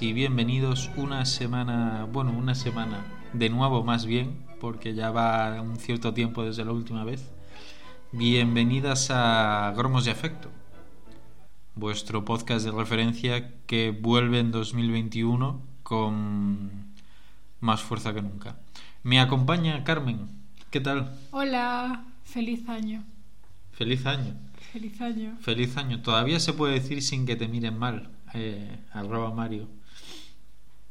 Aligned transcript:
y 0.00 0.12
bienvenidos 0.12 0.90
una 0.96 1.24
semana, 1.24 2.06
bueno, 2.12 2.32
una 2.32 2.54
semana 2.54 3.04
de 3.32 3.48
nuevo 3.48 3.82
más 3.82 4.06
bien, 4.06 4.38
porque 4.60 4.94
ya 4.94 5.10
va 5.10 5.60
un 5.60 5.76
cierto 5.76 6.14
tiempo 6.14 6.44
desde 6.44 6.64
la 6.64 6.72
última 6.72 7.04
vez. 7.04 7.30
Bienvenidas 8.12 9.10
a 9.10 9.72
Gromos 9.76 10.04
de 10.04 10.12
Afecto, 10.12 10.50
vuestro 11.74 12.24
podcast 12.24 12.64
de 12.64 12.70
referencia 12.70 13.52
que 13.66 13.90
vuelve 13.90 14.38
en 14.38 14.52
2021 14.52 15.62
con 15.82 16.94
más 17.60 17.80
fuerza 17.80 18.14
que 18.14 18.22
nunca. 18.22 18.56
Me 19.02 19.20
acompaña 19.20 19.82
Carmen. 19.84 20.28
¿Qué 20.70 20.80
tal? 20.80 21.18
Hola, 21.32 22.04
feliz 22.24 22.68
año. 22.68 23.04
Feliz 23.72 24.06
año. 24.06 24.36
Feliz 24.72 25.00
año. 25.00 25.36
Feliz 25.40 25.76
año. 25.76 26.02
Todavía 26.02 26.38
se 26.38 26.52
puede 26.52 26.74
decir 26.74 27.02
sin 27.02 27.26
que 27.26 27.36
te 27.36 27.48
miren 27.48 27.78
mal. 27.78 28.10
Eh, 28.34 28.78
arroba 28.92 29.32
Mario. 29.34 29.77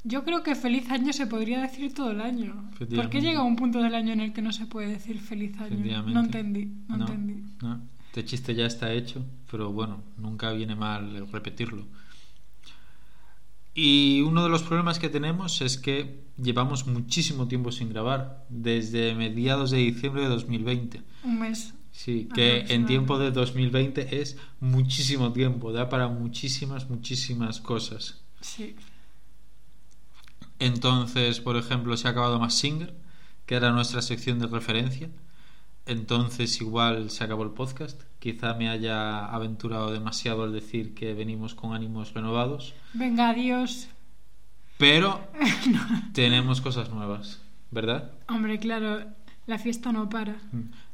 Yo 0.08 0.24
creo 0.24 0.42
que 0.42 0.56
feliz 0.56 0.90
año 0.90 1.12
se 1.12 1.28
podría 1.28 1.62
decir 1.62 1.94
todo 1.94 2.12
el 2.12 2.22
año. 2.22 2.70
¿Por 2.96 3.10
qué 3.10 3.20
llega 3.20 3.44
un 3.44 3.58
punto 3.58 3.82
del 3.82 3.94
año 3.94 4.14
en 4.14 4.22
el 4.22 4.32
que 4.34 4.42
no 4.42 4.54
se 4.54 4.66
puede 4.66 4.88
decir 4.88 5.20
feliz 5.20 5.60
año? 5.60 6.04
No 6.04 6.22
entendí, 6.22 6.66
no, 6.88 6.98
No, 6.98 7.06
entendí. 7.06 7.44
no. 7.62 7.82
Este 8.08 8.24
chiste 8.24 8.56
ya 8.56 8.66
está 8.66 8.94
hecho, 8.94 9.26
pero 9.52 9.72
bueno, 9.72 10.02
nunca 10.18 10.52
viene 10.54 10.76
mal 10.76 11.28
repetirlo. 11.32 11.86
Y 13.76 14.22
uno 14.22 14.44
de 14.44 14.50
los 14.50 14.64
problemas 14.64 14.98
que 14.98 15.10
tenemos 15.10 15.62
es 15.62 15.78
que 15.78 16.24
llevamos 16.42 16.88
muchísimo 16.88 17.48
tiempo 17.48 17.72
sin 17.72 17.90
grabar, 17.90 18.46
desde 18.50 19.14
mediados 19.14 19.72
de 19.72 19.78
diciembre 19.78 20.24
de 20.24 20.30
2020. 20.30 21.02
Un 21.26 21.40
mes. 21.40 21.74
Sí, 21.92 22.28
que 22.34 22.66
en 22.70 22.86
tiempo 22.86 23.20
de 23.20 23.32
2020 23.32 24.22
es 24.22 24.38
muchísimo 24.62 25.34
tiempo, 25.34 25.72
da 25.74 25.90
para 25.90 26.08
muchísimas, 26.08 26.90
muchísimas 26.90 27.60
cosas. 27.60 28.24
Sí. 28.42 28.76
Entonces, 30.60 31.40
por 31.40 31.58
ejemplo, 31.58 31.96
se 31.98 32.08
ha 32.08 32.12
acabado 32.12 32.40
Más 32.40 32.56
Singer, 32.56 32.94
que 33.46 33.56
era 33.56 33.72
nuestra 33.72 34.02
sección 34.02 34.40
de 34.40 34.48
referencia. 34.48 35.10
Entonces, 35.86 36.60
igual 36.60 37.10
se 37.10 37.24
acabó 37.24 37.44
el 37.44 37.52
podcast. 37.52 38.02
Quizá 38.20 38.54
me 38.54 38.70
haya 38.70 39.26
aventurado 39.26 39.92
demasiado 39.92 40.44
al 40.44 40.52
decir 40.52 40.94
que 40.94 41.14
venimos 41.14 41.56
con 41.56 41.74
ánimos 41.74 42.14
renovados. 42.14 42.74
Venga, 42.94 43.30
adiós. 43.30 43.88
Pero 44.78 45.22
tenemos 46.14 46.62
cosas 46.62 46.90
nuevas, 46.90 47.42
¿verdad? 47.72 48.12
Hombre, 48.28 48.60
claro, 48.60 49.06
la 49.48 49.58
fiesta 49.58 49.92
no 49.92 50.10
para. 50.10 50.36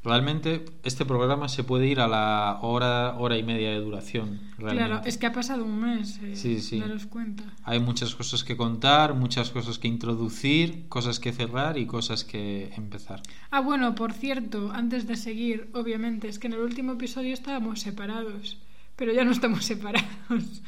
Realmente 0.04 0.64
este 0.84 1.06
programa 1.06 1.50
se 1.50 1.64
puede 1.64 1.88
ir 1.88 2.00
a 2.00 2.08
la 2.08 2.60
hora, 2.62 3.16
hora 3.18 3.36
y 3.38 3.44
media 3.44 3.72
de 3.72 3.80
duración. 3.80 4.40
Realmente. 4.60 4.90
Claro, 4.90 5.02
es 5.06 5.18
que 5.18 5.26
ha 5.26 5.34
pasado 5.34 5.66
un 5.66 5.80
mes. 5.82 6.20
Eh, 6.22 6.36
Sí, 6.36 6.62
sí. 6.62 6.80
Daros 6.80 7.08
cuenta. 7.08 7.44
Hay 7.64 7.80
muchas 7.80 8.14
cosas 8.16 8.44
que 8.44 8.56
contar, 8.56 9.16
muchas 9.16 9.50
cosas 9.50 9.80
que 9.80 9.88
introducir, 9.88 10.88
cosas 10.88 11.20
que 11.20 11.34
cerrar 11.34 11.78
y 11.80 11.88
cosas 11.88 12.24
que 12.24 12.72
empezar. 12.78 13.22
Ah, 13.52 13.60
bueno, 13.62 13.96
por 13.96 14.14
cierto, 14.14 14.72
antes 14.72 15.08
de 15.08 15.16
seguir, 15.18 15.70
obviamente, 15.74 16.28
es 16.28 16.38
que 16.40 16.48
en 16.48 16.54
el 16.54 16.60
último 16.60 16.94
episodio 16.94 17.34
estábamos 17.34 17.80
separados. 17.82 18.60
Pero 18.96 19.12
ya 19.14 19.24
no 19.26 19.32
estamos 19.32 19.66
separados. 19.72 20.62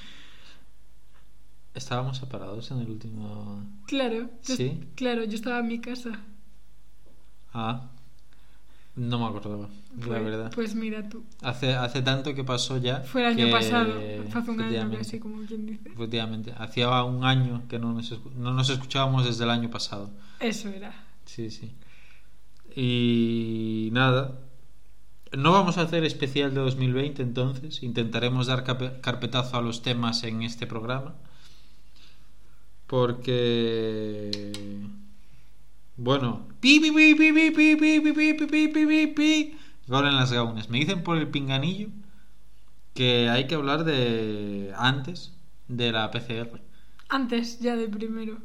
Estábamos 1.74 2.18
separados 2.18 2.72
en 2.72 2.80
el 2.80 2.90
último... 2.90 3.64
Claro, 3.86 4.30
yo- 4.48 4.56
¿Sí? 4.56 4.80
claro, 4.96 5.26
yo 5.26 5.36
estaba 5.36 5.60
en 5.60 5.68
mi 5.68 5.80
casa. 5.80 6.20
Ah, 7.58 7.90
no 8.98 9.18
me 9.20 9.26
acordaba, 9.26 9.70
la 10.08 10.20
verdad. 10.20 10.52
Pues 10.54 10.76
mira 10.76 11.08
tú. 11.08 11.24
Hace, 11.42 11.74
hace 11.74 12.02
tanto 12.02 12.34
que 12.36 12.44
pasó 12.44 12.78
ya. 12.78 13.00
Fue 13.02 13.22
el 13.22 13.28
año 13.28 13.46
que- 13.46 13.52
pasado, 13.52 13.94
fue 14.30 14.42
hace 14.42 14.52
un 14.52 14.62
año 14.62 14.92
casi, 14.98 15.20
como 15.20 15.46
quien 15.46 15.66
dice. 15.66 15.88
Efectivamente, 15.90 16.54
hacía 16.58 17.04
un 17.04 17.24
año 17.24 17.64
que 17.70 17.80
no 17.80 17.94
nos, 17.94 18.14
no 18.36 18.54
nos 18.54 18.70
escuchábamos 18.70 19.26
desde 19.26 19.44
el 19.46 19.50
año 19.52 19.70
pasado. 19.70 20.10
Eso 20.40 20.68
era. 20.70 20.94
Sí, 21.26 21.50
sí. 21.50 21.72
Y 22.76 23.90
nada, 23.94 24.38
no 25.32 25.52
vamos 25.54 25.78
a 25.78 25.84
hacer 25.84 26.04
especial 26.04 26.54
de 26.54 26.60
2020 26.60 27.22
entonces, 27.24 27.84
intentaremos 27.84 28.48
dar 28.48 28.64
carpetazo 28.66 29.58
a 29.58 29.62
los 29.62 29.82
temas 29.82 30.24
en 30.26 30.42
este 30.44 30.68
programa. 30.68 31.16
Porque 32.88 34.32
bueno, 35.98 36.48
pi 36.60 36.80
pi 36.80 36.92
pi 36.92 37.16
pi 37.16 37.32
pi 37.32 37.52
pi 37.52 37.76
pi 37.76 38.00
pi 38.00 38.14
pi 38.14 38.34
pi 38.34 38.48
pi 38.48 38.68
pi 38.68 38.86
pi 38.86 39.08
pi 39.08 39.58
gol 39.88 40.08
en 40.08 40.16
las 40.16 40.32
gaunas. 40.32 40.70
Me 40.70 40.80
dicen 40.80 41.04
por 41.04 41.18
el 41.18 41.30
pinganillo 41.30 41.90
que 42.94 43.30
hay 43.30 43.48
que 43.48 43.56
hablar 43.56 43.84
de 43.84 44.74
antes 44.78 45.34
de 45.68 45.92
la 45.92 46.12
PCR. 46.12 46.62
Antes 47.10 47.60
ya 47.60 47.76
de 47.76 47.88
primero. 47.88 48.42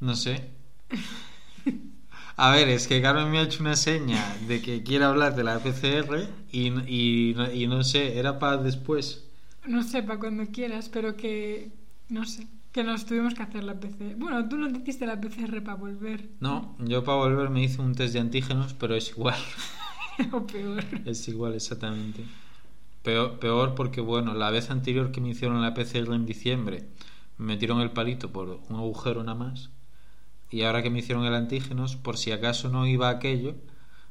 No 0.00 0.14
sé. 0.16 0.50
A 2.36 2.50
ver, 2.50 2.68
es 2.68 2.88
que 2.88 3.00
Carmen 3.02 3.30
me 3.30 3.38
ha 3.38 3.42
hecho 3.42 3.62
una 3.62 3.76
seña 3.76 4.22
de 4.48 4.60
que 4.62 4.82
quiere 4.82 5.04
hablar 5.04 5.34
de 5.36 5.44
la 5.44 5.62
PCR 5.62 6.28
y, 6.50 6.68
y, 6.86 7.34
y 7.54 7.66
no 7.66 7.82
sé, 7.84 8.18
era 8.18 8.38
para 8.38 8.56
después. 8.58 9.24
No 9.66 9.82
sé, 9.82 10.02
para 10.02 10.18
cuando 10.18 10.46
quieras, 10.46 10.88
pero 10.88 11.16
que. 11.16 11.72
No 12.08 12.24
sé. 12.26 12.46
Que 12.72 12.82
nos 12.84 13.04
tuvimos 13.04 13.34
que 13.34 13.42
hacer 13.42 13.64
la 13.64 13.78
PCR. 13.78 14.16
Bueno, 14.16 14.48
tú 14.48 14.56
no 14.56 14.72
te 14.72 14.78
hiciste 14.78 15.06
la 15.06 15.20
PCR 15.20 15.62
para 15.62 15.76
volver. 15.76 16.30
No, 16.40 16.74
yo 16.78 17.04
para 17.04 17.18
volver 17.18 17.50
me 17.50 17.62
hice 17.62 17.82
un 17.82 17.94
test 17.94 18.14
de 18.14 18.20
antígenos, 18.20 18.74
pero 18.74 18.94
es 18.94 19.10
igual. 19.10 19.38
o 20.32 20.46
peor. 20.46 20.82
Es 21.04 21.28
igual, 21.28 21.54
exactamente. 21.54 22.24
Peor, 23.02 23.38
peor 23.38 23.74
porque, 23.74 24.00
bueno, 24.00 24.32
la 24.34 24.50
vez 24.50 24.70
anterior 24.70 25.12
que 25.12 25.20
me 25.20 25.30
hicieron 25.30 25.60
la 25.60 25.74
PCR 25.74 26.14
en 26.14 26.24
diciembre, 26.24 26.88
me 27.36 27.46
metieron 27.46 27.80
el 27.80 27.90
palito 27.90 28.30
por 28.30 28.60
un 28.68 28.76
agujero 28.76 29.22
nada 29.22 29.38
más. 29.38 29.70
Y 30.50 30.62
ahora 30.62 30.82
que 30.82 30.90
me 30.90 31.00
hicieron 31.00 31.24
el 31.24 31.34
antígenos, 31.34 31.96
por 31.96 32.16
si 32.16 32.30
acaso 32.30 32.68
no 32.68 32.86
iba 32.86 33.08
aquello, 33.08 33.54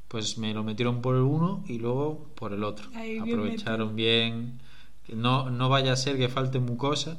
pues 0.08 0.38
me 0.38 0.52
lo 0.52 0.62
metieron 0.62 1.00
por 1.00 1.16
el 1.16 1.22
uno 1.22 1.64
y 1.66 1.78
luego 1.78 2.28
por 2.34 2.52
el 2.52 2.64
otro. 2.64 2.90
Ahí, 2.94 3.20
bien 3.20 3.22
Aprovecharon 3.22 3.96
bien. 3.96 4.60
Que 5.06 5.16
No, 5.16 5.50
no 5.50 5.68
vaya 5.68 5.92
a 5.92 5.96
ser 5.96 6.18
que 6.18 6.28
falte 6.28 6.58
mucosa, 6.58 7.18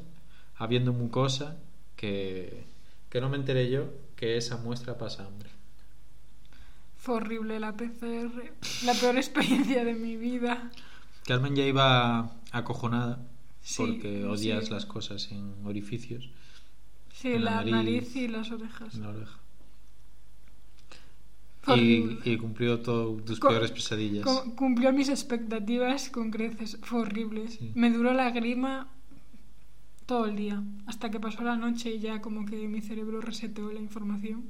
habiendo 0.58 0.94
mucosa, 0.94 1.58
que, 1.96 2.64
que 3.10 3.22
no 3.22 3.30
me 3.30 3.38
enteré 3.38 3.70
yo 3.70 3.86
que 4.16 4.38
esa 4.38 4.58
muestra 4.58 4.98
pasa 4.98 5.26
hambre. 5.26 5.50
Fue 6.98 7.16
horrible 7.16 7.60
la 7.60 7.74
PCR. 7.76 8.54
La 8.86 8.94
peor 8.94 9.18
experiencia 9.18 9.84
de 9.84 9.94
mi 9.94 10.16
vida. 10.16 10.72
Carmen 11.26 11.56
ya 11.56 11.66
iba 11.66 12.32
acojonada 12.52 13.20
Sí, 13.62 13.84
porque 13.86 14.26
odias 14.26 14.66
sí. 14.66 14.72
las 14.72 14.86
cosas 14.86 15.32
en 15.32 15.54
orificios 15.66 16.30
Sí, 17.14 17.30
En 17.34 17.46
la 17.46 17.52
la, 17.64 17.72
nariz. 17.72 17.74
nariz. 17.74 18.16
y 18.18 18.28
las 18.28 18.52
orejas. 18.52 18.96
en 18.96 19.02
la 19.04 19.10
oreja. 19.10 19.40
Y, 21.76 22.20
y 22.26 22.38
cumplió 22.38 22.80
todas 22.82 23.24
tus 23.24 23.40
Co- 23.40 23.48
peores 23.48 23.72
pesadillas. 23.72 24.26
Cumplió 24.56 24.92
mis 24.92 25.08
expectativas 25.08 26.10
con 26.10 26.30
creces. 26.30 26.78
Fue 26.82 27.02
horrible. 27.02 27.48
Sí. 27.48 27.72
Me 27.76 27.90
duró 27.90 28.14
la 28.14 28.32
grima 28.32 28.90
todo 30.14 30.28
el 30.28 30.36
día. 30.36 30.62
Hasta 30.86 31.10
que 31.10 31.20
pasó 31.20 31.44
la 31.44 31.56
noche 31.56 31.90
y 31.96 32.00
ya 32.00 32.22
como 32.22 32.46
que 32.46 32.68
mi 32.68 32.82
cerebro 32.82 33.20
reseteó 33.20 33.72
la 33.74 33.80
información. 33.80 34.44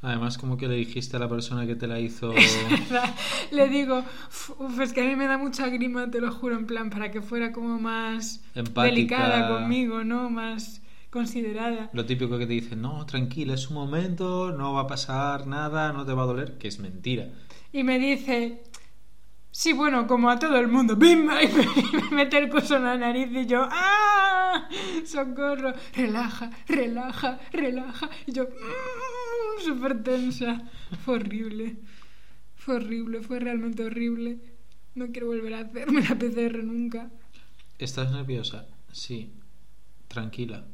Además, 0.00 0.36
como 0.38 0.56
que 0.56 0.66
le 0.66 0.74
dijiste 0.74 1.16
a 1.16 1.20
la 1.20 1.28
persona 1.28 1.64
que 1.68 1.76
te 1.76 1.86
la 1.86 2.00
hizo. 2.00 2.34
Le 3.52 3.68
digo, 3.68 4.02
"Uf, 4.58 4.80
es 4.80 4.92
que 4.92 5.02
a 5.02 5.04
mí 5.04 5.14
me 5.14 5.28
da 5.28 5.38
mucha 5.38 5.68
grima, 5.68 6.10
te 6.10 6.20
lo 6.20 6.32
juro, 6.32 6.56
en 6.56 6.66
plan, 6.66 6.90
para 6.90 7.12
que 7.12 7.22
fuera 7.22 7.52
como 7.52 7.78
más 7.78 8.42
Empática. 8.56 8.82
delicada 8.92 9.48
conmigo, 9.56 10.02
¿no? 10.02 10.28
Más 10.30 10.82
considerada. 11.10 11.88
Lo 11.92 12.04
típico 12.04 12.36
que 12.36 12.46
te 12.48 12.54
dicen, 12.54 12.82
no, 12.82 13.06
tranquila, 13.06 13.54
es 13.54 13.68
un 13.68 13.74
momento, 13.76 14.50
no 14.50 14.72
va 14.72 14.80
a 14.80 14.86
pasar 14.88 15.46
nada, 15.46 15.92
no 15.92 16.04
te 16.04 16.12
va 16.12 16.24
a 16.24 16.26
doler, 16.26 16.58
que 16.58 16.66
es 16.66 16.80
mentira. 16.80 17.28
Y 17.72 17.84
me 17.84 18.00
dice, 18.00 18.64
sí, 19.52 19.72
bueno, 19.72 20.06
como 20.08 20.28
a 20.28 20.38
todo 20.38 20.56
el 20.58 20.66
mundo, 20.66 20.96
¡bim! 20.96 21.20
Y 21.20 21.24
me, 21.24 22.00
me 22.02 22.10
mete 22.10 22.38
el 22.38 22.48
coso 22.48 22.76
en 22.76 22.82
la 22.84 22.96
nariz 22.96 23.28
y 23.32 23.46
yo, 23.46 23.68
¡ah! 23.70 24.68
¡Socorro! 25.06 25.72
Relaja, 25.94 26.50
relaja, 26.66 27.38
relaja. 27.52 28.10
Y 28.26 28.32
yo, 28.32 28.44
"Mm", 28.44 29.62
súper 29.64 30.02
tensa. 30.02 30.62
Fue 31.04 31.14
horrible. 31.14 31.76
Fue 32.56 32.76
horrible, 32.76 33.20
fue 33.22 33.38
realmente 33.40 33.84
horrible. 33.84 34.38
No 34.94 35.06
quiero 35.06 35.28
volver 35.28 35.54
a 35.54 35.60
hacerme 35.60 36.02
la 36.02 36.16
PCR 36.18 36.62
nunca. 36.64 37.10
¿Estás 37.78 38.10
nerviosa? 38.12 38.66
Sí. 38.92 39.32
Tranquila. 40.08 40.64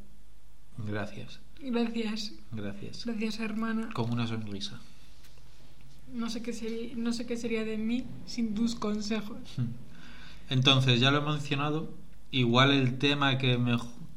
Gracias. 0.77 1.39
Gracias, 1.61 2.33
Gracias. 2.51 3.05
gracias 3.05 3.39
hermana. 3.39 3.89
Con 3.93 4.11
una 4.11 4.27
sonrisa. 4.27 4.79
No 6.13 6.29
sé 6.29 6.41
qué 6.41 6.53
sería, 6.53 6.95
no 6.95 7.13
sé 7.13 7.25
qué 7.25 7.37
sería 7.37 7.63
de 7.63 7.77
mí 7.77 8.05
sin 8.25 8.55
tus 8.55 8.75
consejos. 8.75 9.37
Entonces, 10.49 10.99
ya 10.99 11.11
lo 11.11 11.19
he 11.19 11.31
mencionado, 11.31 11.93
igual 12.31 12.71
el 12.71 12.97
tema 12.97 13.37
que, 13.37 13.59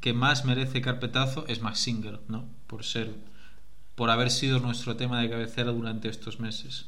que 0.00 0.12
más 0.14 0.44
merece 0.44 0.80
carpetazo 0.80 1.46
es 1.46 1.60
Max 1.60 1.80
Singer, 1.80 2.20
¿no? 2.28 2.46
Por 2.66 2.84
ser, 2.84 3.14
por 3.94 4.10
haber 4.10 4.30
sido 4.30 4.58
nuestro 4.58 4.96
tema 4.96 5.20
de 5.20 5.28
cabecera 5.28 5.72
durante 5.72 6.08
estos 6.08 6.40
meses. 6.40 6.86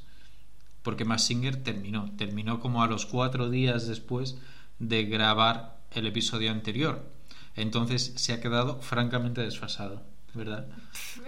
Porque 0.83 1.05
Max 1.05 1.23
Singer 1.25 1.62
terminó, 1.62 2.11
terminó 2.17 2.61
como 2.61 2.83
a 2.83 2.87
los 2.87 3.06
cuatro 3.06 3.51
días 3.51 3.87
después 3.87 4.37
de 4.79 5.05
grabar 5.05 5.81
el 5.93 6.06
episodio 6.06 6.51
anterior. 6.51 7.11
Entonces 7.56 8.12
se 8.17 8.33
ha 8.33 8.41
quedado 8.41 8.81
francamente 8.81 9.41
desfasado, 9.41 10.03
¿verdad? 10.35 10.67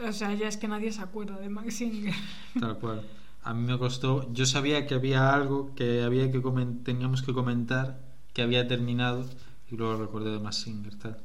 O 0.07 0.13
sea, 0.13 0.35
ya 0.35 0.49
es 0.49 0.57
que 0.57 0.69
nadie 0.69 0.93
se 0.93 1.03
acuerda 1.03 1.39
de 1.39 1.49
Max 1.49 1.77
Singer. 1.77 2.15
Tal 2.59 2.79
cual. 2.79 3.03
A 3.49 3.55
mí 3.55 3.63
me 3.71 3.79
costó. 3.79 4.11
Yo 4.33 4.45
sabía 4.55 4.87
que 4.87 4.95
había 4.95 5.33
algo 5.39 5.59
que 5.77 6.03
había 6.03 6.31
que 6.33 6.41
teníamos 6.89 7.23
que 7.23 7.33
comentar, 7.41 7.87
que 8.35 8.43
había 8.43 8.67
terminado, 8.73 9.25
y 9.71 9.77
luego 9.77 9.97
recordé 10.05 10.31
de 10.39 10.53
Singer. 10.53 10.95
Tal. 11.03 11.17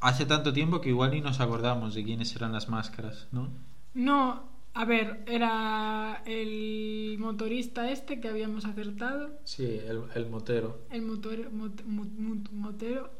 Hace 0.00 0.26
tanto 0.26 0.52
tiempo 0.52 0.80
que 0.82 0.90
igual 0.90 1.10
ni 1.12 1.20
nos 1.20 1.40
acordamos 1.40 1.94
de 1.94 2.04
quiénes 2.04 2.34
eran 2.36 2.52
las 2.52 2.68
máscaras, 2.68 3.28
¿no? 3.32 3.48
No, 3.94 4.48
a 4.74 4.84
ver, 4.84 5.24
era 5.26 6.22
el 6.26 7.16
motorista 7.18 7.90
este 7.90 8.20
que 8.20 8.28
habíamos 8.28 8.64
acertado. 8.64 9.30
Sí, 9.44 9.64
el, 9.64 10.02
el 10.14 10.26
motero. 10.30 10.78
El 10.90 11.02
motor, 11.02 11.50
mot- 11.50 12.50
motero. 12.52 13.10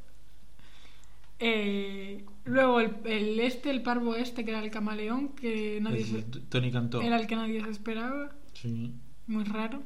Eh, 1.40 2.24
luego 2.44 2.80
el, 2.80 2.96
el 3.04 3.38
este, 3.40 3.70
el 3.70 3.82
parvo 3.82 4.14
este, 4.16 4.44
que 4.44 4.50
era 4.50 4.62
el 4.64 4.70
camaleón, 4.70 5.30
que 5.30 5.78
nadie 5.80 6.04
se, 6.04 6.22
Tony 6.22 6.70
Cantó. 6.72 7.00
era 7.00 7.18
el 7.20 7.26
que 7.26 7.36
nadie 7.36 7.62
se 7.62 7.70
esperaba. 7.70 8.34
Sí. 8.54 8.92
Muy 9.26 9.44
raro. 9.44 9.82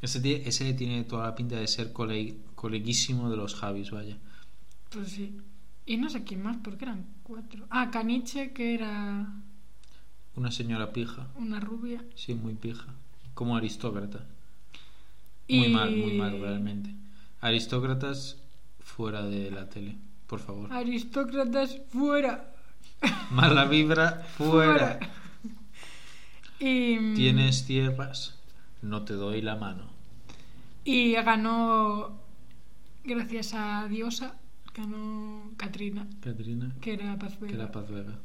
Ese, 0.00 0.20
tie- 0.20 0.42
ese 0.44 0.74
tiene 0.74 1.04
toda 1.04 1.26
la 1.28 1.34
pinta 1.34 1.56
de 1.56 1.66
ser 1.68 1.92
cole- 1.92 2.36
coleguísimo 2.54 3.30
de 3.30 3.36
los 3.36 3.54
Javis, 3.54 3.90
vaya. 3.92 4.18
Pues 4.90 5.10
sí. 5.10 5.36
Y 5.86 5.96
no 5.96 6.10
sé 6.10 6.24
quién 6.24 6.42
más, 6.42 6.56
porque 6.62 6.84
eran 6.84 7.06
cuatro. 7.22 7.66
Ah, 7.70 7.90
Caniche, 7.90 8.52
que 8.52 8.74
era 8.74 9.32
Una 10.36 10.50
señora 10.50 10.92
pija. 10.92 11.28
una 11.36 11.60
rubia. 11.60 12.04
Sí, 12.14 12.34
muy 12.34 12.54
pija. 12.54 12.86
Como 13.34 13.56
aristócrata. 13.56 14.26
Y... 15.46 15.58
Muy 15.60 15.68
mal, 15.68 15.96
muy 15.96 16.12
mal, 16.14 16.40
realmente. 16.40 16.90
Aristócratas 17.40 18.41
fuera 18.84 19.22
de 19.22 19.50
la 19.50 19.68
tele, 19.68 19.96
por 20.26 20.40
favor. 20.40 20.72
Aristócratas 20.72 21.80
fuera. 21.90 22.52
Mala 23.30 23.64
vibra 23.64 24.24
fuera. 24.36 24.98
Y, 26.60 26.96
mm, 27.00 27.14
Tienes 27.14 27.64
tierras, 27.66 28.38
no 28.82 29.02
te 29.04 29.14
doy 29.14 29.42
la 29.42 29.56
mano. 29.56 29.90
y 30.84 31.12
ganó, 31.14 32.18
gracias 33.04 33.54
a 33.54 33.86
Diosa, 33.88 34.36
ganó 34.74 35.50
Katrina, 35.56 36.06
Catrina, 36.20 36.74
que 36.80 36.94
era 36.94 37.18
Paz 37.18 37.36
que 37.36 37.52
era 37.54 37.70
Paz 37.72 37.88
Vega. 37.90 38.18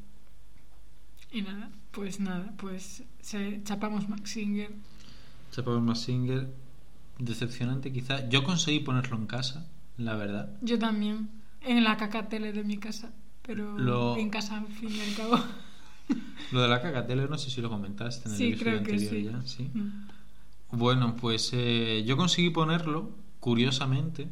Y 1.31 1.42
nada, 1.42 1.69
pues 1.92 2.19
nada, 2.19 2.54
pues 2.57 3.04
se, 3.21 3.62
chapamos 3.63 4.07
Max 4.07 4.30
Singer. 4.31 4.71
Chapamos 5.51 5.81
más 5.81 6.01
Singer. 6.01 6.48
Decepcionante 7.19 7.92
quizá. 7.92 8.30
Yo 8.30 8.44
conseguí 8.44 8.80
ponerlo 8.80 9.18
en 9.18 9.25
casa, 9.27 9.68
la 9.97 10.15
verdad. 10.15 10.57
Yo 10.61 10.77
también, 10.79 11.29
en 11.61 11.83
la 11.83 11.97
caca 11.97 12.27
tele 12.29 12.53
de 12.53 12.63
mi 12.63 12.77
casa, 12.77 13.11
pero 13.41 13.77
Lo- 13.77 14.17
en 14.17 14.29
casa 14.29 14.57
al 14.57 14.67
fin 14.67 14.89
y 14.91 14.99
al 15.01 15.15
cabo. 15.15 15.39
Lo 16.51 16.61
de 16.61 16.67
la 16.69 16.81
cacatele 16.81 17.27
no 17.27 17.38
sé 17.38 17.49
si 17.49 17.59
lo 17.61 17.69
comentaste 17.69 18.29
en 18.29 18.35
el 18.35 18.38
sí, 18.38 18.55
creo 18.63 18.81
que 18.83 18.91
anterior 18.94 19.11
sí. 19.11 19.23
ya, 19.23 19.41
¿sí? 19.45 19.69
Mm. 19.73 20.07
Bueno, 20.71 21.15
pues 21.17 21.49
eh, 21.53 22.03
yo 22.07 22.15
conseguí 22.15 22.49
ponerlo, 22.49 23.11
curiosamente. 23.41 24.29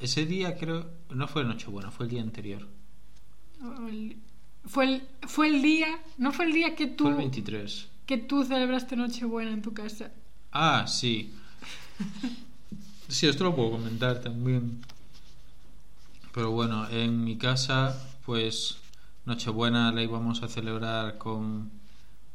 Ese 0.00 0.26
día 0.26 0.56
creo, 0.56 0.90
no 1.10 1.28
fue 1.28 1.44
Nochebuena, 1.44 1.90
fue 1.92 2.06
el 2.06 2.10
día 2.10 2.22
anterior. 2.22 2.66
El- 3.88 4.16
Fue 4.64 4.84
el, 4.84 5.02
fue 5.26 5.48
el 5.48 5.62
día, 5.62 5.86
no 6.18 6.32
fue 6.32 6.44
el 6.46 6.52
día 6.52 6.74
que 6.74 6.86
tú, 6.86 7.04
Fue 7.04 7.12
el 7.12 7.18
23. 7.18 7.88
que 8.06 8.18
tú 8.18 8.42
celebraste 8.44 8.96
Nochebuena 8.96 9.52
en 9.52 9.62
tu 9.62 9.72
casa. 9.72 10.10
Ah, 10.52 10.86
sí. 10.88 11.32
Sí, 13.10 13.26
esto 13.26 13.42
lo 13.42 13.56
puedo 13.56 13.72
comentar 13.72 14.20
también. 14.20 14.82
Pero 16.32 16.52
bueno, 16.52 16.88
en 16.90 17.24
mi 17.24 17.36
casa, 17.36 18.00
pues 18.24 18.76
Nochebuena 19.26 19.90
la 19.90 20.02
íbamos 20.02 20.44
a 20.44 20.48
celebrar 20.48 21.18
con 21.18 21.72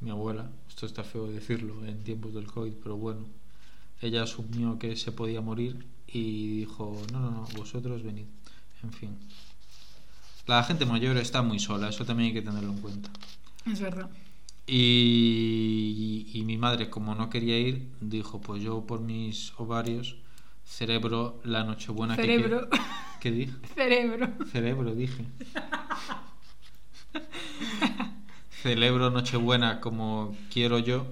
mi 0.01 0.09
abuela. 0.09 0.49
Esto 0.67 0.85
está 0.85 1.05
feo 1.05 1.27
decirlo 1.27 1.85
en 1.85 2.03
tiempos 2.03 2.33
del 2.33 2.47
COVID, 2.47 2.73
pero 2.83 2.97
bueno. 2.97 3.21
Ella 4.01 4.23
asumió 4.23 4.77
que 4.77 4.97
se 4.97 5.13
podía 5.13 5.39
morir 5.39 5.85
y 6.07 6.59
dijo, 6.59 7.01
no, 7.13 7.21
no, 7.21 7.31
no, 7.31 7.47
vosotros 7.55 8.03
venid. 8.03 8.25
En 8.83 8.91
fin. 8.91 9.17
La 10.45 10.61
gente 10.63 10.85
mayor 10.85 11.15
está 11.15 11.41
muy 11.41 11.59
sola, 11.59 11.87
eso 11.87 12.05
también 12.05 12.27
hay 12.27 12.33
que 12.33 12.41
tenerlo 12.41 12.73
en 12.73 12.79
cuenta. 12.79 13.09
Es 13.65 13.79
verdad. 13.79 14.09
Y, 14.67 16.27
y 16.33 16.43
mi 16.43 16.57
madre, 16.57 16.89
como 16.89 17.15
no 17.15 17.29
quería 17.29 17.57
ir, 17.57 17.87
dijo, 18.01 18.41
pues 18.41 18.61
yo 18.61 18.85
por 18.85 18.99
mis 18.99 19.53
ovarios 19.57 20.17
cerebro 20.65 21.39
la 21.45 21.63
nochebuena 21.63 22.15
Cerebro. 22.15 22.69
que... 22.69 22.79
¿Qué 23.21 23.31
dije? 23.31 23.53
Cerebro. 23.75 24.27
Cerebro, 24.51 24.93
dije. 24.93 25.25
Celebro 28.61 29.09
Nochebuena 29.11 29.79
como 29.79 30.35
quiero 30.51 30.79
yo 30.79 31.07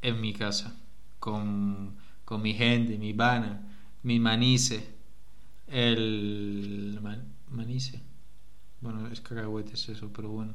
en 0.00 0.20
mi 0.20 0.32
casa, 0.32 0.76
con, 1.18 1.96
con 2.24 2.42
mi 2.42 2.54
gente, 2.54 2.98
mi 2.98 3.12
vana, 3.12 3.62
mi 4.02 4.18
manice, 4.20 4.86
el... 5.68 6.98
man- 7.02 7.32
manice. 7.50 8.00
Bueno, 8.80 9.08
es 9.08 9.20
cacahuetes 9.20 9.88
eso, 9.88 10.10
pero 10.12 10.28
bueno. 10.30 10.54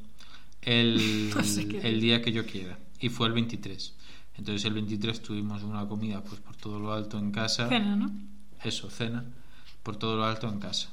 El, 0.62 1.32
No 1.36 1.44
sé 1.44 1.68
qué 1.68 1.80
el 1.88 2.02
día 2.02 2.22
que 2.22 2.32
yo 2.32 2.46
quiera. 2.46 2.78
Y 3.00 3.10
fue 3.10 3.28
el 3.28 3.34
23. 3.34 3.94
Entonces 4.38 4.66
el 4.66 4.74
23 4.74 5.22
tuvimos 5.22 5.64
una 5.64 5.88
comida 5.88 6.24
pues 6.24 6.40
por 6.42 6.56
todo 6.56 6.80
lo 6.80 6.94
alto 6.94 7.18
en 7.18 7.32
casa. 7.32 7.68
Cena, 7.68 7.96
¿no? 7.96 8.12
Eso, 8.64 8.90
cena. 8.90 9.26
Por 9.84 9.98
todo 9.98 10.18
lo 10.18 10.26
alto 10.26 10.48
en 10.48 10.60
casa. 10.60 10.90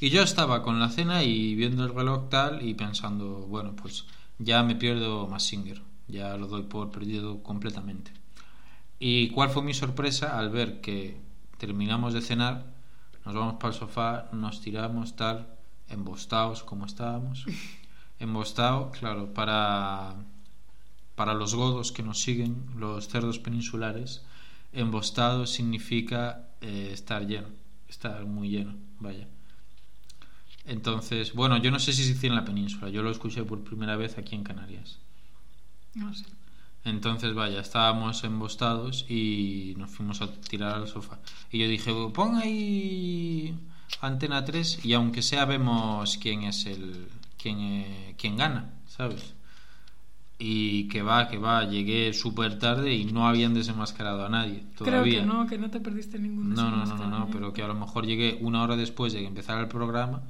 Y 0.00 0.10
yo 0.10 0.22
estaba 0.22 0.62
con 0.62 0.80
la 0.80 0.88
cena 0.88 1.22
y 1.22 1.54
viendo 1.54 1.84
el 1.84 1.94
reloj 1.94 2.28
tal 2.28 2.66
y 2.66 2.74
pensando, 2.74 3.46
bueno, 3.48 3.76
pues 3.76 4.04
ya 4.38 4.62
me 4.62 4.74
pierdo 4.74 5.28
más 5.28 5.44
Singer. 5.44 5.80
Ya 6.08 6.36
lo 6.36 6.48
doy 6.48 6.64
por 6.64 6.90
perdido 6.90 7.42
completamente. 7.42 8.10
¿Y 8.98 9.28
cuál 9.30 9.50
fue 9.50 9.62
mi 9.62 9.74
sorpresa 9.74 10.38
al 10.38 10.50
ver 10.50 10.80
que 10.80 11.20
terminamos 11.58 12.14
de 12.14 12.20
cenar, 12.20 12.66
nos 13.24 13.34
vamos 13.34 13.54
para 13.54 13.72
el 13.72 13.78
sofá, 13.78 14.28
nos 14.32 14.60
tiramos 14.60 15.16
tal, 15.16 15.46
embostados 15.88 16.62
como 16.62 16.86
estábamos? 16.86 17.44
Embostado, 18.18 18.90
claro, 18.92 19.34
para, 19.34 20.14
para 21.14 21.34
los 21.34 21.54
godos 21.54 21.92
que 21.92 22.02
nos 22.02 22.20
siguen, 22.22 22.64
los 22.76 23.08
cerdos 23.08 23.38
peninsulares, 23.38 24.22
embostado 24.72 25.46
significa 25.46 26.48
eh, 26.60 26.90
estar 26.92 27.26
lleno, 27.26 27.48
estar 27.88 28.24
muy 28.26 28.48
lleno, 28.48 28.74
vaya. 29.00 29.28
Entonces, 30.64 31.34
bueno, 31.34 31.56
yo 31.58 31.70
no 31.70 31.78
sé 31.78 31.92
si 31.92 32.04
se 32.04 32.14
dice 32.14 32.28
en 32.28 32.34
la 32.34 32.44
península, 32.44 32.88
yo 32.88 33.02
lo 33.02 33.10
escuché 33.10 33.42
por 33.42 33.64
primera 33.64 33.96
vez 33.96 34.16
aquí 34.16 34.34
en 34.34 34.44
Canarias. 34.44 34.98
No 35.94 36.14
sé. 36.14 36.24
Entonces, 36.84 37.34
vaya, 37.34 37.60
estábamos 37.60 38.24
embostados 38.24 39.06
y 39.08 39.74
nos 39.76 39.90
fuimos 39.90 40.20
a 40.20 40.32
tirar 40.32 40.74
al 40.74 40.88
sofá. 40.88 41.20
Y 41.50 41.58
yo 41.58 41.68
dije, 41.68 41.92
pon 42.12 42.36
ahí 42.36 43.54
Antena 44.00 44.44
3 44.44 44.84
y 44.84 44.94
aunque 44.94 45.22
sea 45.22 45.44
vemos 45.44 46.16
quién 46.16 46.42
es 46.42 46.66
el... 46.66 47.08
quién, 47.38 47.58
eh, 47.60 48.14
quién 48.18 48.36
gana, 48.36 48.72
¿sabes? 48.88 49.34
Y 50.44 50.88
que 50.88 51.02
va, 51.02 51.28
que 51.28 51.38
va, 51.38 51.62
llegué 51.64 52.12
súper 52.12 52.58
tarde 52.58 52.92
y 52.92 53.04
no 53.04 53.28
habían 53.28 53.54
desenmascarado 53.54 54.26
a 54.26 54.28
nadie 54.28 54.64
todavía. 54.76 55.20
Creo 55.22 55.22
que 55.22 55.26
no, 55.26 55.46
que 55.46 55.56
no 55.58 55.70
te 55.70 55.78
perdiste 55.78 56.18
ningún 56.18 56.52
No, 56.52 56.68
no, 56.68 56.84
no, 56.84 56.96
no, 56.96 57.06
no, 57.08 57.28
pero 57.30 57.52
que 57.52 57.62
a 57.62 57.68
lo 57.68 57.74
mejor 57.76 58.06
llegué 58.06 58.38
una 58.40 58.62
hora 58.64 58.74
después 58.76 59.12
de 59.12 59.20
que 59.20 59.26
empezara 59.28 59.60
el 59.60 59.68
programa 59.68 60.22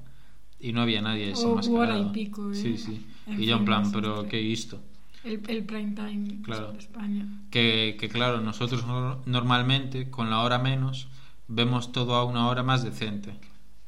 y 0.60 0.74
no 0.74 0.82
había 0.82 1.00
nadie 1.00 1.28
desenmascarado. 1.28 1.80
hora 1.80 1.98
y 1.98 2.12
pico, 2.12 2.50
¿eh? 2.50 2.54
Sí, 2.54 2.76
sí. 2.76 3.06
En 3.26 3.42
y 3.42 3.46
yo 3.46 3.52
en 3.54 3.58
fin, 3.60 3.64
plan, 3.64 3.90
pero. 3.92 4.28
¿qué 4.28 4.38
he 4.40 4.42
visto? 4.42 4.80
El, 5.24 5.40
el 5.48 5.64
prime 5.64 5.92
time 5.94 6.42
Claro. 6.42 6.72
de 6.72 6.78
España. 6.78 7.26
Que, 7.50 7.96
que 7.98 8.08
claro, 8.10 8.42
nosotros 8.42 8.86
no- 8.86 9.22
normalmente 9.24 10.10
con 10.10 10.28
la 10.28 10.40
hora 10.40 10.58
menos 10.58 11.08
vemos 11.48 11.90
todo 11.90 12.16
a 12.16 12.24
una 12.24 12.48
hora 12.48 12.62
más 12.62 12.84
decente. 12.84 13.32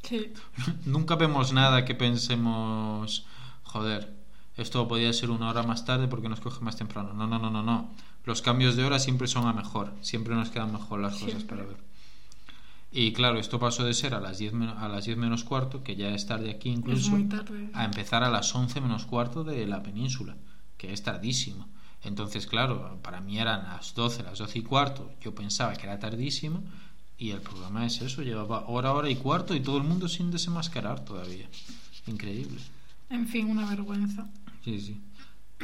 Sí. 0.02 0.32
Nunca 0.86 1.16
vemos 1.16 1.52
nada 1.52 1.84
que 1.84 1.94
pensemos, 1.94 3.26
joder, 3.62 4.23
esto 4.56 4.86
podría 4.88 5.12
ser 5.12 5.30
una 5.30 5.48
hora 5.48 5.62
más 5.62 5.84
tarde 5.84 6.08
porque 6.08 6.28
nos 6.28 6.40
coge 6.40 6.60
más 6.64 6.76
temprano. 6.76 7.12
No, 7.12 7.26
no, 7.26 7.38
no, 7.38 7.50
no, 7.50 7.62
no. 7.62 7.90
Los 8.24 8.40
cambios 8.42 8.76
de 8.76 8.84
hora 8.84 8.98
siempre 8.98 9.26
son 9.28 9.46
a 9.46 9.52
mejor, 9.52 9.92
siempre 10.00 10.34
nos 10.34 10.50
quedan 10.50 10.72
mejor 10.72 11.00
las 11.00 11.14
cosas 11.14 11.30
Siempre. 11.42 11.56
para 11.56 11.68
ver. 11.68 11.76
Y 12.92 13.12
claro, 13.12 13.38
esto 13.40 13.58
pasó 13.58 13.84
de 13.84 13.92
ser 13.92 14.14
a 14.14 14.20
las 14.20 14.38
10, 14.38 14.52
men- 14.52 14.68
a 14.68 14.88
las 14.88 15.04
10 15.04 15.16
menos 15.18 15.42
cuarto, 15.42 15.82
que 15.82 15.96
ya 15.96 16.10
es 16.14 16.26
tarde 16.26 16.50
aquí 16.50 16.70
Es 16.70 16.76
incluso, 16.78 17.10
muy 17.10 17.24
tarde. 17.24 17.68
a 17.72 17.84
empezar 17.84 18.22
a 18.22 18.30
las 18.30 18.54
11 18.54 18.80
menos 18.80 19.04
cuarto 19.04 19.42
de 19.42 19.66
la 19.66 19.82
península, 19.82 20.36
que 20.78 20.92
es 20.92 21.02
tardísimo. 21.02 21.66
Entonces, 22.04 22.46
claro, 22.46 22.98
para 23.02 23.20
mí 23.20 23.38
eran 23.40 23.64
las 23.64 23.94
12, 23.94 24.22
las 24.22 24.38
12 24.38 24.60
y 24.60 24.62
cuarto, 24.62 25.10
yo 25.20 25.34
pensaba 25.34 25.72
que 25.74 25.86
era 25.86 25.98
tardísimo, 25.98 26.62
y 27.18 27.30
el 27.30 27.40
programa 27.40 27.84
es 27.84 28.00
eso, 28.00 28.22
llevaba 28.22 28.64
hora, 28.68 28.92
hora 28.92 29.10
y 29.10 29.16
cuarto, 29.16 29.54
y 29.56 29.60
todo 29.60 29.76
el 29.78 29.84
mundo 29.84 30.06
sin 30.08 30.30
desenmascarar 30.30 31.04
todavía. 31.04 31.48
Increíble. 32.06 32.60
En 33.10 33.26
fin, 33.26 33.50
una 33.50 33.68
vergüenza. 33.68 34.28
Sí, 34.64 34.80
sí. 34.80 35.00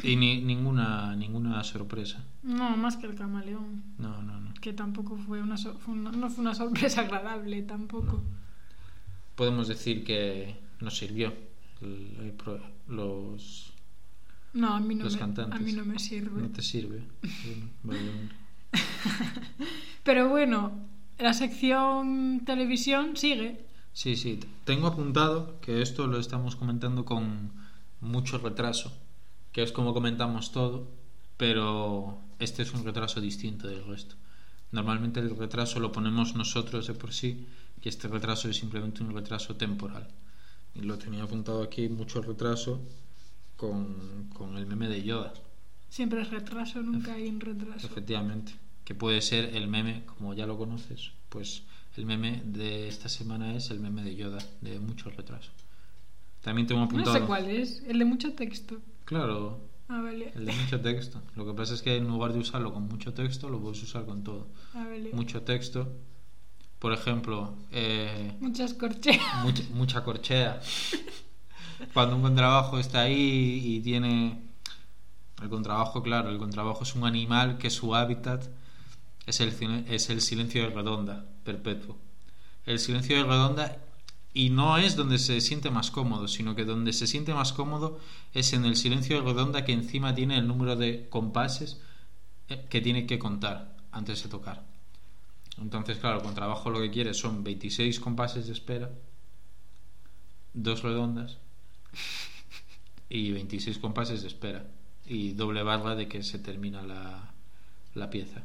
Y 0.03 0.15
ni, 0.15 0.41
ninguna, 0.41 1.15
ninguna 1.15 1.63
sorpresa. 1.63 2.23
No, 2.43 2.77
más 2.77 2.97
que 2.97 3.07
el 3.07 3.15
camaleón. 3.15 3.83
No, 3.97 4.21
no, 4.21 4.39
no. 4.39 4.53
Que 4.61 4.73
tampoco 4.73 5.17
fue 5.17 5.41
una, 5.41 5.57
so- 5.57 5.77
fue 5.79 5.93
una- 5.95 6.11
no 6.11 6.29
fue 6.29 6.41
una 6.43 6.55
sorpresa 6.55 7.01
agradable, 7.05 7.61
tampoco. 7.63 8.21
podemos 9.35 9.67
decir 9.67 10.03
que 10.03 10.55
nos 10.81 10.95
sirvió 10.97 11.33
el- 11.81 12.15
el 12.21 12.31
pro- 12.33 12.61
los, 12.87 13.73
No, 14.53 14.75
a 14.75 14.79
mí 14.79 14.93
no, 14.95 15.05
los 15.05 15.13
me, 15.13 15.19
cantantes. 15.19 15.59
a 15.59 15.63
mí 15.63 15.73
no 15.73 15.83
me 15.85 15.97
sirve. 15.99 16.41
¿No 16.41 16.49
te 16.49 16.61
sirve? 16.61 17.01
Bueno, 17.23 17.65
vale, 17.83 18.09
hombre. 18.09 18.35
Pero 20.03 20.29
bueno, 20.29 20.71
la 21.19 21.33
sección 21.33 22.41
televisión 22.45 23.15
sigue. 23.17 23.65
Sí, 23.93 24.15
sí. 24.15 24.39
Tengo 24.65 24.87
apuntado 24.87 25.59
que 25.61 25.81
esto 25.81 26.07
lo 26.07 26.19
estamos 26.19 26.55
comentando 26.55 27.03
con 27.05 27.51
mucho 28.01 28.37
retraso, 28.37 28.91
que 29.51 29.63
es 29.63 29.71
como 29.71 29.93
comentamos 29.93 30.51
todo, 30.51 30.87
pero 31.37 32.19
este 32.39 32.63
es 32.63 32.73
un 32.73 32.83
retraso 32.83 33.21
distinto 33.21 33.67
del 33.67 33.85
resto. 33.85 34.15
Normalmente 34.71 35.19
el 35.19 35.35
retraso 35.35 35.79
lo 35.79 35.91
ponemos 35.91 36.35
nosotros 36.35 36.87
de 36.87 36.93
por 36.93 37.13
sí 37.13 37.47
y 37.81 37.89
este 37.89 38.07
retraso 38.07 38.49
es 38.49 38.57
simplemente 38.57 39.03
un 39.03 39.13
retraso 39.13 39.55
temporal. 39.55 40.07
Y 40.75 40.81
lo 40.81 40.97
tenía 40.97 41.23
apuntado 41.23 41.63
aquí, 41.63 41.89
mucho 41.89 42.21
retraso 42.21 42.81
con, 43.57 44.29
con 44.33 44.57
el 44.57 44.65
meme 44.65 44.87
de 44.87 45.03
Yoda, 45.03 45.33
Siempre 45.91 46.21
es 46.21 46.29
retraso, 46.29 46.81
nunca 46.81 47.15
hay 47.15 47.27
un 47.27 47.41
retraso. 47.41 47.85
efectivamente, 47.85 48.53
que 48.85 48.95
puede 48.95 49.21
ser 49.21 49.57
el 49.57 49.67
meme, 49.67 50.05
como 50.05 50.33
ya 50.33 50.47
lo 50.47 50.57
conoces, 50.57 51.11
pues 51.27 51.63
el 51.97 52.05
meme 52.05 52.41
de 52.45 52.87
esta 52.87 53.09
semana 53.09 53.53
es 53.55 53.71
el 53.71 53.81
meme 53.81 54.01
de 54.01 54.15
Yoda, 54.15 54.39
de 54.61 54.79
mucho 54.79 55.09
retraso. 55.09 55.51
También 56.41 56.67
tengo 56.67 56.81
No 56.81 56.85
apuntado... 56.87 57.13
sé 57.17 57.21
cuál 57.23 57.49
es, 57.49 57.83
el 57.87 57.99
de 57.99 58.05
mucho 58.05 58.33
texto. 58.33 58.77
Claro, 59.05 59.59
Ah, 59.87 60.01
vale. 60.01 60.31
el 60.35 60.45
de 60.45 60.53
mucho 60.53 60.79
texto. 60.79 61.21
Lo 61.35 61.45
que 61.45 61.53
pasa 61.53 61.73
es 61.73 61.81
que 61.81 61.97
en 61.97 62.07
lugar 62.07 62.31
de 62.33 62.39
usarlo 62.39 62.73
con 62.73 62.87
mucho 62.87 63.13
texto, 63.13 63.49
lo 63.49 63.59
puedes 63.59 63.83
usar 63.83 64.05
con 64.05 64.23
todo. 64.23 64.47
Ah, 64.73 64.85
vale. 64.89 65.11
Mucho 65.13 65.41
texto. 65.41 65.87
Por 66.79 66.93
ejemplo, 66.93 67.55
eh, 67.71 68.35
Muchas 68.39 68.73
corcheas. 68.73 69.43
mucha, 69.43 69.63
mucha 69.73 70.03
corchea. 70.03 70.61
Cuando 71.93 72.15
un 72.15 72.21
contrabajo 72.21 72.79
está 72.79 73.01
ahí 73.01 73.61
y 73.63 73.79
tiene... 73.81 74.41
El 75.41 75.49
contrabajo, 75.49 76.03
claro, 76.03 76.29
el 76.29 76.37
contrabajo 76.37 76.83
es 76.83 76.93
un 76.95 77.03
animal 77.03 77.57
que 77.57 77.69
su 77.71 77.95
hábitat 77.95 78.45
es 79.25 79.39
el, 79.41 79.49
es 79.89 80.09
el 80.11 80.21
silencio 80.21 80.61
de 80.63 80.69
redonda, 80.69 81.25
perpetuo. 81.43 81.97
El 82.65 82.77
silencio 82.79 83.17
de 83.17 83.23
redonda 83.23 83.77
y 84.33 84.49
no 84.49 84.77
es 84.77 84.95
donde 84.95 85.17
se 85.19 85.41
siente 85.41 85.71
más 85.71 85.91
cómodo, 85.91 86.27
sino 86.27 86.55
que 86.55 86.65
donde 86.65 86.93
se 86.93 87.07
siente 87.07 87.33
más 87.33 87.51
cómodo 87.51 87.99
es 88.33 88.53
en 88.53 88.65
el 88.65 88.75
silencio 88.75 89.17
de 89.17 89.27
redonda 89.27 89.65
que 89.65 89.73
encima 89.73 90.15
tiene 90.15 90.37
el 90.37 90.47
número 90.47 90.75
de 90.75 91.09
compases 91.09 91.81
eh, 92.47 92.65
que 92.69 92.81
tiene 92.81 93.05
que 93.05 93.19
contar 93.19 93.75
antes 93.91 94.23
de 94.23 94.29
tocar. 94.29 94.63
Entonces, 95.57 95.97
claro, 95.97 96.17
el 96.17 96.23
contrabajo 96.23 96.69
lo 96.69 96.79
que 96.79 96.91
quiere 96.91 97.13
son 97.13 97.43
26 97.43 97.99
compases 97.99 98.47
de 98.47 98.53
espera, 98.53 98.89
dos 100.53 100.81
redondas 100.81 101.37
y 103.09 103.31
26 103.31 103.79
compases 103.79 104.21
de 104.21 104.29
espera 104.29 104.65
y 105.05 105.33
doble 105.33 105.63
barra 105.63 105.95
de 105.95 106.07
que 106.07 106.23
se 106.23 106.39
termina 106.39 106.81
la, 106.81 107.33
la 107.95 108.09
pieza. 108.09 108.43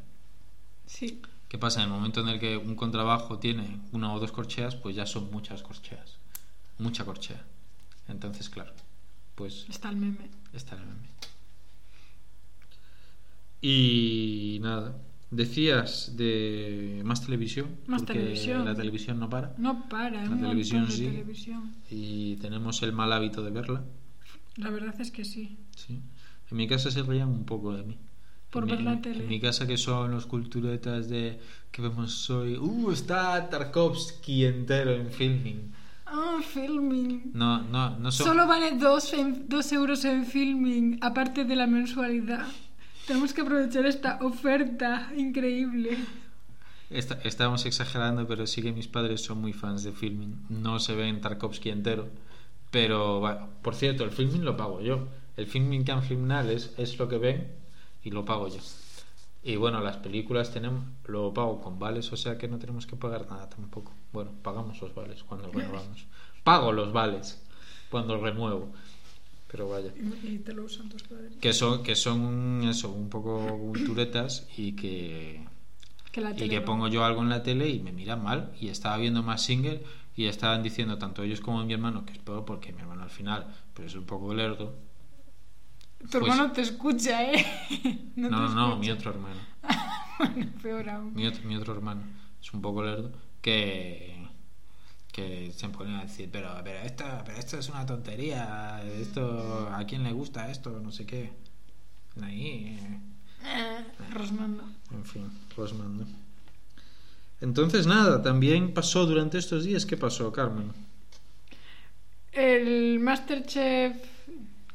Sí. 0.87 1.23
¿Qué 1.49 1.59
pasa? 1.59 1.81
En 1.81 1.87
el 1.89 1.93
momento 1.95 2.21
en 2.21 2.29
el 2.29 2.41
que 2.41 2.57
un 2.57 2.75
contrabajo 2.75 3.39
tiene 3.39 3.81
una 3.93 4.13
o 4.13 4.19
dos 4.21 4.33
corcheas, 4.33 4.75
pues 4.77 4.97
ya 4.97 5.07
son 5.07 5.31
muchas 5.31 5.63
corcheas. 5.63 6.19
Mucha 6.79 7.05
corchea. 7.05 7.43
Entonces, 8.09 8.49
claro, 8.51 8.73
pues 9.35 9.67
Está 9.69 9.89
el 9.91 9.97
meme. 9.97 10.29
está 10.53 10.75
el 10.77 10.83
meme. 10.83 11.09
Y 13.61 14.59
nada, 14.63 14.97
decías 15.31 16.17
de 16.17 17.03
más 17.05 17.23
televisión. 17.25 17.77
Más 17.87 18.03
porque 18.03 18.15
televisión. 18.21 18.65
La 18.65 18.75
televisión 18.75 19.19
no 19.19 19.29
para. 19.29 19.55
No 19.59 19.89
para, 19.89 20.25
La 20.25 20.31
un 20.31 20.41
televisión 20.41 20.91
sí. 20.91 21.05
televisión. 21.07 21.75
Y 21.91 22.37
tenemos 22.37 22.83
el 22.83 22.93
mal 22.93 23.13
hábito 23.13 23.43
de 23.43 23.51
verla. 23.51 23.85
La 24.57 24.71
verdad 24.71 24.99
es 25.01 25.11
que 25.11 25.25
sí. 25.25 25.59
Sí. 25.77 26.01
En 26.51 26.57
mi 26.57 26.69
casa 26.69 26.91
se 26.91 27.03
reían 27.03 27.29
un 27.29 27.45
poco 27.45 27.75
de 27.75 27.83
mí. 27.85 27.99
Por 28.51 28.63
en 28.65 28.69
ver 28.71 28.79
mi, 28.79 28.85
la 28.85 29.01
tele. 29.01 29.23
En 29.25 29.29
mi 29.29 29.41
casa 29.41 29.67
que 29.67 29.77
son 29.77 30.11
los 30.13 30.27
culturetas 30.27 31.09
de 31.09 31.39
que 31.71 31.83
vemos 31.83 32.29
hoy. 32.31 32.57
Uh, 32.57 32.91
está 32.91 33.49
Tarkovsky 33.51 34.45
entero 34.45 34.93
en 34.93 35.11
filming. 35.11 35.73
Ah, 36.07 36.39
filming. 36.43 37.33
No, 37.35 37.63
no, 37.63 37.99
no 37.99 38.13
son. 38.13 38.27
Solo 38.29 38.47
vale 38.47 38.77
dos, 38.79 39.13
en- 39.13 39.49
dos 39.49 39.73
euros 39.73 40.05
en 40.05 40.25
filming, 40.25 40.99
aparte 41.03 41.45
de 41.45 41.57
la 41.57 41.67
mensualidad. 41.67 42.47
Tenemos 43.07 43.33
que 43.33 43.41
aprovechar 43.43 43.87
esta 43.87 44.19
oferta 44.23 45.11
increíble. 45.17 45.97
Esta- 46.91 47.19
estamos 47.25 47.67
exagerando, 47.67 48.27
pero 48.29 48.47
sí 48.47 48.63
que 48.63 48.73
mis 48.73 48.87
padres 48.89 49.21
son 49.23 49.41
muy 49.41 49.53
fans 49.53 49.83
de 49.83 49.93
filming. 49.93 50.47
No 50.49 50.79
se 50.79 50.95
ven 50.95 51.21
Tarkovsky 51.21 51.71
entero. 51.71 52.09
Pero, 52.71 53.21
bueno, 53.21 53.49
por 53.63 53.75
cierto, 53.75 54.05
el 54.05 54.11
filming 54.13 54.45
lo 54.45 54.57
pago 54.57 54.81
yo. 54.81 55.09
El 55.37 55.47
filming 55.47 55.85
que 55.85 55.93
han 55.93 56.03
filmado 56.03 56.51
es, 56.51 56.73
es 56.79 56.99
lo 56.99 57.09
que 57.09 57.19
ven 57.19 57.49
y 58.07 58.11
lo 58.11 58.25
pago 58.25 58.47
yo. 58.47 58.61
Y 59.43 59.57
bueno, 59.57 59.81
las 59.81 59.97
películas 59.97 60.53
tenemos 60.53 60.85
lo 61.07 61.35
pago 61.35 61.61
con 61.61 61.79
vales, 61.79 62.13
o 62.13 62.17
sea 62.17 62.39
que 62.39 62.47
no 62.47 62.57
tenemos 62.59 62.87
que 62.87 62.95
pagar 62.95 63.27
nada 63.29 63.49
tampoco. 63.49 63.93
Bueno, 64.13 64.31
pagamos 64.43 64.81
los 64.81 64.95
vales 64.95 65.25
cuando 65.25 65.51
renovamos. 65.51 66.07
Pago 66.45 66.71
los 66.71 66.93
vales 66.93 67.43
cuando 67.91 68.17
renuevo. 68.19 68.73
Pero 69.49 69.69
vaya. 69.69 69.93
Y, 70.23 70.39
te 70.39 70.53
lo 70.53 70.65
usan 70.65 70.89
tus 70.89 71.03
padres. 71.03 71.33
Que 71.41 71.53
son, 71.53 71.83
que 71.83 71.97
son 71.97 72.63
eso, 72.69 72.93
un 72.93 73.09
poco 73.09 73.59
culturetas 73.59 74.47
y 74.57 74.73
que 74.73 75.45
Que 76.13 76.21
la 76.21 76.31
y 76.31 76.49
que 76.49 76.61
pongo 76.61 76.87
yo 76.87 77.05
algo 77.05 77.23
en 77.23 77.29
la 77.29 77.43
tele 77.43 77.69
y 77.69 77.81
me 77.81 77.91
miran 77.91 78.23
mal 78.23 78.53
y 78.61 78.69
estaba 78.69 78.97
viendo 78.99 79.25
más 79.25 79.43
single 79.43 79.83
y 80.17 80.27
estaban 80.27 80.63
diciendo 80.63 80.99
tanto 80.99 81.25
ellos 81.25 81.41
como 81.41 81.65
mi 81.65 81.73
hermano 81.73 82.07
que 82.07 82.13
es 82.13 82.19
peor 82.19 82.45
porque 82.45 82.73
mi 82.73 82.81
hermano 82.81 83.03
al 83.03 83.11
final 83.11 83.53
pues 83.75 83.89
es 83.89 83.95
un 83.97 84.05
poco 84.05 84.33
lerdo 84.33 84.86
Tu 85.99 86.19
pues- 86.21 86.23
hermano 86.33 86.53
te 86.53 86.61
escucha, 86.63 87.25
¿eh? 87.33 87.45
no 88.17 88.31
no 88.31 88.49
no, 88.55 88.77
mi 88.77 88.91
otro 88.91 89.11
hermano 89.11 89.41
Bueno, 90.19 90.47
peor 90.63 90.89
aún. 90.89 91.15
mi 91.15 91.27
otro, 91.27 91.43
mi 91.45 91.57
otro 91.57 91.75
hermano 91.75 92.03
es 92.41 92.53
un 92.55 92.61
poco 92.63 92.83
lerdo 92.85 93.13
que 93.43 94.15
que 95.13 95.51
se 95.57 95.69
ponía 95.71 96.01
a 96.01 96.03
decir 96.03 96.29
pero 96.31 96.51
pero 96.63 96.79
esto 96.81 97.05
pero 97.25 97.39
esto 97.39 97.59
es 97.59 97.69
una 97.71 97.87
tontería 97.87 98.83
esto 98.85 99.69
a 99.73 99.85
quién 99.85 100.03
le 100.05 100.13
gusta 100.13 100.51
esto 100.51 100.79
no 100.81 100.93
sé 100.93 101.07
qué 101.07 101.33
ahí 102.23 102.79
Eh, 103.45 103.85
Rosmando. 104.13 104.65
En 104.91 105.05
fin, 105.05 105.31
Rosmando. 105.57 106.05
Entonces, 107.41 107.87
nada, 107.87 108.23
también 108.23 108.73
pasó 108.75 109.07
durante 109.07 109.39
estos 109.39 109.65
días. 109.65 109.85
¿Qué 109.87 109.97
pasó, 109.97 110.33
Carmen? 110.33 110.73
El 112.33 112.99
Masterchef, 112.99 113.97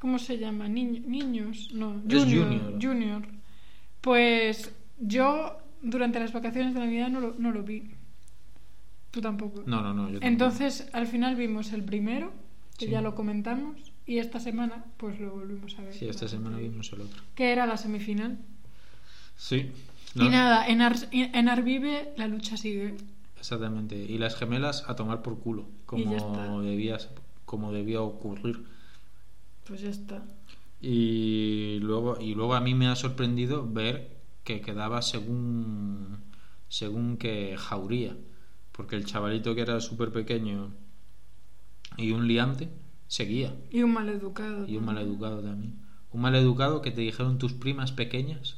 ¿cómo 0.02 0.18
se 0.20 0.38
llama? 0.40 0.68
Niño- 0.68 1.04
niños, 1.06 1.70
no, 1.74 2.02
Junior, 2.10 2.48
Junior. 2.48 2.80
Junior. 2.82 3.22
Pues 4.02 4.74
yo 5.00 5.58
durante 5.82 6.20
las 6.20 6.34
vacaciones 6.34 6.74
de 6.74 6.80
Navidad 6.80 7.10
no 7.10 7.20
lo, 7.22 7.36
no 7.38 7.52
lo 7.52 7.62
vi. 7.64 7.92
Tú 9.12 9.22
tampoco. 9.22 9.64
No, 9.68 9.82
no, 9.82 9.94
no. 9.94 10.04
Yo 10.10 10.20
tampoco. 10.20 10.26
Entonces, 10.28 10.90
al 10.94 11.06
final 11.06 11.36
vimos 11.36 11.72
el 11.74 11.84
primero, 11.84 12.32
que 12.78 12.86
Sí. 12.86 12.92
ya 12.92 13.02
lo 13.02 13.14
comentamos, 13.14 13.78
y 14.08 14.18
esta 14.18 14.40
semana 14.40 14.84
pues 14.98 15.20
lo 15.20 15.32
volvimos 15.36 15.78
a 15.78 15.84
ver. 15.84 15.94
Sí, 15.94 16.08
esta 16.08 16.28
semana 16.28 16.58
vimos 16.58 16.92
el 16.94 17.02
otro. 17.02 17.22
Que 17.36 17.52
era 17.52 17.66
la 17.68 17.78
semifinal. 17.78 18.40
Sí. 19.38 19.70
Y 20.16 20.28
nada, 20.30 20.68
en, 20.68 20.82
Ar- 20.82 21.08
en 21.12 21.48
Arvive 21.48 22.14
la 22.18 22.28
lucha 22.28 22.58
sigue. 22.58 22.96
Exactamente. 23.38 23.96
Y 23.96 24.18
las 24.18 24.36
gemelas 24.36 24.84
a 24.88 24.96
tomar 24.96 25.22
por 25.22 25.40
culo. 25.40 25.68
Como 25.86 26.62
debía, 26.62 26.98
como 27.46 27.72
debía 27.72 28.02
ocurrir. 28.02 28.66
Pues 29.66 29.82
ya 29.82 29.90
está. 29.90 30.24
Y 30.82 31.80
luego, 31.82 32.20
y 32.20 32.34
luego 32.34 32.56
a 32.56 32.62
mí 32.62 32.74
me 32.74 32.88
ha 32.88 32.96
sorprendido 32.96 33.68
ver 33.72 34.18
que 34.44 34.62
quedaba 34.62 35.02
según 35.02 36.18
según 36.68 37.18
que 37.18 37.56
jauría. 37.58 38.16
Porque 38.72 38.96
el 38.96 39.06
chavalito 39.06 39.54
que 39.54 39.62
era 39.62 39.80
súper 39.82 40.12
pequeño 40.12 40.72
y 41.98 42.12
un 42.12 42.28
liante 42.28 42.70
seguía. 43.08 43.54
Y 43.70 43.84
un 43.84 43.94
maleducado. 43.94 44.68
Y 44.68 44.78
un 44.78 44.86
maleducado 44.86 45.42
también. 45.42 45.76
Un 46.12 46.22
maleducado 46.22 46.82
que 46.82 46.92
te 46.92 47.02
dijeron 47.02 47.38
tus 47.38 47.54
primas 47.54 47.92
pequeñas 47.92 48.58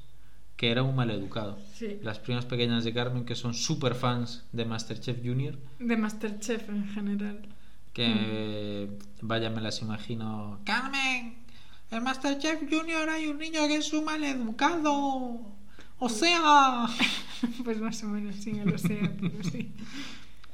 que 0.56 0.72
era 0.72 0.84
un 0.84 0.96
maleducado. 0.96 1.58
Sí. 1.74 2.00
Las 2.04 2.20
primas 2.20 2.46
pequeñas 2.46 2.84
de 2.84 2.94
Carmen 2.94 3.26
que 3.26 3.36
son 3.36 3.54
super 3.54 3.96
fans 3.96 4.46
de 4.52 4.66
Masterchef 4.66 5.18
Junior. 5.24 5.58
De 5.80 5.98
Masterchef 5.98 6.70
en 6.70 6.88
general. 6.88 7.42
Que 7.94 8.90
vaya, 9.22 9.50
me 9.50 9.62
las 9.62 9.82
imagino. 9.82 10.60
Carmen, 10.66 11.36
el 11.92 12.02
Masterchef 12.02 12.62
Junior 12.70 13.08
hay 13.10 13.28
un 13.28 13.38
niño 13.38 13.68
que 13.68 13.78
es 13.78 13.94
un 13.94 14.06
maleducado. 14.06 15.42
O 16.00 16.10
sea, 16.10 16.88
Pues 17.64 17.80
más 17.80 18.04
o 18.04 18.08
menos, 18.08 18.36
sí, 18.38 18.54
lo 18.66 18.78
sé, 18.78 19.00
pero 19.22 19.44
sí. 19.44 19.72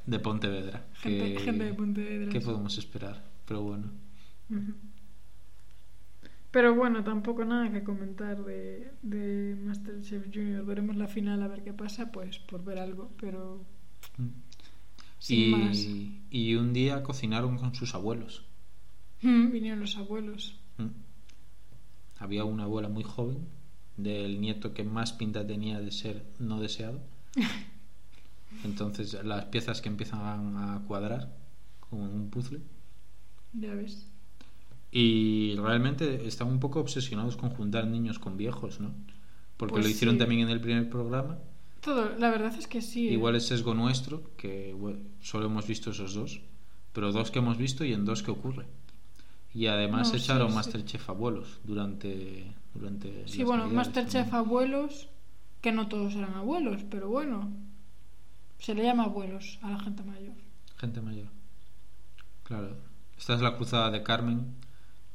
de 0.06 0.20
Pontevedra. 0.20 0.86
Gente, 0.96 1.34
que- 1.34 1.40
gente 1.40 1.64
de 1.66 1.74
Pontevedra. 1.74 2.32
¿Qué 2.32 2.40
sí. 2.42 2.46
podemos 2.46 2.78
esperar? 2.78 3.24
Pero 3.48 3.62
bueno. 3.62 3.90
Pero 6.52 6.74
bueno, 6.74 7.04
tampoco 7.04 7.46
nada 7.46 7.72
que 7.72 7.84
comentar 7.84 8.44
de, 8.44 8.92
de 9.04 9.56
Masterchef 9.64 10.26
Junior. 10.34 10.66
Veremos 10.66 10.96
la 10.96 11.08
final 11.08 11.44
a 11.44 11.48
ver 11.48 11.64
qué 11.64 11.74
pasa, 11.74 12.12
pues 12.12 12.40
por 12.40 12.64
ver 12.64 12.80
algo, 12.80 13.12
pero 13.20 13.64
sin 15.20 15.52
más. 15.52 15.78
y, 15.78 16.22
y 16.32 16.56
un 16.56 16.74
día 16.74 17.04
cocinaron 17.04 17.58
con 17.58 17.76
sus 17.76 17.94
abuelos. 17.96 18.44
Mm, 19.22 19.52
vinieron 19.52 19.80
los 19.82 19.98
abuelos. 19.98 20.56
Mm. 20.78 20.88
Había 22.20 22.44
una 22.46 22.64
abuela 22.64 22.90
muy 22.90 23.04
joven 23.04 23.48
del 23.98 24.40
nieto 24.42 24.74
que 24.74 24.84
más 24.84 25.14
pinta 25.14 25.46
tenía 25.46 25.80
de 25.80 25.92
ser 25.92 26.26
no 26.40 26.60
deseado. 26.60 27.02
Entonces 28.64 29.14
las 29.24 29.46
piezas 29.46 29.82
que 29.82 29.90
empiezan 29.90 30.22
a 30.58 30.82
cuadrar 30.88 31.36
como 31.80 32.06
en 32.08 32.14
un 32.14 32.30
puzzle. 32.30 32.62
Ya 33.54 33.74
ves. 33.74 34.08
Y 34.92 35.56
realmente 35.58 36.28
están 36.28 36.48
un 36.48 36.60
poco 36.60 36.80
obsesionados 36.80 37.38
con 37.38 37.52
juntar 37.52 37.88
niños 37.88 38.18
con 38.20 38.38
viejos, 38.38 38.80
¿no? 38.80 38.92
Porque 39.58 39.74
Pues 39.74 39.86
lo 39.86 39.90
hicieron 39.90 40.16
sí. 40.16 40.20
también 40.20 40.42
en 40.42 40.50
el 40.50 40.62
primer 40.62 40.90
programa. 40.90 41.38
Todo, 41.90 42.16
la 42.20 42.30
verdad 42.30 42.54
es 42.58 42.68
que 42.68 42.82
sí. 42.82 43.10
¿eh? 43.10 43.14
Igual 43.14 43.36
es 43.36 43.48
sesgo 43.48 43.74
nuestro, 43.74 44.22
que 44.38 44.74
bueno, 44.74 45.00
solo 45.22 45.48
hemos 45.48 45.66
visto 45.66 45.90
esos 45.90 46.14
dos, 46.14 46.40
pero 46.94 47.12
dos 47.12 47.32
que 47.32 47.40
hemos 47.40 47.58
visto 47.58 47.84
y 47.84 47.94
en 47.94 48.06
dos 48.06 48.22
que 48.22 48.32
ocurre. 48.32 48.66
Y 49.56 49.66
además 49.66 50.12
No, 50.12 50.18
echaron 50.18 50.48
sí, 50.50 50.52
sí. 50.52 50.56
Masterchef 50.58 51.10
abuelos 51.10 51.60
durante, 51.64 52.46
durante 52.76 53.28
Sí, 53.28 53.44
bueno, 53.44 53.68
Masterchef 53.68 54.30
también. 54.30 54.36
abuelos, 54.36 55.10
que 55.62 55.72
no 55.72 55.88
todos 55.88 56.14
eran 56.16 56.36
abuelos, 56.36 56.84
pero 56.92 57.10
bueno, 57.10 57.52
se 58.60 58.76
le 58.76 58.84
llama 58.84 59.06
abuelos 59.06 59.58
a 59.64 59.72
la 59.72 59.80
gente 59.80 60.04
mayor. 60.04 60.36
Gente 60.78 61.02
mayor. 61.02 61.28
Claro. 62.44 62.78
Esta 63.18 63.34
es 63.34 63.42
la 63.42 63.56
cruzada 63.56 63.90
de 63.90 64.04
Carmen 64.04 64.54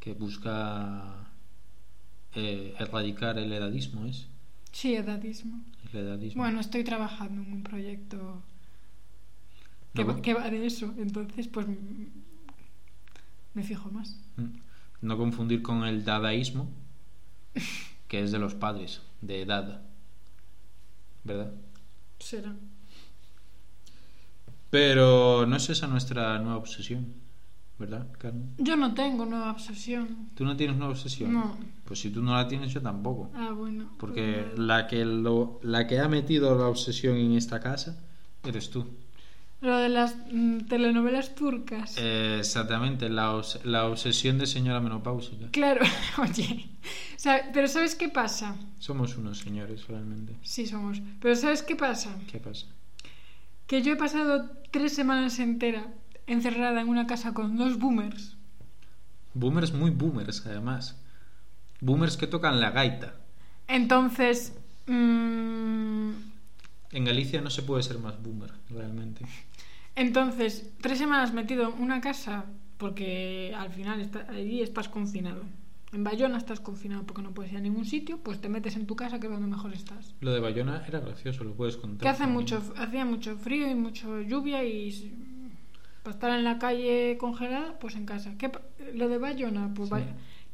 que 0.00 0.12
busca 0.14 1.28
eh, 2.34 2.74
erradicar 2.80 3.38
el 3.38 3.52
edadismo, 3.52 4.06
¿es? 4.06 4.26
Sí, 4.74 4.96
edadismo. 4.96 5.64
El 5.92 6.00
edadismo. 6.00 6.42
Bueno, 6.42 6.58
estoy 6.58 6.82
trabajando 6.82 7.42
en 7.42 7.52
un 7.52 7.62
proyecto 7.62 8.42
que, 9.94 10.04
No, 10.04 10.14
va, 10.14 10.20
que 10.20 10.34
va 10.34 10.50
de 10.50 10.66
eso, 10.66 10.92
entonces 10.98 11.46
pues 11.46 11.68
me 13.54 13.62
fijo 13.62 13.88
más. 13.92 14.16
Mm. 14.36 14.58
No 15.02 15.16
confundir 15.16 15.62
con 15.62 15.84
el 15.84 16.04
dadaísmo, 16.04 16.68
que 18.08 18.24
es 18.24 18.32
de 18.32 18.40
los 18.40 18.54
padres, 18.54 19.00
de 19.20 19.42
edad. 19.42 19.82
¿Verdad? 21.22 21.52
Será. 22.18 22.56
Pero 24.70 25.46
no 25.46 25.54
es 25.54 25.70
esa 25.70 25.86
nuestra 25.86 26.36
nueva 26.40 26.56
obsesión, 26.56 27.14
¿verdad, 27.78 28.06
Carmen? 28.18 28.54
Yo 28.58 28.76
no 28.76 28.94
tengo 28.94 29.26
nueva 29.26 29.50
obsesión. 29.50 30.30
¿Tú 30.34 30.44
no 30.44 30.56
tienes 30.56 30.76
nueva 30.76 30.92
obsesión? 30.92 31.32
No. 31.32 31.56
Pues 31.84 32.00
si 32.00 32.10
tú 32.10 32.22
no 32.22 32.34
la 32.34 32.46
tienes, 32.48 32.72
yo 32.72 32.80
tampoco. 32.80 33.30
Ah, 33.34 33.50
bueno. 33.52 33.90
Porque 33.98 34.46
pues, 34.48 34.58
la 34.58 34.86
que, 34.86 35.04
lo, 35.04 35.60
la 35.62 35.86
que 35.86 35.98
ha 36.00 36.08
metido 36.08 36.56
la 36.58 36.66
obsesión 36.68 37.16
en 37.16 37.32
esta 37.32 37.60
casa 37.60 37.98
eres 38.44 38.70
tú. 38.70 38.86
Lo 39.60 39.76
de 39.78 39.88
las 39.88 40.14
mm, 40.30 40.60
telenovelas 40.68 41.34
turcas. 41.34 41.96
Eh, 41.98 42.36
exactamente, 42.38 43.08
la, 43.08 43.32
obs- 43.32 43.62
la 43.64 43.86
obsesión 43.86 44.38
de 44.38 44.46
señora 44.46 44.80
menopáusica. 44.80 45.48
Claro, 45.50 45.80
oye. 46.18 46.68
Pero 47.54 47.68
¿sabes 47.68 47.94
qué 47.94 48.08
pasa? 48.10 48.56
Somos 48.78 49.16
unos 49.16 49.38
señores, 49.38 49.86
realmente. 49.88 50.36
Sí, 50.42 50.66
somos. 50.66 51.00
Pero 51.20 51.34
¿sabes 51.34 51.62
qué 51.62 51.76
pasa? 51.76 52.14
¿Qué 52.30 52.38
pasa? 52.38 52.66
Que 53.66 53.80
yo 53.80 53.94
he 53.94 53.96
pasado 53.96 54.50
tres 54.70 54.92
semanas 54.94 55.38
enteras 55.38 55.86
encerrada 56.26 56.80
en 56.80 56.88
una 56.88 57.06
casa 57.06 57.34
con 57.34 57.56
dos 57.56 57.78
boomers. 57.78 58.36
Boomers 59.34 59.72
muy 59.72 59.90
boomers, 59.90 60.44
además. 60.46 61.00
Boomers 61.80 62.16
que 62.16 62.26
tocan 62.26 62.60
la 62.60 62.70
gaita. 62.70 63.14
Entonces, 63.68 64.56
mm, 64.86 66.10
En 66.92 67.04
Galicia 67.04 67.40
no 67.40 67.50
se 67.50 67.62
puede 67.62 67.82
ser 67.82 67.98
más 67.98 68.22
boomer, 68.22 68.52
realmente. 68.70 69.24
entonces 69.96 70.70
tres 70.80 70.98
semanas 70.98 71.32
metido 71.32 71.68
en 71.74 71.82
una 71.82 72.00
casa 72.00 72.44
porque 72.78 73.52
al 73.56 73.70
final 73.70 74.00
está, 74.00 74.26
allí 74.30 74.60
estás 74.62 74.88
confinado. 74.88 75.42
En 75.92 76.02
Bayona 76.04 76.38
estás 76.38 76.58
confinado 76.60 77.04
porque 77.04 77.22
no 77.22 77.30
puedes 77.32 77.52
ir 77.52 77.58
a 77.58 77.60
ningún 77.60 77.84
sitio, 77.84 78.18
pues 78.18 78.40
te 78.40 78.48
metes 78.48 78.74
en 78.76 78.86
tu 78.86 78.96
casa 78.96 79.20
que 79.20 79.26
es 79.28 79.32
donde 79.32 79.46
mejor 79.48 79.72
estás. 79.72 80.14
Lo 80.20 80.32
de 80.32 80.40
Bayona 80.40 80.84
era 80.86 80.98
gracioso, 81.00 81.44
lo 81.44 81.54
puedes 81.54 81.76
contar. 81.76 82.02
Que 82.02 82.08
hace 82.08 82.26
mucho, 82.26 82.60
hacía 82.76 83.04
mucho 83.04 83.36
frío 83.36 83.70
y 83.70 83.74
mucho 83.76 84.20
lluvia 84.20 84.64
y 84.64 84.90
para 86.04 86.14
estar 86.14 86.38
en 86.38 86.44
la 86.44 86.58
calle 86.60 87.16
congelada, 87.18 87.76
pues 87.80 87.96
en 87.96 88.06
casa. 88.06 88.34
¿Qué 88.38 88.52
lo 88.94 89.08
de 89.08 89.18
Bayona, 89.18 89.72
pues 89.74 89.88
Sí. 89.90 89.96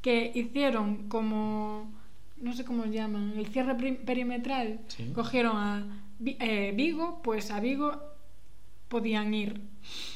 Que 0.00 0.32
hicieron 0.34 1.08
como, 1.10 1.92
no 2.40 2.54
sé 2.54 2.64
cómo 2.64 2.86
llaman, 2.86 3.34
el 3.36 3.46
cierre 3.48 3.76
peri- 3.76 3.98
perimetral. 4.02 4.80
Sí. 4.88 5.10
Cogieron 5.12 5.56
a 5.58 5.84
eh, 6.24 6.72
Vigo, 6.74 7.20
pues 7.22 7.50
a 7.50 7.60
Vigo 7.60 8.00
podían 8.88 9.34
ir 9.34 9.60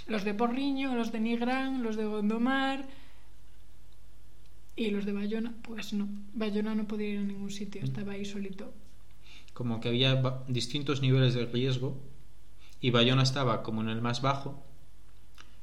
los 0.07 0.25
de 0.25 0.33
Porriño, 0.33 0.95
los 0.95 1.13
de 1.13 1.21
Nigrán, 1.21 1.83
los 1.83 1.97
de 1.97 2.07
Gondomar 2.07 2.87
y 4.77 4.91
los 4.91 5.05
de 5.05 5.13
Bayona, 5.13 5.53
pues 5.63 5.93
no. 5.93 6.09
Bayona 6.35 6.75
no 6.75 6.87
podía 6.87 7.09
ir 7.11 7.19
a 7.19 7.23
ningún 7.23 7.51
sitio, 7.51 7.81
Mm. 7.83 7.85
estaba 7.85 8.13
ahí 8.13 8.25
solito. 8.25 8.73
Como 9.53 9.81
que 9.81 9.89
había 9.89 10.21
distintos 10.49 11.01
niveles 11.03 11.35
de 11.35 11.47
riesgo 11.47 11.97
y 12.81 12.91
Bayona 12.91 13.23
estaba 13.23 13.63
como 13.63 13.83
en 13.83 13.89
el 13.89 14.01
más 14.03 14.21
bajo 14.23 14.65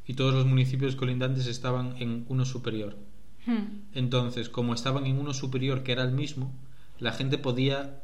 y 0.07 0.13
todos 0.13 0.33
los 0.33 0.45
municipios 0.45 0.95
colindantes 0.95 1.47
estaban 1.47 1.95
en 1.97 2.25
uno 2.27 2.45
superior. 2.45 2.97
Hmm. 3.45 3.83
Entonces, 3.93 4.49
como 4.49 4.73
estaban 4.73 5.05
en 5.05 5.17
uno 5.17 5.33
superior 5.33 5.83
que 5.83 5.91
era 5.91 6.03
el 6.03 6.11
mismo, 6.11 6.53
la 6.99 7.11
gente 7.11 7.37
podía, 7.37 8.01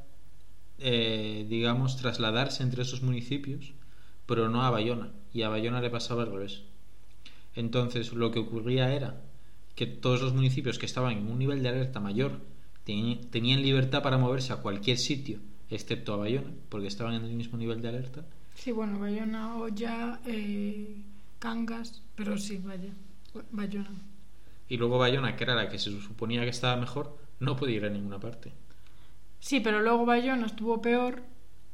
eh, 0.80 1.46
digamos, 1.50 1.98
trasladarse 1.98 2.64
entre 2.64 2.84
esos 2.84 3.02
municipios, 3.02 3.74
pero 4.26 4.50
no 4.50 4.64
a 4.64 4.70
Bayona. 4.70 5.12
Y 5.34 5.44
a 5.44 5.50
Bayona 5.50 5.82
le 5.82 5.90
pasaba 5.90 6.24
al 6.24 6.32
revés. 6.32 6.64
Entonces, 7.56 8.14
lo 8.14 8.32
que 8.32 8.40
ocurría 8.40 8.94
era 8.94 9.22
que 9.76 9.86
todos 9.86 10.22
los 10.22 10.34
municipios 10.34 10.80
que 10.80 10.86
estaban 10.86 11.18
en 11.18 11.32
un 11.32 11.38
nivel 11.38 11.62
de 11.62 11.70
alerta 11.70 12.00
mayor 12.00 12.42
tenían 12.84 13.62
libertad 13.62 14.02
para 14.02 14.18
moverse 14.18 14.54
a 14.54 14.58
cualquier 14.58 14.98
sitio, 14.98 15.40
excepto 15.70 16.14
a 16.14 16.18
Bayona, 16.18 16.52
porque 16.70 16.88
estaban 16.88 17.16
en 17.16 17.26
el 17.26 17.34
mismo 17.34 17.58
nivel 17.58 17.82
de 17.82 17.90
alerta. 17.90 18.26
Sí, 18.56 18.72
bueno, 18.72 18.98
Bayona, 19.00 19.58
Olla, 19.58 20.20
eh, 20.26 20.96
Cangas, 21.40 22.04
pero 22.16 22.38
sí, 22.38 22.58
vaya, 22.58 22.94
Bayona. 23.52 23.92
Y 24.70 24.78
luego 24.78 24.98
Bayona, 24.98 25.36
que 25.36 25.44
era 25.44 25.56
la 25.56 25.68
que 25.70 25.78
se 25.80 25.92
suponía 26.00 26.44
que 26.44 26.50
estaba 26.50 26.78
mejor, 26.78 27.18
no 27.40 27.56
podía 27.58 27.78
ir 27.78 27.86
a 27.86 27.90
ninguna 27.90 28.20
parte. 28.20 28.54
Sí, 29.40 29.60
pero 29.62 29.82
luego 29.82 30.06
Bayona 30.06 30.46
estuvo 30.46 30.80
peor 30.82 31.24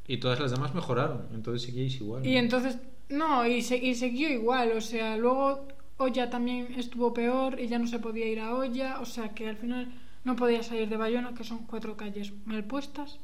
Y 0.08 0.17
todas 0.17 0.39
las 0.39 0.52
demás 0.52 0.73
mejoraron, 0.73 1.28
entonces 1.34 1.63
seguíais 1.63 1.95
igual. 1.99 2.23
y 2.23 2.38
entonces, 2.38 2.78
no, 3.10 3.45
y, 3.45 3.62
se- 3.62 3.78
y 3.78 3.95
siguió 3.95 4.30
igual, 4.30 4.71
o 4.73 4.82
sea, 4.82 5.17
luego 5.17 5.67
Olla 5.97 6.30
también 6.30 6.73
estuvo 6.76 7.13
peor 7.13 7.60
y 7.60 7.67
ya 7.67 7.80
no 7.80 7.88
se 7.88 7.99
podía 7.99 8.28
ir 8.28 8.39
a 8.39 8.54
Olla, 8.56 8.99
o 8.99 9.06
sea 9.06 9.34
que 9.36 9.49
al 9.49 9.58
final 9.58 9.93
no 10.23 10.36
podía 10.36 10.63
salir 10.63 10.89
de 10.89 10.97
Bayona, 10.97 11.34
que 11.34 11.43
son 11.43 11.65
cuatro 11.67 11.97
calles 11.97 12.34
mal 12.45 12.63
puestas 12.65 13.19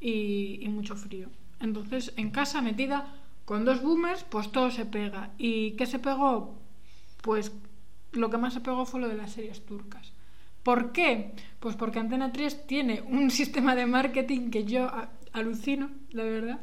y, 0.00 0.60
y 0.62 0.68
mucho 0.68 0.96
frío. 0.96 1.28
Entonces, 1.60 2.12
en 2.16 2.30
casa 2.30 2.62
metida 2.62 3.14
con 3.48 3.64
dos 3.64 3.80
boomers, 3.80 4.24
pues 4.24 4.52
todo 4.52 4.70
se 4.70 4.84
pega. 4.84 5.30
¿Y 5.38 5.70
qué 5.70 5.86
se 5.86 5.98
pegó? 5.98 6.58
Pues 7.22 7.50
lo 8.12 8.28
que 8.28 8.36
más 8.36 8.52
se 8.52 8.60
pegó 8.60 8.84
fue 8.84 9.00
lo 9.00 9.08
de 9.08 9.16
las 9.16 9.32
series 9.32 9.64
turcas. 9.64 10.12
¿Por 10.62 10.92
qué? 10.92 11.32
Pues 11.58 11.74
porque 11.74 11.98
Antena 11.98 12.30
3 12.30 12.66
tiene 12.66 13.00
un 13.00 13.30
sistema 13.40 13.74
de 13.74 13.86
marketing 13.86 14.50
que 14.50 14.64
yo 14.66 14.90
alucino, 15.32 15.88
la 16.10 16.24
verdad. 16.24 16.60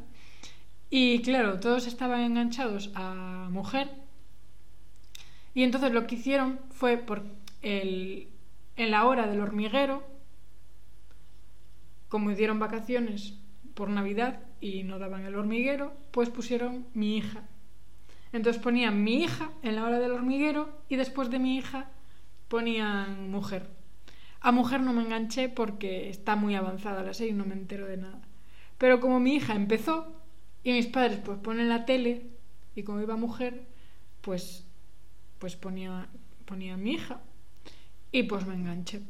Y 0.88 1.22
claro, 1.22 1.58
todos 1.58 1.88
estaban 1.88 2.20
enganchados 2.20 2.92
a 2.94 3.48
mujer. 3.50 3.90
Y 5.54 5.64
entonces 5.64 5.90
lo 5.90 6.06
que 6.06 6.14
hicieron 6.14 6.60
fue 6.70 6.98
por 6.98 7.24
el, 7.62 8.28
en 8.76 8.92
la 8.92 9.06
hora 9.06 9.26
del 9.26 9.40
hormiguero, 9.40 10.04
como 12.08 12.30
dieron 12.30 12.60
vacaciones 12.60 13.34
por 13.74 13.88
Navidad 13.90 14.38
y 14.66 14.82
no 14.82 14.98
daban 14.98 15.24
el 15.24 15.34
hormiguero, 15.34 15.92
pues 16.10 16.30
pusieron 16.30 16.86
mi 16.94 17.16
hija. 17.16 17.42
Entonces 18.32 18.62
ponían 18.62 19.02
mi 19.04 19.22
hija 19.22 19.50
en 19.62 19.76
la 19.76 19.84
hora 19.84 19.98
del 19.98 20.12
hormiguero 20.12 20.82
y 20.88 20.96
después 20.96 21.30
de 21.30 21.38
mi 21.38 21.56
hija 21.56 21.90
ponían 22.48 23.30
mujer. 23.30 23.68
A 24.40 24.52
mujer 24.52 24.80
no 24.80 24.92
me 24.92 25.02
enganché 25.02 25.48
porque 25.48 26.08
está 26.10 26.36
muy 26.36 26.54
avanzada 26.54 27.02
la 27.02 27.14
serie 27.14 27.32
y 27.32 27.36
no 27.36 27.44
me 27.44 27.54
entero 27.54 27.86
de 27.86 27.96
nada. 27.96 28.20
Pero 28.78 29.00
como 29.00 29.20
mi 29.20 29.36
hija 29.36 29.54
empezó 29.54 30.22
y 30.62 30.72
mis 30.72 30.86
padres 30.86 31.18
pues 31.24 31.38
ponen 31.38 31.68
la 31.68 31.84
tele 31.86 32.26
y 32.74 32.82
como 32.82 33.00
iba 33.00 33.16
mujer, 33.16 33.66
pues 34.20 34.64
pues 35.38 35.56
ponía 35.56 36.08
ponía 36.44 36.76
mi 36.76 36.92
hija 36.92 37.20
y 38.12 38.24
pues 38.24 38.46
me 38.46 38.54
enganché. 38.54 39.02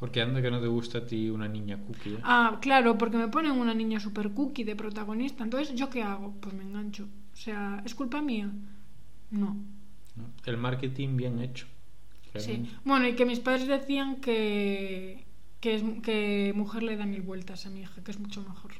Porque 0.00 0.22
anda 0.22 0.40
que 0.40 0.50
no 0.50 0.60
te 0.62 0.66
gusta 0.66 0.98
a 0.98 1.06
ti 1.06 1.28
una 1.28 1.46
niña 1.46 1.78
cookie. 1.78 2.14
¿eh? 2.14 2.20
Ah, 2.22 2.58
claro, 2.62 2.96
porque 2.96 3.18
me 3.18 3.28
ponen 3.28 3.52
una 3.52 3.74
niña 3.74 4.00
super 4.00 4.30
cookie 4.32 4.64
de 4.64 4.74
protagonista. 4.74 5.44
Entonces, 5.44 5.74
¿yo 5.74 5.90
qué 5.90 6.02
hago? 6.02 6.34
Pues 6.40 6.54
me 6.54 6.62
engancho. 6.62 7.06
O 7.34 7.36
sea, 7.36 7.82
¿es 7.84 7.94
culpa 7.94 8.22
mía? 8.22 8.50
No. 9.30 9.58
El 10.46 10.56
marketing 10.56 11.18
bien 11.18 11.38
hecho. 11.38 11.66
Sí. 12.34 12.66
Bueno, 12.82 13.08
y 13.08 13.14
que 13.14 13.26
mis 13.26 13.40
padres 13.40 13.66
decían 13.66 14.16
que, 14.16 15.26
que, 15.60 15.74
es, 15.74 15.82
que 16.02 16.52
mujer 16.56 16.82
le 16.82 16.96
da 16.96 17.04
mil 17.04 17.20
vueltas 17.20 17.66
a 17.66 17.70
mi 17.70 17.80
hija, 17.80 18.02
que 18.02 18.10
es 18.10 18.18
mucho 18.18 18.42
mejor. 18.42 18.72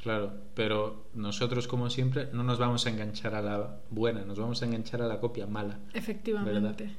Claro, 0.00 0.32
pero 0.54 1.08
nosotros, 1.14 1.66
como 1.66 1.90
siempre, 1.90 2.28
no 2.32 2.44
nos 2.44 2.60
vamos 2.60 2.86
a 2.86 2.90
enganchar 2.90 3.34
a 3.34 3.42
la 3.42 3.80
buena, 3.90 4.24
nos 4.24 4.38
vamos 4.38 4.62
a 4.62 4.66
enganchar 4.66 5.02
a 5.02 5.08
la 5.08 5.18
copia 5.18 5.48
mala. 5.48 5.80
Efectivamente. 5.92 6.84
¿Verdad? 6.84 6.96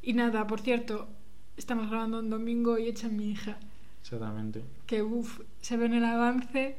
Y 0.00 0.14
nada, 0.14 0.46
por 0.46 0.60
cierto, 0.60 1.08
estamos 1.56 1.88
grabando 1.90 2.18
un 2.20 2.30
domingo 2.30 2.78
y 2.78 2.86
echa 2.88 3.08
mi 3.08 3.30
hija. 3.30 3.58
Exactamente. 4.02 4.62
Que 4.86 5.02
uff, 5.02 5.40
se 5.60 5.76
ve 5.76 5.86
en 5.86 5.94
el 5.94 6.04
avance, 6.04 6.76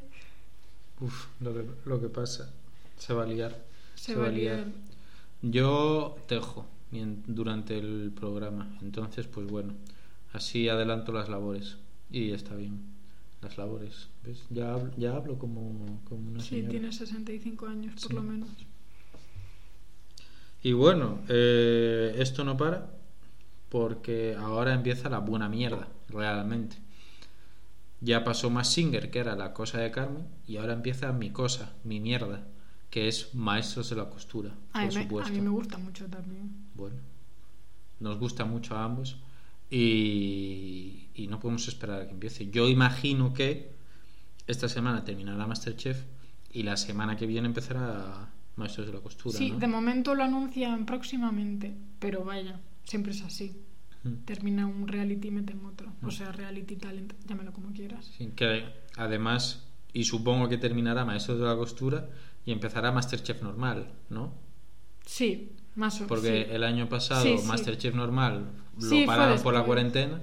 Uf, 0.99 1.25
lo 1.41 1.53
que, 1.53 1.65
lo 1.85 1.99
que 2.01 2.07
pasa. 2.09 2.51
Se 2.97 3.13
va 3.13 3.23
a 3.23 3.25
liar. 3.25 3.55
se, 3.95 4.15
va 4.15 4.27
a 4.27 4.29
liar. 4.29 4.65
Yo 5.41 6.15
tejo 6.27 6.65
durante 7.27 7.77
el 7.77 8.11
programa, 8.15 8.77
entonces, 8.81 9.25
pues 9.27 9.47
bueno, 9.47 9.73
así 10.33 10.69
adelanto 10.69 11.11
las 11.11 11.27
labores 11.29 11.77
y 12.11 12.31
está 12.31 12.55
bien. 12.55 12.79
Las 13.41 13.57
labores, 13.57 14.07
¿ves? 14.23 14.43
Ya 14.51 14.73
hablo, 14.73 14.91
ya 14.95 15.15
hablo 15.15 15.37
como, 15.37 15.99
como 16.07 16.29
una 16.29 16.39
Sí, 16.41 16.49
señora. 16.49 16.69
tiene 16.69 16.91
65 16.93 17.65
años, 17.67 17.93
por 18.01 18.09
Sí. 18.11 18.13
lo 18.13 18.23
menos. 18.23 18.49
Y 20.61 20.71
bueno, 20.73 21.19
eh, 21.27 22.15
esto 22.19 22.45
no 22.45 22.55
para 22.55 22.89
porque 23.73 24.35
ahora 24.39 24.71
empieza 24.75 25.09
la 25.09 25.17
buena 25.17 25.49
mierda, 25.49 25.87
realmente. 26.07 26.75
Ya 28.01 28.23
pasó 28.23 28.51
más 28.51 28.71
Singer, 28.71 29.09
que 29.09 29.17
era 29.17 29.35
la 29.35 29.51
cosa 29.51 29.79
de 29.79 29.89
Carmen, 29.89 30.27
y 30.45 30.57
ahora 30.57 30.73
empieza 30.73 31.11
mi 31.11 31.31
cosa, 31.31 31.73
mi 31.83 31.99
mierda, 31.99 32.45
que 32.91 33.07
es 33.07 33.33
Maestros 33.33 33.89
de 33.89 33.95
la 33.95 34.11
Costura, 34.11 34.51
A 34.73 34.81
por 34.83 34.89
mí, 34.89 34.93
me, 34.93 34.99
a 34.99 35.03
supuesto. 35.05 35.33
mí 35.33 35.41
me 35.41 35.49
gusta 35.49 35.79
mucho 35.79 36.05
también. 36.05 36.51
Bueno, 36.75 36.97
nos 37.99 38.19
gusta 38.19 38.45
mucho 38.45 38.75
a 38.75 38.83
ambos 38.83 39.17
y, 39.71 41.07
y 41.15 41.25
no 41.25 41.39
podemos 41.39 41.67
esperar 41.67 42.01
a 42.01 42.05
que 42.05 42.11
empiece. 42.11 42.51
Yo 42.51 42.69
imagino 42.69 43.33
que 43.33 43.71
esta 44.45 44.69
semana 44.69 45.03
terminará 45.03 45.47
Masterchef 45.47 45.99
y 46.51 46.61
la 46.61 46.77
semana 46.77 47.17
que 47.17 47.25
viene 47.25 47.47
empezará 47.47 48.29
Maestros 48.55 48.85
de 48.85 48.93
la 48.93 48.99
Costura. 48.99 49.35
Sí, 49.35 49.49
¿no? 49.49 49.57
de 49.57 49.65
momento 49.65 50.13
lo 50.13 50.23
anuncian 50.25 50.85
próximamente, 50.85 51.73
pero 51.97 52.23
vaya, 52.23 52.59
siempre 52.83 53.13
es 53.13 53.23
así. 53.23 53.62
Termina 54.25 54.65
un 54.67 54.87
reality 54.87 55.29
y 55.29 55.31
meten 55.31 55.65
otro. 55.65 55.93
O 56.03 56.11
sea, 56.11 56.31
reality 56.31 56.75
talent, 56.75 57.13
llámalo 57.25 57.53
como 57.53 57.71
quieras. 57.71 58.11
Sí, 58.17 58.31
que 58.35 58.65
además, 58.97 59.65
y 59.93 60.03
supongo 60.03 60.49
que 60.49 60.57
terminará 60.57 61.05
Maestros 61.05 61.39
de 61.39 61.45
la 61.45 61.55
Costura 61.55 62.09
y 62.45 62.51
empezará 62.51 62.91
Masterchef 62.91 63.41
normal, 63.41 63.91
¿no? 64.09 64.33
Sí, 65.05 65.51
más 65.75 66.01
o 66.01 66.07
Porque 66.07 66.45
sí. 66.47 66.51
el 66.53 66.63
año 66.63 66.89
pasado 66.89 67.23
Sí. 67.23 67.35
Masterchef 67.47 67.95
normal 67.95 68.51
lo 68.79 69.05
pararon 69.05 69.41
por 69.41 69.53
la 69.53 69.63
cuarentena. 69.63 70.21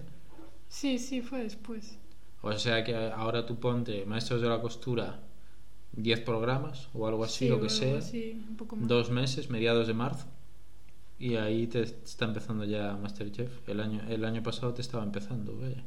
Sí, 0.68 0.98
sí, 0.98 1.22
fue 1.22 1.42
después. 1.42 1.98
O 2.42 2.52
sea 2.52 2.84
que 2.84 2.94
ahora 2.94 3.44
tú 3.46 3.58
ponte 3.58 4.04
Maestros 4.06 4.40
de 4.42 4.48
la 4.48 4.60
Costura 4.60 5.20
10 5.92 6.20
programas 6.20 6.88
o 6.94 7.06
algo 7.06 7.24
así, 7.24 7.46
Sí, 7.46 7.48
lo 7.48 7.60
que 7.60 7.68
sea, 7.70 7.98
así, 7.98 8.44
un 8.48 8.56
poco 8.56 8.76
más. 8.76 8.86
dos 8.88 9.10
meses, 9.10 9.50
mediados 9.50 9.86
de 9.88 9.94
marzo, 9.94 10.26
y 11.20 11.36
ahí 11.36 11.66
te 11.68 11.82
está 11.82 12.24
empezando 12.24 12.64
ya 12.64 12.96
Masterchef. 12.96 13.68
El 13.68 13.78
año, 13.80 14.00
el 14.08 14.24
año 14.24 14.42
pasado 14.42 14.74
te 14.74 14.80
estaba 14.82 15.04
empezando, 15.04 15.56
vaya. 15.56 15.84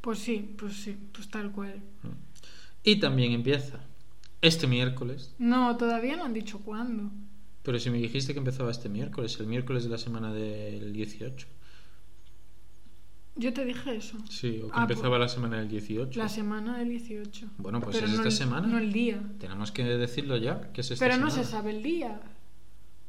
Pues 0.00 0.20
sí, 0.20 0.54
pues 0.56 0.74
sí, 0.74 0.96
pues 1.12 1.28
tal 1.28 1.50
cual. 1.52 1.82
Y 2.82 2.96
también 3.00 3.32
empieza 3.32 3.80
este 4.40 4.66
miércoles, 4.66 5.34
No, 5.38 5.76
todavía 5.76 6.16
no 6.16 6.24
han 6.24 6.32
dicho 6.32 6.60
cuándo. 6.60 7.10
pero 7.64 7.78
si 7.80 7.90
me 7.90 7.98
dijiste 7.98 8.32
que 8.32 8.38
empezaba 8.38 8.70
este 8.70 8.88
miércoles, 8.88 9.38
el 9.40 9.46
miércoles 9.48 9.82
de 9.84 9.90
la 9.90 9.98
semana 9.98 10.32
del 10.32 10.92
18. 10.92 11.48
Yo 13.38 13.52
te 13.52 13.64
dije 13.66 13.96
eso. 13.96 14.16
Sí, 14.30 14.60
o 14.62 14.68
que 14.68 14.72
Ah, 14.74 14.82
empezaba 14.82 15.18
la 15.18 15.28
semana 15.28 15.58
del 15.58 15.68
18. 15.68 16.18
La 16.18 16.28
semana 16.28 16.78
del 16.78 16.88
18. 16.88 17.48
Bueno, 17.58 17.80
pues 17.82 17.96
Pero 17.96 18.06
es 18.06 18.12
no 18.12 18.18
esta 18.20 18.28
el- 18.28 18.34
semana. 18.34 18.66
No 18.66 18.78
el 18.78 18.92
día. 18.92 19.20
Tenemos 19.38 19.72
que 19.72 19.84
decirlo 19.84 20.38
ya, 20.38 20.72
que 20.72 20.80
es 20.80 20.90
esta 20.92 21.04
Pero 21.04 21.18
no 21.18 21.30
se 21.30 21.44
sabe 21.44 21.72
el 21.76 21.82
día. 21.82 22.18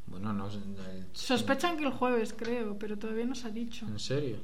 Bueno, 0.07 0.33
no, 0.33 0.47
el- 0.47 1.05
Sospechan 1.13 1.77
que 1.77 1.83
el 1.85 1.91
jueves, 1.91 2.33
creo, 2.37 2.77
pero 2.79 2.97
todavía 2.97 3.25
no 3.25 3.35
se 3.35 3.47
ha 3.47 3.51
dicho. 3.51 3.85
¿En 3.85 3.99
serio? 3.99 4.37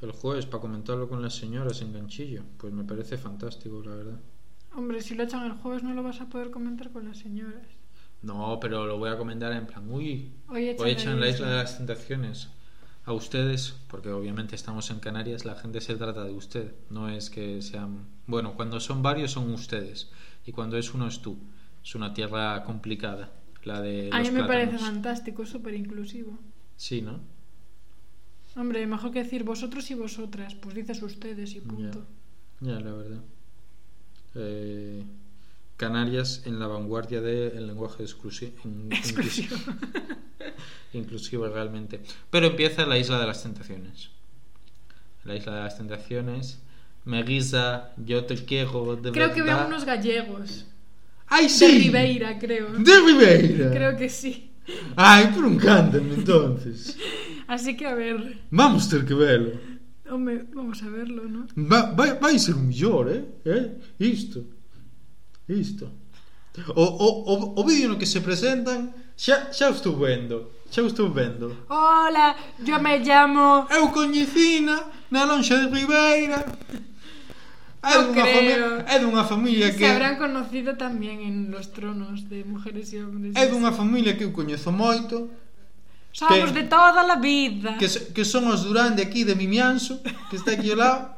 El 0.00 0.12
jueves 0.12 0.46
para 0.46 0.60
comentarlo 0.60 1.08
con 1.08 1.22
las 1.22 1.34
señoras 1.34 1.80
en 1.80 1.92
ganchillo. 1.92 2.42
Pues 2.58 2.72
me 2.72 2.84
parece 2.84 3.16
fantástico, 3.16 3.82
la 3.84 3.94
verdad. 3.94 4.20
Hombre, 4.74 5.00
si 5.02 5.14
lo 5.14 5.22
echan 5.22 5.44
el 5.46 5.52
jueves 5.52 5.82
no 5.82 5.94
lo 5.94 6.02
vas 6.02 6.20
a 6.20 6.28
poder 6.28 6.50
comentar 6.50 6.90
con 6.90 7.06
las 7.06 7.18
señoras. 7.18 7.66
No, 8.22 8.58
pero 8.60 8.86
lo 8.86 8.98
voy 8.98 9.10
a 9.10 9.18
comentar 9.18 9.52
en 9.52 9.66
plan, 9.66 9.90
uy, 9.90 10.32
Hoy 10.48 10.68
echan, 10.68 10.84
hoy 10.86 10.92
echan 10.92 11.20
la 11.20 11.28
isla 11.28 11.46
isla. 11.46 11.50
de 11.50 11.56
las 11.62 11.76
tentaciones. 11.76 12.48
A 13.04 13.12
ustedes, 13.12 13.74
porque 13.88 14.10
obviamente 14.10 14.54
estamos 14.54 14.88
en 14.90 15.00
Canarias, 15.00 15.44
la 15.44 15.56
gente 15.56 15.80
se 15.80 15.96
trata 15.96 16.22
de 16.24 16.32
usted. 16.32 16.72
No 16.88 17.08
es 17.08 17.30
que 17.30 17.60
sean... 17.60 18.06
Bueno, 18.28 18.54
cuando 18.54 18.78
son 18.78 19.02
varios 19.02 19.32
son 19.32 19.52
ustedes. 19.52 20.10
Y 20.46 20.52
cuando 20.52 20.76
es 20.76 20.94
uno 20.94 21.08
es 21.08 21.20
tú. 21.20 21.36
Es 21.84 21.96
una 21.96 22.14
tierra 22.14 22.62
complicada, 22.62 23.32
la 23.64 23.80
de... 23.80 24.10
A 24.12 24.20
mí 24.20 24.30
me 24.30 24.44
parece 24.44 24.78
fantástico, 24.78 25.46
súper 25.46 25.74
inclusivo. 25.74 26.38
Sí, 26.76 27.02
¿no? 27.02 27.20
Hombre, 28.56 28.86
mejor 28.86 29.12
que 29.12 29.22
decir 29.22 29.44
vosotros 29.44 29.90
y 29.90 29.94
vosotras, 29.94 30.54
pues 30.54 30.74
dices 30.74 31.02
ustedes 31.02 31.54
y 31.54 31.60
punto. 31.60 32.04
Ya, 32.60 32.78
la 32.80 32.92
verdad. 32.92 33.20
Eh, 34.34 35.04
Canarias 35.76 36.42
en 36.44 36.58
la 36.58 36.66
vanguardia 36.66 37.20
del 37.20 37.66
lenguaje 37.66 38.02
Exclusivo. 38.90 39.56
inclusivo 40.92 41.48
realmente. 41.48 42.00
Pero 42.30 42.46
empieza 42.46 42.86
la 42.86 42.98
isla 42.98 43.18
de 43.18 43.26
las 43.26 43.42
tentaciones. 43.42 44.10
La 45.24 45.34
isla 45.34 45.54
de 45.54 45.60
las 45.62 45.76
tentaciones. 45.78 46.60
Me 47.04 47.22
guisa, 47.22 47.92
yo 47.96 48.24
te 48.26 48.36
quiero 48.44 48.96
de 48.96 49.10
Creo 49.12 49.32
que 49.32 49.42
verdad. 49.42 49.58
veo 49.60 49.66
unos 49.68 49.84
gallegos. 49.84 50.66
Ai, 51.28 51.48
sí. 51.48 51.66
De 51.66 51.78
Ribeira, 51.78 52.38
creo. 52.38 52.72
De 52.78 53.00
Ribeira. 53.00 53.70
Creo 53.70 53.96
que 53.96 54.08
sí. 54.08 54.52
Ai, 54.96 55.32
por 55.34 55.44
un 55.44 55.56
cántame 55.56 56.14
entonces. 56.14 56.96
Así 57.48 57.76
que 57.76 57.86
a 57.86 57.94
ver. 57.94 58.38
Vamos 58.50 58.88
ter 58.88 59.04
que 59.04 59.14
velo. 59.14 59.52
Hombre, 60.10 60.44
vamos 60.52 60.82
a 60.82 60.88
verlo, 60.90 61.24
¿no? 61.26 61.46
Va, 61.56 61.92
vai, 61.92 62.18
vai 62.18 62.38
ser 62.38 62.54
un 62.54 62.68
millor, 62.68 63.08
eh? 63.10 63.24
eh? 63.44 63.80
Isto. 63.98 64.44
Isto. 65.48 65.90
O, 66.74 66.82
o, 66.82 67.08
o, 67.32 67.60
o 67.60 67.64
vídeo 67.64 67.88
no 67.88 67.98
que 67.98 68.04
se 68.04 68.20
presentan 68.20 68.92
xa, 69.16 69.52
xa 69.52 69.70
o 69.70 69.72
estou 69.72 69.96
vendo. 69.96 70.52
Xa 70.70 70.82
o 70.82 70.86
estou 70.86 71.08
vendo. 71.10 71.64
Hola, 71.68 72.36
yo 72.60 72.78
me 72.78 72.98
llamo... 72.98 73.66
Eu 73.70 73.88
coñecina 73.88 74.84
na 75.10 75.24
lonxa 75.24 75.56
de 75.56 75.72
Ribeira. 75.72 76.44
É 77.82 77.98
no 77.98 78.12
dunha, 78.12 78.22
creo. 78.22 78.34
Familia, 78.34 78.84
é 78.86 78.98
dunha 79.00 79.24
familia 79.24 79.72
que... 79.72 79.78
Se 79.78 79.90
habrán 79.90 80.16
conocido 80.16 80.78
tamén 80.78 81.18
en 81.26 81.50
los 81.50 81.74
tronos 81.74 82.30
de 82.30 82.46
mujeres 82.46 82.94
e 82.94 83.02
hombres. 83.02 83.34
É 83.34 83.50
dunha 83.50 83.74
familia 83.74 84.14
que 84.14 84.22
eu 84.22 84.30
coñezo 84.30 84.70
moito. 84.70 85.26
Somos 86.14 86.54
que, 86.54 86.62
de 86.62 86.64
toda 86.70 87.02
a 87.02 87.18
vida. 87.18 87.74
Que, 87.82 87.90
que 87.90 88.24
son 88.24 88.46
os 88.46 88.62
Durán 88.62 88.94
de 88.94 89.02
aquí, 89.02 89.26
de 89.26 89.34
Mimianzo, 89.34 89.98
que 90.30 90.38
está 90.38 90.54
aquí 90.54 90.70
ao 90.70 90.78
lado. 90.78 91.10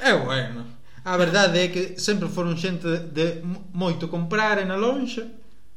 É 0.00 0.16
bueno. 0.16 0.64
A 1.04 1.20
verdade 1.20 1.60
é 1.60 1.68
que 1.68 2.00
sempre 2.00 2.32
foron 2.32 2.56
xente 2.56 2.88
de 3.12 3.44
moito 3.76 4.08
comprar 4.08 4.64
na 4.64 4.80
lonxa. 4.80 5.28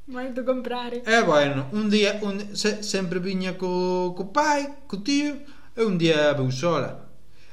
Moito 0.08 0.48
comprar. 0.48 0.96
É 1.04 1.20
bueno. 1.20 1.68
Un 1.76 1.92
día 1.92 2.16
un, 2.24 2.56
se, 2.56 2.80
sempre 2.80 3.20
viña 3.20 3.60
co, 3.60 4.16
co 4.16 4.32
pai, 4.32 4.88
co 4.88 5.04
tío, 5.04 5.36
e 5.76 5.84
un 5.84 6.00
día 6.00 6.32
veu 6.32 6.48
sola 6.48 7.07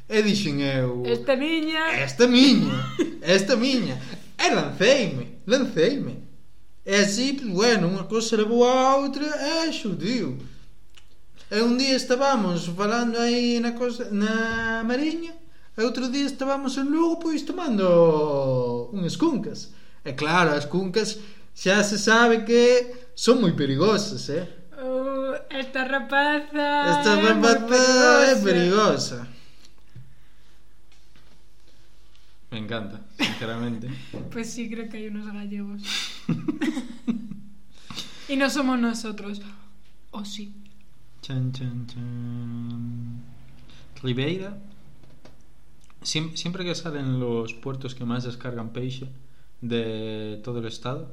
E 0.08 0.22
dixen 0.22 0.60
eu... 0.60 1.02
Esta 1.06 1.34
miña... 1.36 1.88
Esta 1.96 2.26
miña, 2.26 2.76
esta 3.22 3.56
miña. 3.56 3.96
E 4.36 4.46
lanceime, 4.54 5.40
lanceime. 5.46 6.14
E 6.84 6.96
así, 7.00 7.40
bueno, 7.40 7.88
unha 7.88 8.04
cousa 8.04 8.36
levou 8.36 8.68
a 8.68 9.00
outra 9.00 9.24
e 9.24 9.72
xudiu. 9.72 10.36
E 11.48 11.56
un 11.64 11.80
día 11.80 11.96
estábamos 11.96 12.68
falando 12.68 13.16
aí 13.16 13.56
na 13.64 13.72
cosa, 13.72 14.12
na 14.12 14.84
Mariña, 14.84 15.32
e 15.72 15.80
outro 15.80 16.12
día 16.12 16.28
estábamos 16.28 16.76
en 16.76 16.92
Lugo 16.92 17.24
pois 17.24 17.40
tomando 17.40 18.92
unhas 18.92 19.16
cuncas. 19.16 19.72
E 20.04 20.12
claro, 20.12 20.52
as 20.52 20.68
cuncas 20.68 21.16
xa 21.56 21.80
se 21.80 21.96
sabe 21.96 22.44
que 22.44 23.08
son 23.16 23.40
moi 23.40 23.56
perigosas, 23.56 24.28
eh? 24.28 24.44
Uh, 24.76 25.32
esta 25.48 25.88
rapaza 25.88 26.92
Esta 26.92 27.12
rapaza 27.16 27.80
é, 28.28 28.32
é 28.32 28.42
perigosa. 28.44 29.34
Me 32.54 32.60
encanta, 32.60 33.00
sinceramente. 33.18 33.88
Pues 34.30 34.48
sí, 34.52 34.70
creo 34.70 34.88
que 34.88 34.98
hay 34.98 35.08
unos 35.08 35.26
gallegos. 35.26 35.82
y 38.28 38.36
no 38.36 38.48
somos 38.48 38.78
nosotros. 38.78 39.42
O 40.12 40.24
sí. 40.24 40.54
Chan, 41.20 41.50
chan, 41.50 41.84
chan. 41.88 43.22
Ribeira. 44.04 44.56
Siem- 46.02 46.36
siempre 46.36 46.64
que 46.64 46.76
salen 46.76 47.18
los 47.18 47.54
puertos 47.54 47.96
que 47.96 48.04
más 48.04 48.22
descargan 48.22 48.70
peixe 48.70 49.08
de 49.60 50.40
todo 50.44 50.60
el 50.60 50.66
estado, 50.66 51.10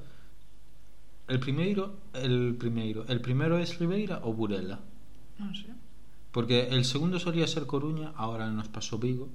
el 1.27 1.39
primero, 1.39 1.95
el 2.13 2.55
primero, 2.59 3.05
el 3.07 3.19
primero 3.21 3.57
es 3.57 3.79
Ribeira 3.79 4.19
o 4.23 4.31
Burela. 4.33 4.79
No 5.39 5.55
sé. 5.55 5.65
Porque 6.31 6.67
el 6.69 6.85
segundo 6.85 7.19
solía 7.19 7.47
ser 7.47 7.65
Coruña, 7.65 8.11
ahora 8.15 8.51
nos 8.51 8.67
pasó 8.67 8.99
Vigo. 8.99 9.27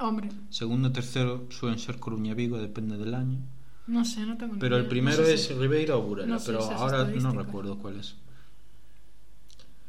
Hombre. 0.00 0.28
Segundo, 0.48 0.90
tercero 0.92 1.46
suelen 1.50 1.78
ser 1.78 1.98
Coruña 1.98 2.34
Vigo, 2.34 2.58
depende 2.58 2.96
del 2.96 3.14
año. 3.14 3.38
No 3.86 4.04
sé, 4.04 4.24
no 4.24 4.36
tengo 4.36 4.56
Pero 4.58 4.76
el 4.76 4.86
primero 4.86 5.18
No 5.18 5.24
sé 5.26 5.34
es 5.34 5.44
si- 5.46 5.54
Ribeira 5.54 5.96
o 5.96 6.02
Burela, 6.02 6.28
no 6.28 6.38
sé 6.38 6.46
pero 6.52 6.62
ahora 6.72 7.04
no 7.04 7.32
recuerdo 7.32 7.78
cuál 7.78 7.98
es. 8.00 8.14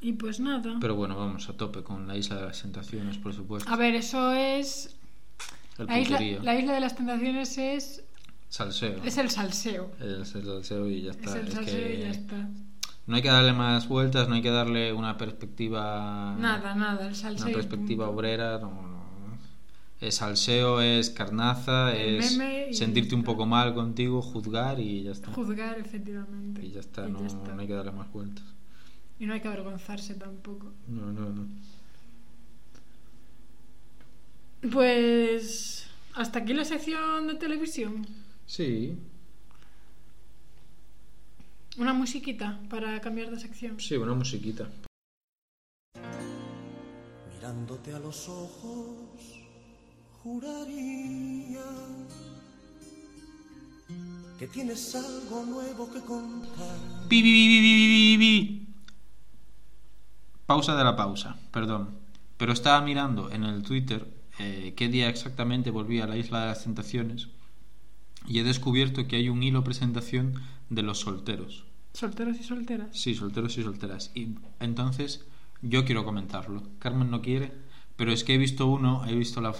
Y 0.01 0.13
pues 0.13 0.39
nada. 0.39 0.77
Pero 0.81 0.95
bueno, 0.95 1.15
vamos 1.15 1.47
a 1.49 1.53
tope 1.53 1.83
con 1.83 2.07
la 2.07 2.17
Isla 2.17 2.37
de 2.37 2.45
las 2.47 2.61
Tentaciones, 2.61 3.17
por 3.19 3.33
supuesto. 3.33 3.71
A 3.71 3.75
ver, 3.75 3.93
eso 3.95 4.33
es. 4.33 4.95
el 5.77 5.85
La 5.87 5.99
isla, 5.99 6.19
la 6.41 6.59
isla 6.59 6.73
de 6.73 6.79
las 6.79 6.95
tentaciones 6.95 7.57
es. 7.57 8.03
Salseo. 8.49 9.01
Es 9.05 9.17
el 9.17 9.29
salseo. 9.29 9.91
Es 9.99 10.35
el 10.35 10.43
salseo 10.45 10.89
y 10.89 11.03
ya 11.03 11.11
Es 11.11 11.17
está. 11.17 11.39
el 11.39 11.47
Es 11.47 11.53
salseo 11.53 11.77
que 11.87 11.95
y 11.95 11.99
ya 12.01 12.09
está. 12.09 12.49
No 13.07 13.15
hay 13.15 13.21
que 13.21 13.29
darle 13.29 13.53
más 13.53 13.87
vueltas, 13.87 14.27
no 14.27 14.35
hay 14.35 14.41
que 14.41 14.49
darle 14.49 14.91
una 14.93 15.17
perspectiva. 15.17 16.35
Nada, 16.37 16.75
nada, 16.75 17.07
el 17.07 17.15
salseo. 17.15 17.45
Una 17.47 17.53
perspectiva 17.55 18.05
punto. 18.07 18.17
obrera, 18.17 18.57
no. 18.59 18.90
Es 20.01 20.15
salseo, 20.15 20.81
es 20.81 21.11
carnaza, 21.11 21.95
El 21.95 22.19
es 22.21 22.37
sentirte 22.77 23.13
un 23.13 23.23
poco 23.23 23.45
mal 23.45 23.73
contigo, 23.75 24.21
juzgar 24.21 24.79
y 24.79 25.03
ya 25.03 25.11
está. 25.11 25.31
Juzgar, 25.31 25.77
efectivamente. 25.79 26.65
Y 26.65 26.71
ya 26.71 26.79
está, 26.79 27.07
Y 27.07 27.11
no, 27.11 27.19
ya 27.21 27.27
está. 27.27 27.53
no 27.53 27.61
hay 27.61 27.67
que 27.67 27.73
darle 27.73 27.91
más 27.91 28.11
vueltas. 28.11 28.43
Y 29.19 29.27
no 29.27 29.33
hay 29.33 29.41
que 29.41 29.47
avergonzarse 29.47 30.15
tampoco. 30.15 30.73
No, 30.87 31.11
no, 31.11 31.29
no. 31.29 31.47
Pues. 34.71 35.87
Hasta 36.15 36.39
aquí 36.39 36.53
la 36.53 36.65
sección 36.65 37.27
de 37.27 37.35
televisión. 37.35 38.05
Sí, 38.45 38.97
Una 41.77 41.93
musiquita 41.93 42.59
para 42.69 42.99
cambiar 42.99 43.29
de 43.31 43.39
sección. 43.39 43.79
sí, 43.79 43.95
una 43.95 44.13
musiquita. 44.13 44.67
Mirándote 47.33 47.93
a 47.93 47.99
los 47.99 48.27
ojos, 48.27 49.40
juraría 50.23 51.65
que 54.37 54.47
tienes 54.47 54.95
algo 54.95 55.45
nuevo 55.45 55.91
que 55.91 56.01
contar. 56.01 56.77
Pi, 57.07 57.21
pi, 57.21 57.31
pi, 57.31 57.47
pi, 57.47 57.61
pi, 57.61 57.87
pi, 57.89 58.17
pi. 58.17 58.67
Pausa 60.45 60.75
de 60.75 60.83
la 60.83 60.95
pausa, 60.95 61.37
perdón. 61.51 61.99
Pero 62.37 62.53
estaba 62.53 62.81
mirando 62.81 63.29
en 63.31 63.43
el 63.43 63.63
Twitter 63.63 64.07
eh, 64.39 64.73
qué 64.75 64.89
día 64.89 65.09
exactamente 65.09 65.69
volví 65.69 66.01
a 66.01 66.07
la 66.07 66.17
Isla 66.17 66.41
de 66.41 66.47
las 66.47 66.63
Tentaciones 66.63 67.29
y 68.27 68.39
he 68.39 68.43
descubierto 68.43 69.07
que 69.07 69.17
hay 69.17 69.29
un 69.29 69.43
hilo 69.43 69.63
presentación 69.63 70.35
de 70.69 70.83
los 70.83 70.99
solteros. 70.99 71.65
Solteros 71.93 72.39
y 72.39 72.43
solteras. 72.43 72.89
Sí, 72.97 73.15
solteros 73.15 73.57
y 73.57 73.63
solteras. 73.63 74.11
Y 74.15 74.35
entonces 74.59 75.25
yo 75.61 75.85
quiero 75.85 76.05
comentarlo. 76.05 76.63
Carmen 76.79 77.11
no 77.11 77.21
quiere, 77.21 77.51
pero 77.95 78.11
es 78.11 78.23
que 78.23 78.35
he 78.35 78.37
visto 78.37 78.67
uno, 78.67 79.05
he 79.05 79.15
visto 79.15 79.41
la... 79.41 79.53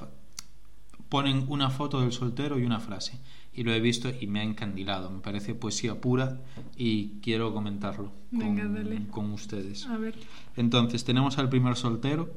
Ponen 1.12 1.44
una 1.50 1.70
foto 1.70 2.00
del 2.00 2.14
soltero 2.14 2.58
y 2.58 2.64
una 2.64 2.80
frase. 2.80 3.20
Y 3.54 3.64
lo 3.64 3.74
he 3.74 3.82
visto 3.82 4.10
y 4.18 4.28
me 4.28 4.40
ha 4.40 4.44
encandilado. 4.44 5.12
Me 5.12 5.20
parece 5.20 5.54
poesía 5.54 6.00
pura 6.00 6.40
y 6.78 7.20
quiero 7.20 7.54
comentarlo 7.54 8.14
Venga, 8.32 8.64
con, 8.64 8.76
dale. 8.76 9.08
con 9.10 9.32
ustedes. 9.34 9.86
A 9.88 9.98
ver. 9.98 10.16
Entonces 10.56 11.04
tenemos 11.04 11.38
al 11.38 11.50
primer 11.50 11.76
soltero, 11.76 12.32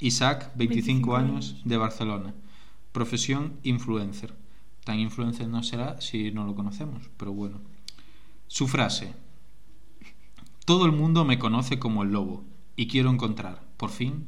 Isaac, 0.00 0.52
25, 0.56 1.12
25 1.12 1.16
años, 1.16 1.50
años. 1.52 1.62
de 1.64 1.76
Barcelona. 1.78 2.34
Profesión 2.92 3.54
influencer. 3.62 4.34
Tan 4.84 4.98
influencer 4.98 5.48
no 5.48 5.62
será 5.62 5.98
si 6.02 6.30
no 6.30 6.44
lo 6.44 6.54
conocemos, 6.54 7.08
pero 7.16 7.32
bueno. 7.32 7.62
Su 8.48 8.68
frase. 8.68 9.14
Todo 10.66 10.84
el 10.84 10.92
mundo 10.92 11.24
me 11.24 11.38
conoce 11.38 11.78
como 11.78 12.02
el 12.02 12.10
lobo 12.12 12.44
y 12.76 12.86
quiero 12.86 13.08
encontrar, 13.10 13.62
por 13.78 13.88
fin, 13.88 14.26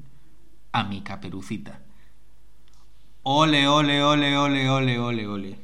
a 0.72 0.82
mi 0.84 1.02
caperucita. 1.02 1.81
Ole, 3.24 3.68
ole, 3.68 4.02
ole, 4.02 4.36
ole, 4.36 4.68
ole, 4.68 4.98
ole, 4.98 5.26
ole. 5.26 5.58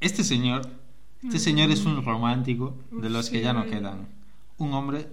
Este 0.00 0.24
señor, 0.24 0.62
este 1.22 1.38
señor 1.38 1.70
es 1.70 1.84
un 1.84 2.02
romántico 2.04 2.74
de 2.90 3.10
los 3.10 3.28
que 3.28 3.42
ya 3.42 3.52
no 3.52 3.66
quedan. 3.66 4.08
Un 4.58 4.72
hombre 4.74 5.08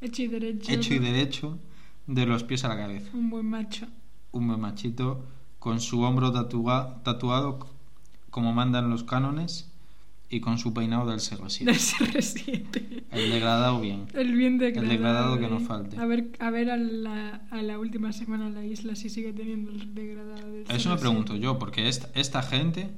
Hecho 0.00 0.22
y 0.22 0.28
derecho. 0.28 0.70
hecho 0.72 0.94
y 0.94 0.98
derecho 0.98 1.58
de 2.06 2.26
los 2.26 2.44
pies 2.44 2.64
a 2.64 2.68
la 2.68 2.76
cabeza. 2.76 3.10
Un 3.14 3.30
buen 3.30 3.46
macho. 3.46 3.86
Un 4.30 4.46
buen 4.48 4.60
machito 4.60 5.24
con 5.58 5.80
su 5.80 6.00
hombro 6.02 6.32
tatua- 6.32 7.02
tatuado 7.02 7.68
como 8.30 8.52
mandan 8.52 8.88
los 8.90 9.02
cánones 9.04 9.71
y 10.32 10.40
con 10.40 10.58
su 10.58 10.72
peinado 10.72 11.08
del 11.10 11.20
CR7. 11.20 11.64
Del 11.64 11.76
CR7. 11.76 13.04
El 13.10 13.30
degradado 13.30 13.80
bien. 13.80 14.06
El 14.14 14.32
bien 14.32 14.56
degradado. 14.56 14.90
degradado 14.90 15.38
que 15.38 15.48
no 15.48 15.58
eh. 15.58 15.60
falte. 15.60 15.98
A 15.98 16.06
ver, 16.06 16.32
a 16.38 16.50
ver 16.50 16.70
a 16.70 16.76
la, 16.78 17.42
a 17.50 17.60
la 17.62 17.78
última 17.78 18.12
semana 18.12 18.46
en 18.46 18.54
la 18.54 18.64
isla 18.64 18.96
si 18.96 19.10
sigue 19.10 19.34
teniendo 19.34 19.70
el 19.70 19.94
degradado 19.94 20.50
del 20.50 20.64
Eso 20.70 20.88
me 20.88 20.96
CR7. 20.96 20.98
pregunto 21.00 21.36
yo, 21.36 21.58
porque 21.58 21.86
esta, 21.88 22.08
esta 22.18 22.42
gente, 22.42 22.90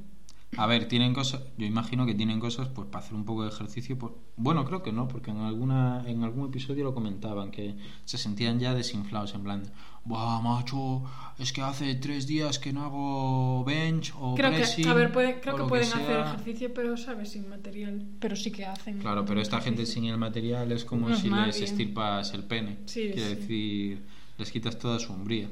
a 0.57 0.67
ver, 0.69 0.87
tienen 0.87 1.13
cosas, 1.13 1.43
yo 1.59 1.67
imagino 1.67 2.07
que 2.07 2.15
tienen 2.15 2.39
cosas 2.39 2.69
pues 2.69 2.87
para 2.89 3.05
hacer 3.05 3.17
un 3.17 3.25
poco 3.25 3.43
de 3.43 3.49
ejercicio. 3.49 3.99
Por, 3.99 4.17
bueno, 4.37 4.65
creo 4.65 4.85
que 4.85 4.93
no, 4.93 5.09
porque 5.09 5.33
en 5.33 5.39
alguna 5.39 6.05
en 6.07 6.23
algún 6.23 6.47
episodio 6.47 6.85
lo 6.85 6.95
comentaban, 6.95 7.51
que 7.51 7.75
se 8.05 8.17
sentían 8.17 8.61
ya 8.61 8.75
desinflados, 8.75 9.35
en 9.35 9.43
plan, 9.43 9.63
Buah, 10.05 10.41
macho, 10.43 11.03
es 11.39 11.51
que 11.53 11.63
hace 11.63 11.95
tres 11.95 12.27
días 12.27 12.59
que 12.59 12.75
no 12.75 12.85
hago 12.85 13.65
bench 13.65 14.13
o 14.19 14.35
Creo 14.35 14.51
que, 14.51 14.57
pressing, 14.59 14.87
a 14.89 14.93
ver, 14.95 15.11
puede- 15.13 15.41
creo 15.41 15.55
o 15.55 15.57
que 15.57 15.63
lo 15.63 15.69
pueden 15.69 15.87
sea". 15.87 15.99
hacer 16.03 16.21
ejercicio, 16.21 16.75
pero, 16.75 16.97
¿sabes? 16.99 17.31
Sin 17.31 17.49
material. 17.49 18.05
Pero 18.21 18.37
sí 18.37 18.51
que 18.53 18.67
hacen. 18.67 18.99
Claro, 18.99 19.25
pero 19.25 19.41
esta 19.41 19.61
gente 19.63 19.87
sin 19.87 20.05
el 20.05 20.19
material 20.19 20.71
es 20.73 20.85
como 20.85 21.09
No 21.09 21.15
es 21.15 21.21
si 21.21 21.31
les 21.31 21.61
estirpas 21.63 22.35
el 22.35 22.45
pene. 22.45 22.81
Sí, 22.85 23.11
Quiere 23.15 23.31
sí. 23.31 23.35
decir, 23.37 24.03
les 24.37 24.51
quitas 24.53 24.79
toda 24.79 24.99
su 24.99 25.13
hombría. 25.13 25.49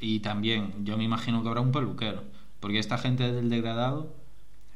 Y 0.00 0.20
también, 0.20 0.72
yo 0.84 0.96
me 0.96 1.04
imagino 1.04 1.42
que 1.42 1.48
habrá 1.48 1.60
un 1.60 1.72
peluquero. 1.72 2.24
Porque 2.60 2.78
esta 2.78 2.96
gente 2.96 3.30
del 3.30 3.50
degradado, 3.50 4.14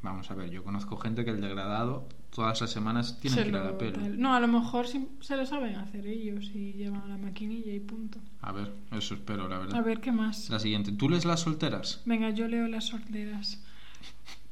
vamos 0.02 0.30
a 0.30 0.34
ver, 0.34 0.50
yo 0.50 0.62
conozco 0.62 0.98
gente 0.98 1.24
que 1.24 1.30
el 1.30 1.40
degradado 1.40 2.06
todas 2.40 2.60
las 2.62 2.70
semanas 2.70 3.18
tiene 3.20 3.36
Se 3.36 3.42
que 3.42 3.48
ir 3.50 3.56
a 3.56 3.64
la 3.64 3.76
pelo. 3.78 3.92
tal. 4.00 4.18
No, 4.18 4.34
a 4.34 4.40
lo 4.40 4.48
mejor 4.48 4.86
sí- 4.86 5.08
se 5.20 5.36
lo 5.36 5.44
saben 5.44 5.76
hacer 5.76 6.06
ellos 6.06 6.50
y 6.54 6.72
llevan 6.72 7.06
la 7.08 7.18
maquinilla 7.18 7.72
y 7.72 7.80
punto. 7.80 8.18
A 8.40 8.50
ver, 8.52 8.72
eso 8.92 9.14
espero, 9.14 9.46
la 9.46 9.58
verdad. 9.58 9.76
A 9.78 9.82
ver, 9.82 10.00
¿qué 10.00 10.10
más? 10.10 10.48
La 10.48 10.58
siguiente, 10.58 10.90
¿tú 10.92 11.08
lees 11.10 11.24
las 11.26 11.40
solteras? 11.40 12.00
Venga, 12.06 12.30
yo 12.30 12.48
leo 12.48 12.66
las 12.66 12.86
solteras. 12.86 13.62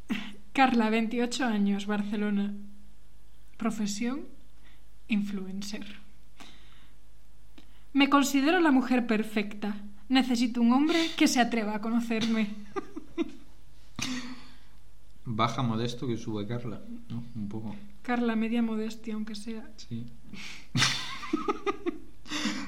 Carla, 0.52 0.90
28 0.90 1.46
años, 1.46 1.86
Barcelona. 1.86 2.52
Profesión, 3.56 4.20
influencer. 5.08 5.86
Me 7.94 8.10
considero 8.10 8.60
la 8.60 8.70
mujer 8.70 9.06
perfecta. 9.06 9.76
Necesito 10.10 10.60
un 10.60 10.72
hombre 10.74 10.98
que 11.16 11.26
se 11.26 11.40
atreva 11.40 11.76
a 11.76 11.80
conocerme. 11.80 12.48
Baja 15.30 15.62
modesto 15.62 16.06
que 16.06 16.16
sube 16.16 16.46
Carla, 16.46 16.80
¿no? 17.10 17.22
Un 17.36 17.48
poco. 17.48 17.74
Carla, 18.02 18.34
media 18.34 18.62
modestia, 18.62 19.12
aunque 19.14 19.34
sea. 19.34 19.70
Sí. 19.76 20.06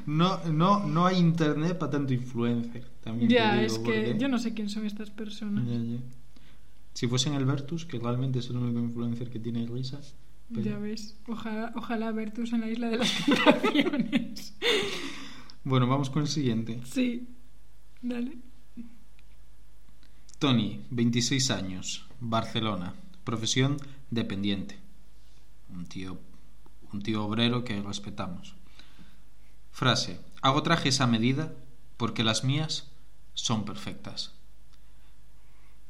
no, 0.06 0.38
no, 0.44 0.86
no 0.86 1.06
hay 1.06 1.18
internet 1.18 1.78
para 1.78 1.92
tanto 1.92 2.12
influencer. 2.12 2.84
También 3.02 3.28
te 3.28 3.34
Ya, 3.34 3.54
digo, 3.54 3.66
es 3.66 3.78
que 3.78 3.84
porque- 3.84 4.16
yo 4.18 4.28
no 4.28 4.38
sé 4.38 4.52
quién 4.54 4.68
son 4.68 4.84
estas 4.84 5.10
personas. 5.10 5.66
Ya, 5.66 5.78
ya. 5.78 5.98
Si 6.92 7.06
fuesen 7.06 7.34
el 7.34 7.44
Vertus, 7.46 7.86
que 7.86 7.98
realmente 7.98 8.40
es 8.40 8.50
el 8.50 8.56
único 8.56 8.78
influencer 8.80 9.30
que 9.30 9.38
tiene 9.38 9.66
risas. 9.66 10.14
pero- 10.52 10.62
Ya 10.66 10.78
ves. 10.78 11.16
Ojalá, 11.28 11.72
ojalá 11.76 12.12
Bertus 12.12 12.52
en 12.52 12.60
la 12.60 12.68
isla 12.70 12.88
de 12.90 12.98
las 12.98 13.10
tentaciones. 13.24 14.54
Bueno, 15.64 15.86
vamos 15.86 16.10
con 16.10 16.22
el 16.22 16.28
siguiente. 16.28 16.80
sí. 16.84 17.28
Dale. 18.02 18.38
Tony, 20.40 20.80
26 20.90 21.50
años, 21.50 22.06
Barcelona, 22.18 22.94
profesión 23.24 23.76
dependiente. 24.10 24.78
Un 25.68 25.84
tío, 25.84 26.18
un 26.94 27.02
tío 27.02 27.22
obrero 27.24 27.62
que 27.62 27.82
respetamos. 27.82 28.54
Frase, 29.70 30.18
hago 30.40 30.62
trajes 30.62 31.02
a 31.02 31.06
medida 31.06 31.52
porque 31.98 32.24
las 32.24 32.42
mías 32.42 32.90
son 33.34 33.66
perfectas. 33.66 34.32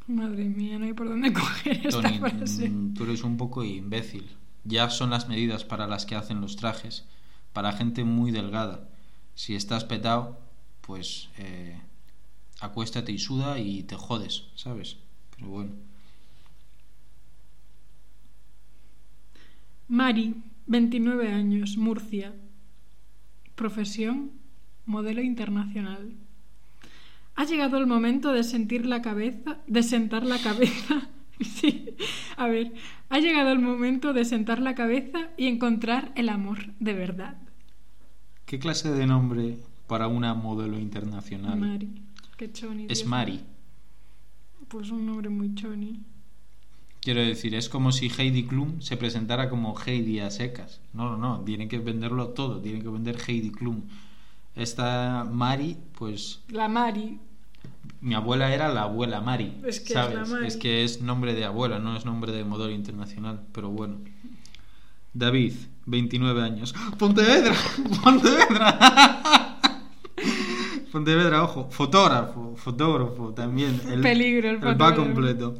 Madre 0.09 0.45
mía, 0.47 0.81
no 0.81 0.87
hay 0.87 0.95
por 0.95 1.09
dónde 1.09 1.33
coger 1.41 1.87
esta 1.87 2.03
Tony, 2.03 2.19
frase. 2.19 2.69
mm, 2.69 2.95
tú 2.95 3.05
eres 3.05 3.23
un 3.23 3.37
poco 3.37 3.63
imbécil. 3.63 4.37
Ya 4.65 4.91
son 4.91 5.11
las 5.11 5.29
medidas 5.29 5.65
para 5.65 5.87
las 5.87 6.07
que 6.07 6.17
hacen 6.17 6.41
los 6.41 6.57
trajes, 6.57 7.05
para 7.53 7.71
gente 7.73 8.03
muy 8.03 8.33
delgada. 8.33 8.89
Si 9.37 9.55
estás 9.55 9.85
petado, 9.85 10.41
pues 10.81 11.29
eh, 11.39 11.81
acuéstate 12.61 13.13
y 13.13 13.19
suda 13.19 13.59
y 13.59 13.83
te 13.83 13.97
jodes, 13.97 14.45
¿sabes? 14.55 14.97
Pero 15.37 15.49
bueno. 15.49 15.73
Mari, 19.89 20.35
29 20.67 21.33
años, 21.33 21.77
Murcia. 21.77 22.33
Profesión, 23.57 24.31
modelo 24.87 25.21
internacional. 25.21 26.13
Ha 27.35 27.45
llegado 27.45 27.79
el 27.79 27.87
momento 27.87 28.33
de 28.33 28.45
sentir 28.45 28.87
la 28.87 29.03
cabeza, 29.03 29.59
de 29.67 29.83
sentar 29.83 30.25
la 30.25 30.39
cabeza. 30.39 31.09
Sí, 31.41 31.97
a 32.37 32.49
ver, 32.49 32.75
ha 33.09 33.19
llegado 33.19 33.51
el 33.53 33.61
momento 33.61 34.13
de 34.13 34.27
sentar 34.27 34.61
la 34.61 34.75
cabeza 34.75 35.31
y 35.39 35.47
encontrar 35.47 36.13
el 36.15 36.29
amor 36.29 36.75
de 36.81 36.93
verdad. 36.93 37.39
¿Qué 38.45 38.59
clase 38.59 38.91
de 38.91 39.07
nombre 39.07 39.57
para 39.87 40.07
una 40.07 40.35
modelo 40.35 40.79
internacional? 40.79 41.59
Mari, 41.59 41.89
qué 42.41 42.51
choni. 42.51 42.87
Es 42.89 43.05
Mari. 43.05 43.39
Pues 44.69 44.91
un 44.91 45.05
nombre 45.05 45.29
muy 45.29 45.55
choni. 45.55 46.01
Quiero 47.03 47.21
decir, 47.21 47.55
es 47.55 47.69
como 47.69 47.93
si 47.93 48.09
Heidi 48.09 48.47
Klum 48.47 48.81
se 48.81 48.97
presentara 48.97 49.51
como 49.51 49.79
Heidi 49.79 50.21
a 50.21 50.31
secas. 50.31 50.81
No, 50.95 51.11
no, 51.11 51.17
no, 51.19 51.41
tienen 51.45 51.69
que 51.69 51.79
venderlo 51.79 52.29
todo, 52.29 52.61
tienen 52.63 52.83
que 52.83 52.89
vender 52.89 53.19
Heidi 53.27 53.51
Klum. 53.51 53.83
Esta 54.57 55.27
Mari, 55.31 55.77
pues 55.99 56.41
La 56.49 56.67
Mari. 56.69 57.19
mi 58.01 58.15
abuela 58.15 58.55
era 58.55 58.69
la 58.73 58.83
abuela 58.85 59.21
Mari, 59.21 59.59
Es 59.67 59.81
que 59.81 59.93
es 59.93 59.93
¿sabes? 59.93 60.15
la 60.17 60.25
Mari. 60.25 60.47
Es 60.47 60.57
que 60.57 60.83
es 60.85 61.03
nombre 61.03 61.35
de 61.35 61.45
abuela, 61.45 61.79
no 61.79 61.95
es 61.95 62.07
nombre 62.07 62.33
de 62.33 62.45
modelo 62.45 62.73
internacional, 62.73 63.43
pero 63.53 63.69
bueno. 63.69 63.99
David, 65.13 65.55
29 65.85 66.43
años. 66.43 66.75
Pontevedra, 66.99 67.55
Pontevedra. 68.03 69.50
Pontevedra, 70.93 71.43
ojo, 71.45 71.69
fotógrafo, 71.71 72.55
fotógrafo 72.57 73.33
también. 73.35 73.81
El, 73.91 74.01
Peligro, 74.01 74.51
el 74.51 74.57
va 74.57 74.73
fotógrafo. 74.73 75.03
completo. 75.03 75.55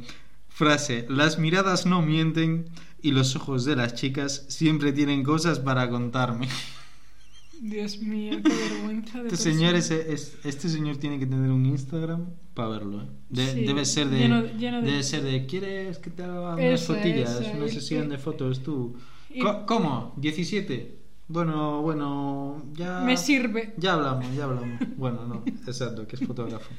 Frase, 0.49 1.05
las 1.09 1.39
miradas 1.39 1.85
no 1.85 2.01
mienten 2.01 2.65
y 3.01 3.11
los 3.11 3.35
ojos 3.35 3.65
de 3.65 3.75
las 3.75 3.95
chicas 3.95 4.45
siempre 4.49 4.91
tienen 4.93 5.23
cosas 5.23 5.59
para 5.59 5.89
contarme. 5.89 6.47
Dios 7.61 7.99
mío, 7.99 8.39
qué 8.43 8.49
vergüenza 8.71 9.21
de 9.21 9.27
Este 9.29 9.37
persona. 9.37 9.53
señor, 9.55 9.75
es, 9.75 9.91
es- 9.91 10.37
este 10.43 10.67
señor 10.69 10.97
tiene 10.97 11.19
que 11.19 11.25
tener 11.27 11.51
un 11.51 11.65
Instagram 11.65 12.25
para 12.53 12.69
verlo. 12.69 13.03
¿eh? 13.03 13.07
De- 13.29 13.53
Sí, 13.53 13.63
debe 13.65 13.85
ser 13.85 14.07
de, 14.09 14.17
lleno- 14.19 14.57
lleno 14.57 14.81
de- 14.81 14.87
debe 14.91 15.03
ser 15.03 15.21
de 15.23 15.45
¿quieres 15.45 15.99
que 15.99 16.09
te 16.09 16.23
haga 16.23 16.55
unas 16.55 16.81
Esa, 16.81 16.93
fotillas, 16.95 17.39
esa, 17.39 17.51
una 17.51 17.67
sesión 17.67 18.09
de 18.09 18.17
fotos 18.17 18.61
tú? 18.63 18.95
y- 19.29 19.39
¿Cómo? 19.67 20.15
¿17? 20.19 20.87
Bueno, 21.31 21.81
bueno, 21.81 22.61
ya 22.73 22.99
Me 22.99 23.15
sirve. 23.15 23.73
ya 23.77 23.93
hablamos, 23.93 24.35
ya 24.35 24.43
hablamos. 24.43 24.79
Bueno, 24.97 25.25
no, 25.25 25.43
exacto, 25.65 26.05
que 26.05 26.17
es 26.17 26.27
fotógrafo. 26.27 26.69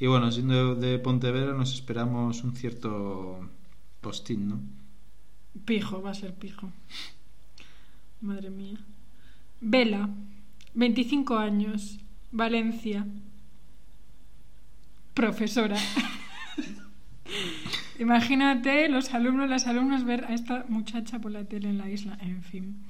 Y 0.00 0.06
bueno, 0.08 0.32
siendo 0.32 0.74
de 0.74 0.98
Pontevedra 0.98 1.52
nos 1.52 1.72
esperamos 1.72 2.42
un 2.42 2.56
cierto 2.56 3.48
postín, 4.00 4.48
¿no? 4.48 4.60
Pijo, 5.64 6.02
va 6.02 6.10
a 6.10 6.14
ser 6.14 6.34
pijo. 6.34 6.72
Madre 8.20 8.50
mía. 8.50 8.78
Vela, 9.60 10.08
25 10.74 11.38
años, 11.38 12.00
Valencia. 12.32 13.06
Profesora. 15.14 15.76
Imagínate 18.00 18.88
los 18.88 19.14
alumnos, 19.14 19.48
las 19.48 19.68
alumnas 19.68 20.02
ver 20.02 20.24
a 20.24 20.34
esta 20.34 20.64
muchacha 20.68 21.20
por 21.20 21.30
la 21.30 21.44
tele 21.44 21.68
en 21.68 21.78
la 21.78 21.88
isla. 21.88 22.18
En 22.20 22.42
fin. 22.42 22.82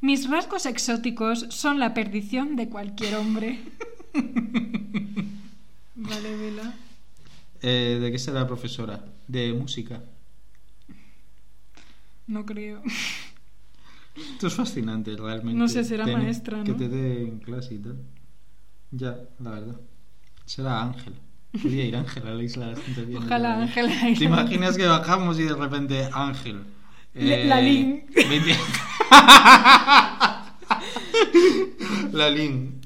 Mis 0.00 0.28
rasgos 0.30 0.66
exóticos 0.66 1.46
son 1.50 1.80
la 1.80 1.92
perdición 1.94 2.54
de 2.56 2.68
cualquier 2.68 3.16
hombre. 3.16 3.58
Vale, 5.94 6.36
Vela. 6.36 6.74
Eh, 7.60 7.98
¿De 8.00 8.12
qué 8.12 8.18
será 8.18 8.46
profesora? 8.46 9.04
De 9.26 9.52
música. 9.52 10.00
No 12.28 12.46
creo. 12.46 12.82
Esto 14.14 14.46
es 14.46 14.54
fascinante, 14.54 15.16
realmente. 15.16 15.58
No 15.58 15.66
sé, 15.68 15.82
será 15.84 16.06
maestra, 16.06 16.62
Que 16.62 16.72
¿no? 16.72 16.76
te 16.76 16.88
dé 16.88 17.22
en 17.22 17.38
clase 17.40 17.74
y 17.74 17.78
tal. 17.78 17.96
Ya, 18.90 19.16
la 19.40 19.50
verdad. 19.50 19.80
Será 20.44 20.82
Ángel. 20.82 21.14
Podría 21.52 21.84
ir 21.86 21.96
Ángel 21.96 22.26
a 22.26 22.34
la 22.34 22.42
isla 22.42 22.68
de. 22.68 23.16
Ojalá. 23.16 23.62
Ángela. 23.62 23.92
¿Te 24.16 24.24
imaginas 24.24 24.76
que 24.76 24.86
bajamos 24.86 25.38
y 25.40 25.44
de 25.44 25.54
repente 25.54 26.08
Ángel? 26.12 26.62
Le- 27.14 27.44
Lalín. 27.46 28.04
20 28.14 28.56
Lalín. 32.12 32.80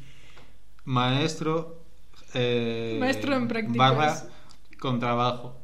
Maestro. 0.84 1.82
eh, 2.34 2.96
Maestro 3.00 3.34
en 3.34 3.48
prácticas. 3.48 3.76
Barra 3.76 4.22
con 4.80 4.98
trabajo. 4.98 5.56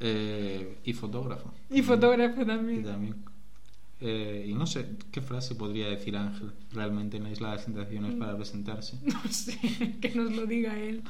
Eh, 0.00 0.78
y 0.84 0.92
fotógrafo. 0.92 1.52
Y 1.70 1.82
fotógrafo 1.82 2.42
Y 2.42 2.46
también. 2.46 2.84
también. 2.84 3.16
Eh, 4.00 4.46
y 4.48 4.54
no 4.54 4.64
sé 4.66 4.86
qué 5.10 5.20
frase 5.20 5.56
podría 5.56 5.88
decir 5.88 6.16
Ángel 6.16 6.52
realmente 6.72 7.16
en 7.16 7.24
la 7.24 7.30
Isla 7.32 7.48
de 7.50 7.56
las 7.56 7.64
Tentaciones 7.64 8.14
para 8.14 8.36
presentarse. 8.36 8.96
No 9.04 9.20
sé, 9.30 9.58
que 10.00 10.12
nos 10.14 10.30
lo 10.32 10.46
diga 10.46 10.78
él. 10.78 11.02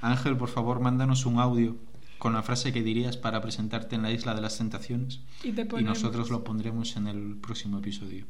Ángel, 0.00 0.36
por 0.36 0.48
favor, 0.48 0.78
mándanos 0.80 1.26
un 1.26 1.38
audio 1.40 1.76
con 2.18 2.32
la 2.32 2.42
frase 2.42 2.72
que 2.72 2.82
dirías 2.82 3.16
para 3.16 3.40
presentarte 3.40 3.94
en 3.96 4.02
la 4.02 4.10
Isla 4.12 4.34
de 4.34 4.40
las 4.40 4.58
Tentaciones 4.58 5.20
Y 5.44 5.52
nosotros 5.84 6.30
lo 6.30 6.44
pondremos 6.44 6.96
en 6.96 7.06
el 7.06 7.36
próximo 7.36 7.78
episodio. 7.78 8.26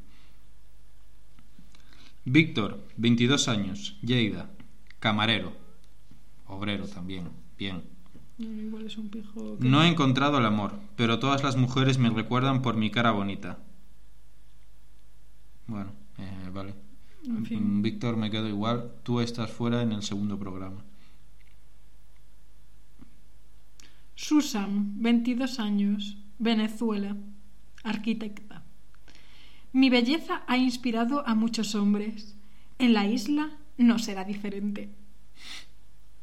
Víctor, 2.24 2.84
22 2.96 3.48
años, 3.48 3.96
Lleida, 4.02 4.50
camarero, 4.98 5.52
obrero 6.46 6.86
también, 6.86 7.30
bien. 7.58 7.82
Igual 8.38 8.86
es 8.86 8.96
un 8.98 9.08
pijo. 9.08 9.56
que- 9.58 9.66
No 9.68 9.82
he 9.82 9.88
encontrado 9.88 10.38
el 10.38 10.46
amor, 10.46 10.78
pero 10.96 11.18
todas 11.18 11.42
las 11.42 11.56
mujeres 11.56 11.98
me 11.98 12.10
recuerdan 12.10 12.62
por 12.62 12.76
mi 12.76 12.90
cara 12.90 13.10
bonita. 13.10 13.58
Bueno, 15.66 15.92
eh, 16.18 16.50
vale. 16.52 16.74
En 17.26 17.44
fin. 17.46 17.82
Víctor, 17.82 18.16
me 18.16 18.30
quedo 18.30 18.48
igual. 18.48 18.92
Tú 19.02 19.20
estás 19.20 19.50
fuera 19.50 19.82
en 19.82 19.92
el 19.92 20.02
segundo 20.02 20.38
programa. 20.38 20.84
Susan, 24.20 25.00
22 25.00 25.60
años, 25.60 26.18
Venezuela, 26.40 27.16
arquitecta. 27.84 28.64
Mi 29.72 29.90
belleza 29.90 30.42
ha 30.48 30.56
inspirado 30.56 31.24
a 31.24 31.36
muchos 31.36 31.76
hombres. 31.76 32.34
En 32.80 32.94
la 32.94 33.06
isla 33.06 33.48
no 33.76 34.00
será 34.00 34.24
diferente. 34.24 34.90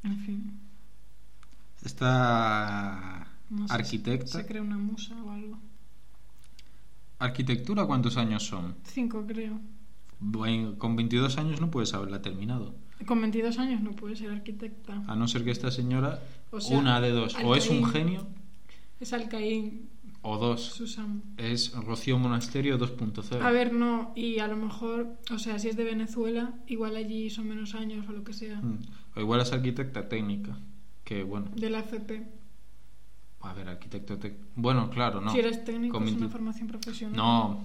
En 0.04 0.20
fin. 0.20 0.60
Esta 1.86 3.28
no 3.50 3.66
sé, 3.66 3.74
arquitecta. 3.74 4.40
Se 4.40 4.46
crea 4.46 4.62
una 4.62 4.78
musa 4.78 5.16
o 5.24 5.32
algo. 5.32 5.58
¿Arquitectura 7.20 7.86
cuántos 7.86 8.18
años 8.18 8.46
son? 8.46 8.76
Cinco, 8.84 9.24
creo. 9.26 9.58
Bueno, 10.20 10.78
con 10.78 10.98
22 10.98 11.38
años 11.38 11.62
no 11.62 11.72
puedes 11.72 11.94
haberla 11.94 12.22
terminado. 12.22 12.76
Con 13.06 13.22
22 13.22 13.60
años 13.60 13.82
no 13.82 13.92
puede 13.92 14.16
ser 14.16 14.32
arquitecta. 14.32 15.04
A 15.08 15.16
no 15.16 15.28
ser 15.28 15.44
que 15.44 15.52
esta 15.52 15.70
señora, 15.70 16.20
O 16.58 16.62
sea, 16.62 16.78
una 16.78 17.02
de 17.02 17.12
dos, 17.12 17.36
o 17.44 17.56
es 17.56 17.70
un 17.70 17.86
genio, 17.86 18.28
Es 19.00 19.14
Alcaín, 19.14 19.90
o 20.22 20.38
dos, 20.38 20.62
Susan. 20.64 21.22
es 21.38 21.74
Rocío 21.74 22.18
Monasterio 22.18 22.80
2.0. 22.80 23.42
A 23.42 23.52
ver, 23.52 23.74
no, 23.74 24.12
y 24.16 24.40
a 24.40 24.48
lo 24.48 24.56
mejor, 24.56 25.18
o 25.32 25.38
sea, 25.38 25.60
si 25.60 25.70
es 25.70 25.76
de 25.78 25.84
Venezuela, 25.84 26.54
igual 26.68 26.96
allí 26.96 27.30
son 27.30 27.48
menos 27.50 27.76
años 27.76 28.08
o 28.10 28.12
lo 28.12 28.24
que 28.24 28.34
sea. 28.34 28.58
Mm. 28.62 28.80
O 29.16 29.20
igual 29.22 29.42
es 29.42 29.52
arquitecta 29.54 30.08
técnica, 30.10 30.58
que 31.04 31.24
bueno, 31.24 31.50
De 31.56 31.70
la 31.70 31.80
FP. 31.80 32.26
a 33.42 33.54
ver, 33.54 33.70
arquitecto 33.70 34.18
técnico. 34.18 34.46
Bueno, 34.56 34.90
claro, 34.90 35.22
no. 35.22 35.32
si 35.32 35.40
eres 35.40 35.64
técnico, 35.64 35.94
Con 35.94 36.04
es 36.08 36.12
una 36.14 36.22
20 36.22 36.32
formación 36.32 36.68
profesional. 36.68 37.16
No. 37.18 37.64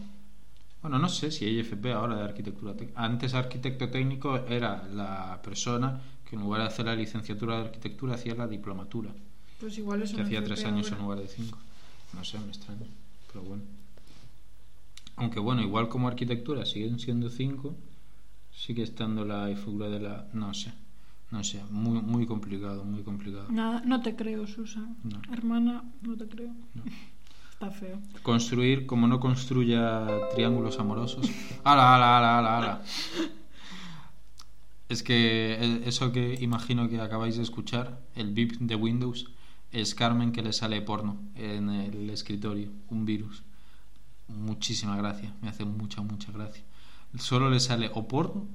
Bueno, 0.83 0.99
no 0.99 1.09
sé 1.11 1.31
si 1.31 1.45
hay 1.45 1.61
FP 1.61 1.93
ahora 1.93 2.17
de 2.17 2.25
arquitectura 2.25 2.75
técnica. 2.75 3.03
Antes 3.03 3.35
arquitecto 3.35 3.89
técnico 3.91 4.37
era 4.49 4.87
la 4.89 5.41
persona 5.43 6.01
que 6.31 6.37
en 6.37 6.43
lugar 6.43 6.61
de 6.61 6.69
hacer 6.69 6.87
la 6.87 6.95
licenciatura 6.95 7.57
de 7.59 7.65
arquitectura 7.67 8.15
hacía 8.15 8.37
la 8.37 8.47
diplomatura, 8.47 9.11
Pues 9.59 9.77
igual 9.77 10.03
es 10.03 10.11
que 10.11 10.17
una 10.17 10.25
hacía 10.27 10.45
tres 10.45 10.65
años 10.65 10.87
ahora. 10.87 10.97
en 10.97 11.03
lugar 11.03 11.19
de 11.19 11.27
cinco. 11.29 11.59
No 12.15 12.23
sé, 12.25 12.39
me 12.39 12.47
extraña, 12.47 12.87
pero 13.33 13.43
bueno. 13.45 13.63
Aunque 15.17 15.41
bueno, 15.41 15.61
igual 15.61 15.89
como 15.89 16.07
arquitectura 16.07 16.65
siguen 16.65 17.01
siendo 17.01 17.29
cinco, 17.31 17.75
sigue 18.55 18.85
estando 18.85 19.25
la 19.25 19.47
figura 19.57 19.89
de 19.89 20.01
la... 20.01 20.29
No 20.33 20.55
sé, 20.55 20.73
no 21.33 21.43
sé, 21.45 21.63
muy, 21.71 22.01
muy 22.01 22.27
complicado, 22.27 22.85
muy 22.85 23.03
complicado. 23.03 23.47
Nada, 23.51 23.83
no 23.85 24.01
te 24.01 24.15
creo, 24.17 24.47
Susan. 24.47 24.97
No. 25.03 25.21
Hermana, 25.33 25.85
no 26.03 26.17
te 26.17 26.27
creo. 26.29 26.53
No. 26.75 26.85
Está 27.53 27.71
feo. 27.73 27.99
Construir 28.23 28.87
como 28.87 29.07
no 29.07 29.21
construya 29.21 30.07
triángulos 30.35 30.79
amorosos. 30.79 31.29
¡Hala, 31.65 31.95
ala, 31.97 32.19
ala, 32.19 32.39
ala, 32.39 32.59
ala! 32.59 32.83
Es 34.91 35.03
que 35.03 35.19
e- 35.65 35.83
eso 35.89 36.13
que 36.13 36.25
imagino 36.49 36.89
que 36.91 37.01
acabáis 37.01 37.37
de 37.37 37.43
escuchar, 37.49 37.87
el 38.17 38.29
beep 38.37 38.59
de 38.59 38.75
Windows, 38.75 39.21
es 39.73 39.95
Carmen 39.95 40.33
que 40.33 40.43
le 40.43 40.53
sale 40.53 40.83
porno 40.83 41.13
en 41.37 41.71
el 41.71 42.11
escritorio, 42.11 42.71
un 42.89 43.05
virus. 43.07 43.43
Muchísima 44.29 44.97
gracia, 44.97 45.33
me 45.43 45.49
hace 45.49 45.65
mucha, 45.65 46.03
mucha 46.03 46.31
gracia. 46.33 46.63
Solo 47.19 47.51
le 47.51 47.61
sale 47.61 47.91
o 47.95 48.07
porno 48.07 48.49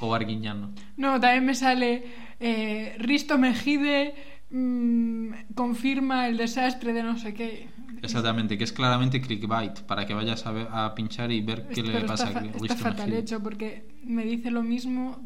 o 0.00 0.14
arguiñano. 0.14 0.70
No, 0.96 1.18
también 1.20 1.44
me 1.46 1.54
sale 1.54 2.04
eh, 2.40 2.94
Risto 2.98 3.36
Mejide 3.38 4.14
mm, 4.50 5.54
confirma 5.54 6.28
el 6.28 6.36
desastre 6.36 6.92
de 6.92 7.02
no 7.02 7.18
sé 7.18 7.34
qué. 7.34 7.68
Exactamente, 8.02 8.56
que 8.56 8.64
es 8.64 8.72
claramente 8.72 9.20
clickbait, 9.20 9.80
para 9.82 10.06
que 10.06 10.14
vayas 10.14 10.46
a, 10.46 10.52
ver- 10.52 10.68
a 10.72 10.94
pinchar 10.94 11.30
y 11.32 11.42
ver 11.42 11.68
qué 11.68 11.82
Pero 11.82 11.88
le 11.88 11.94
está 12.00 12.06
pasa 12.06 12.28
a 12.28 12.30
está 12.30 12.58
Risto 12.58 12.76
fatal 12.76 13.10
Mejide. 13.10 13.18
hecho 13.18 13.42
porque 13.42 13.88
me 14.04 14.24
dice 14.24 14.50
lo 14.50 14.62
mismo 14.62 15.20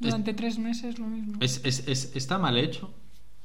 durante 0.00 0.34
tres 0.34 0.58
meses 0.58 0.98
lo 0.98 1.06
mismo. 1.06 1.38
Es, 1.40 1.60
es- 1.64 1.86
es- 1.86 2.16
está 2.16 2.38
mal 2.38 2.56
hecho 2.56 2.92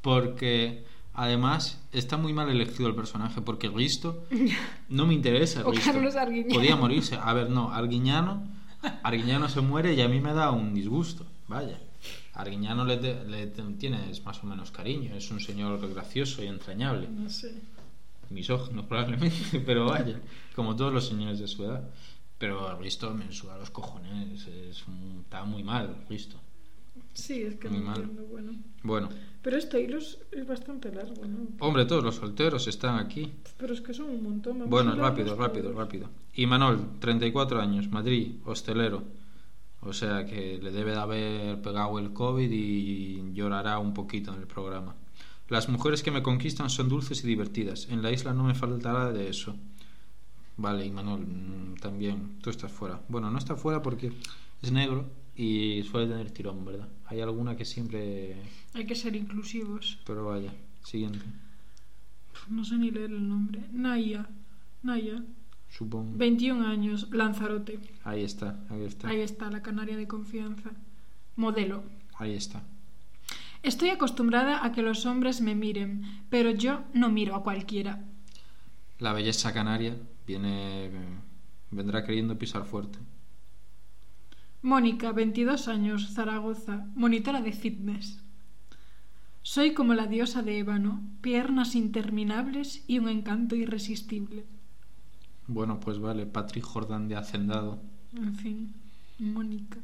porque 0.01 0.85
además 1.13 1.81
está 1.91 2.17
muy 2.17 2.33
mal 2.33 2.49
elegido 2.49 2.87
el 2.89 2.95
personaje 2.95 3.41
porque 3.41 3.69
Risto 3.69 4.25
no 4.89 5.05
me 5.05 5.13
interesa 5.13 5.65
O 5.65 5.71
Risto. 5.71 5.91
Carlos 5.91 6.15
Arguiñano. 6.15 6.53
Podía 6.55 6.75
morirse. 6.75 7.17
A 7.21 7.33
ver, 7.33 7.49
no, 7.49 7.71
Arguiñano, 7.71 8.43
Arguiñano 9.03 9.49
se 9.49 9.61
muere 9.61 9.93
y 9.93 10.01
a 10.01 10.07
mí 10.07 10.19
me 10.19 10.33
da 10.33 10.51
un 10.51 10.73
disgusto. 10.73 11.25
Vaya. 11.47 11.79
Arguiñano 12.33 12.83
le, 12.85 12.97
te- 12.97 13.23
le 13.25 13.47
te- 13.47 13.63
tienes 13.79 14.23
más 14.25 14.43
o 14.43 14.47
menos 14.47 14.71
cariño. 14.71 15.15
Es 15.15 15.31
un 15.31 15.39
señor 15.39 15.79
gracioso 15.93 16.43
y 16.43 16.47
entrañable. 16.47 17.07
No 17.09 17.29
sé. 17.29 17.53
Misógino 18.29 18.85
probablemente, 18.87 19.59
pero 19.65 19.85
vaya, 19.85 20.19
como 20.55 20.75
todos 20.75 20.93
los 20.93 21.07
señores 21.07 21.39
de 21.39 21.47
su 21.47 21.63
edad. 21.63 21.87
Pero 22.37 22.77
Risto 22.77 23.11
me 23.13 23.31
suda 23.31 23.57
los 23.57 23.69
cojones. 23.69 24.45
Es 24.47 24.85
un- 24.87 25.21
está 25.23 25.45
muy 25.45 25.63
mal, 25.63 25.95
Risto. 26.09 26.35
Sí, 27.15 27.41
es 27.41 27.55
que 27.55 27.69
Muy 27.69 27.79
no 27.79 27.85
mal. 27.85 27.97
entiendo, 28.01 28.23
bueno. 28.25 28.51
Bueno, 28.83 29.09
Pero 29.41 29.57
este 29.57 29.81
hilo 29.81 29.97
es, 29.97 30.19
bastante 30.47 30.93
largo, 30.93 31.25
¿no? 31.25 31.47
hombre, 31.59 31.85
todos 31.85 32.03
los 32.03 32.15
solteros 32.15 32.67
están 32.67 32.99
aquí. 32.99 33.31
Pero 33.57 33.73
es 33.73 33.81
que 33.81 33.93
son 33.93 34.09
un 34.09 34.21
montón. 34.21 34.59
vamos 34.59 34.69
Bueno, 34.69 34.95
rápido, 34.95 35.33
rápido, 35.35 35.63
todos. 35.71 35.77
rápido. 35.77 36.09
Y 36.33 36.45
Manol, 36.45 36.99
34 36.99 37.59
años, 37.61 37.89
Madrid, 37.89 38.35
hostelero. 38.45 39.03
O 39.81 39.93
sea 39.93 40.25
que 40.25 40.59
le 40.61 40.71
debe 40.71 40.91
de 40.91 40.97
haber 40.97 41.61
pegado 41.61 41.97
el 41.99 42.11
COVID 42.11 42.49
y 42.51 43.33
llorará 43.33 43.79
un 43.79 43.93
poquito 43.93 44.33
en 44.33 44.41
el 44.41 44.47
programa. 44.47 44.95
Las 45.47 45.69
mujeres 45.69 46.03
que 46.03 46.11
me 46.11 46.21
conquistan 46.23 46.69
son 46.69 46.89
dulces 46.89 47.23
y 47.23 47.27
divertidas. 47.27 47.87
En 47.89 48.01
la 48.01 48.11
isla 48.11 48.33
no 48.33 48.43
me 48.43 48.55
faltará 48.55 49.11
de 49.13 49.29
eso. 49.29 49.55
Vale, 50.57 50.85
y 50.85 50.91
Manol, 50.91 51.21
mm, 51.21 51.75
también, 51.81 52.39
tú 52.41 52.49
estás 52.49 52.71
fuera. 52.71 52.99
Bueno, 53.09 53.29
no 53.31 53.37
está 53.37 53.55
fuera 53.55 53.81
porque 53.81 54.11
es 54.61 54.71
negro 54.71 55.05
y 55.35 55.83
suele 55.83 56.07
tener 56.07 56.31
tirón, 56.31 56.63
¿verdad? 56.65 56.87
Hay 57.05 57.21
alguna 57.21 57.55
que 57.55 57.65
siempre... 57.65 58.35
Hay 58.73 58.85
que 58.85 58.95
ser 58.95 59.15
inclusivos. 59.15 59.99
Pero 60.05 60.25
vaya, 60.25 60.53
siguiente, 60.83 61.25
No 62.49 62.63
sé 62.63 62.77
ni 62.77 62.91
leer 62.91 63.11
el 63.11 63.27
nombre. 63.27 63.61
Naya. 63.71 64.27
Naya. 64.83 65.23
supongo. 65.69 66.17
21 66.17 66.67
años. 66.67 67.09
Lanzarote. 67.11 67.79
Ahí 68.03 68.23
está, 68.23 68.59
ahí 68.69 68.83
está. 68.83 69.07
Ahí 69.09 69.19
está, 69.21 69.49
la 69.49 69.61
canaria 69.61 69.97
de 69.97 70.07
confianza. 70.07 70.71
Modelo. 71.35 71.83
Ahí 72.17 72.33
está. 72.33 72.63
Estoy 73.61 73.89
acostumbrada 73.89 74.63
a 74.63 74.71
que 74.71 74.83
los 74.83 75.05
hombres 75.05 75.41
me 75.41 75.55
miren, 75.55 76.03
pero 76.29 76.51
yo 76.51 76.83
no 76.93 77.09
miro 77.09 77.35
a 77.35 77.43
cualquiera. 77.43 78.05
La 78.99 79.11
belleza 79.11 79.51
canaria 79.53 79.97
viene 80.25 80.91
vendrá 81.71 82.03
queriendo 82.03 82.37
pisar 82.37 82.65
fuerte. 82.65 82.99
Mónica, 84.65 85.11
22 85.11 85.67
años, 85.67 86.09
Zaragoza, 86.15 86.87
monitora 86.95 87.39
de 87.39 87.51
fitness. 87.51 88.23
Soy 89.43 89.75
como 89.75 89.93
la 89.93 90.07
diosa 90.07 90.41
de 90.41 90.57
ébano, 90.57 91.03
piernas 91.21 91.75
interminables 91.75 92.83
y 92.87 92.97
un 92.97 93.07
encanto 93.07 93.55
irresistible. 93.55 94.47
Bueno, 95.45 95.79
pues 95.79 95.99
vale, 95.99 96.25
Patrick 96.25 96.65
Jordan 96.65 97.07
de 97.07 97.15
Hacendado. 97.15 97.79
En 98.17 98.33
fin, 98.33 98.73
Mónica. 99.19 99.77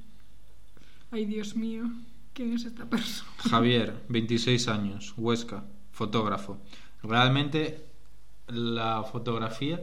Ay, 1.11 1.25
Dios 1.25 1.55
mío, 1.55 1.84
¿quién 2.34 2.53
es 2.53 2.65
esta 2.65 2.89
persona? 2.89 3.29
Javier, 3.38 4.03
26 4.09 4.67
años, 4.67 5.13
Huesca, 5.15 5.63
fotógrafo. 5.91 6.57
Realmente 7.03 7.86
la 8.47 9.03
fotografía... 9.03 9.79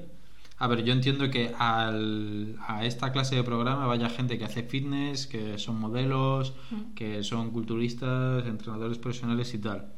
A 0.60 0.66
ver, 0.66 0.82
yo 0.84 0.92
entiendo 0.92 1.30
que 1.30 1.54
al- 1.56 2.56
a 2.66 2.84
esta 2.84 3.12
clase 3.12 3.36
de 3.36 3.44
programa 3.44 3.86
vaya 3.86 4.08
gente 4.10 4.38
que 4.38 4.44
hace 4.44 4.64
fitness, 4.64 5.26
que 5.28 5.56
son 5.58 5.78
modelos, 5.78 6.52
Mm. 6.70 6.94
que 6.94 7.22
son 7.22 7.50
culturistas, 7.50 8.44
entrenadores 8.46 8.98
profesionales 8.98 9.54
y 9.54 9.58
tal. 9.58 9.92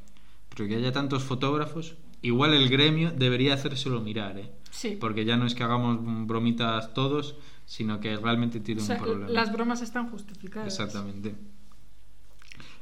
Pero 0.54 0.68
que 0.68 0.76
haya 0.76 0.92
tantos 0.92 1.22
fotógrafos, 1.22 1.94
igual 2.20 2.52
el 2.52 2.68
gremio 2.68 3.10
debería 3.10 3.54
hacérselo 3.54 4.00
mirar, 4.00 4.38
¿eh? 4.38 4.50
Sí. 4.70 4.98
Porque 5.00 5.24
ya 5.24 5.36
no 5.38 5.46
es 5.46 5.54
que 5.54 5.62
hagamos 5.64 5.98
bromitas 6.26 6.92
todos, 6.92 7.36
sino 7.64 8.00
que 8.00 8.16
realmente 8.16 8.60
tiene 8.60 8.82
O 8.82 8.84
sea, 8.84 8.96
un 8.96 9.02
problema. 9.02 9.30
las 9.30 9.52
bromas 9.52 9.80
están 9.80 10.10
justificadas. 10.10 10.66
Exactamente. 10.68 11.34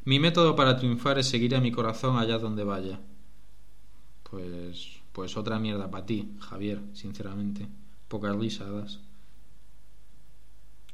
Mi 0.05 0.19
método 0.19 0.57
para 0.57 0.77
triunfar 0.79 1.19
es 1.19 1.29
seguir 1.29 1.55
a 1.55 1.61
mi 1.61 1.71
corazón 1.71 2.17
allá 2.19 2.39
donde 2.39 2.65
vaya. 2.65 2.99
Pues, 4.29 4.98
pues 5.13 5.37
otra 5.37 5.59
mierda 5.59 5.91
para 5.91 6.07
ti, 6.07 6.31
Javier, 6.41 6.81
sinceramente. 6.93 7.69
Pocas 8.09 8.37
risadas. 8.37 9.01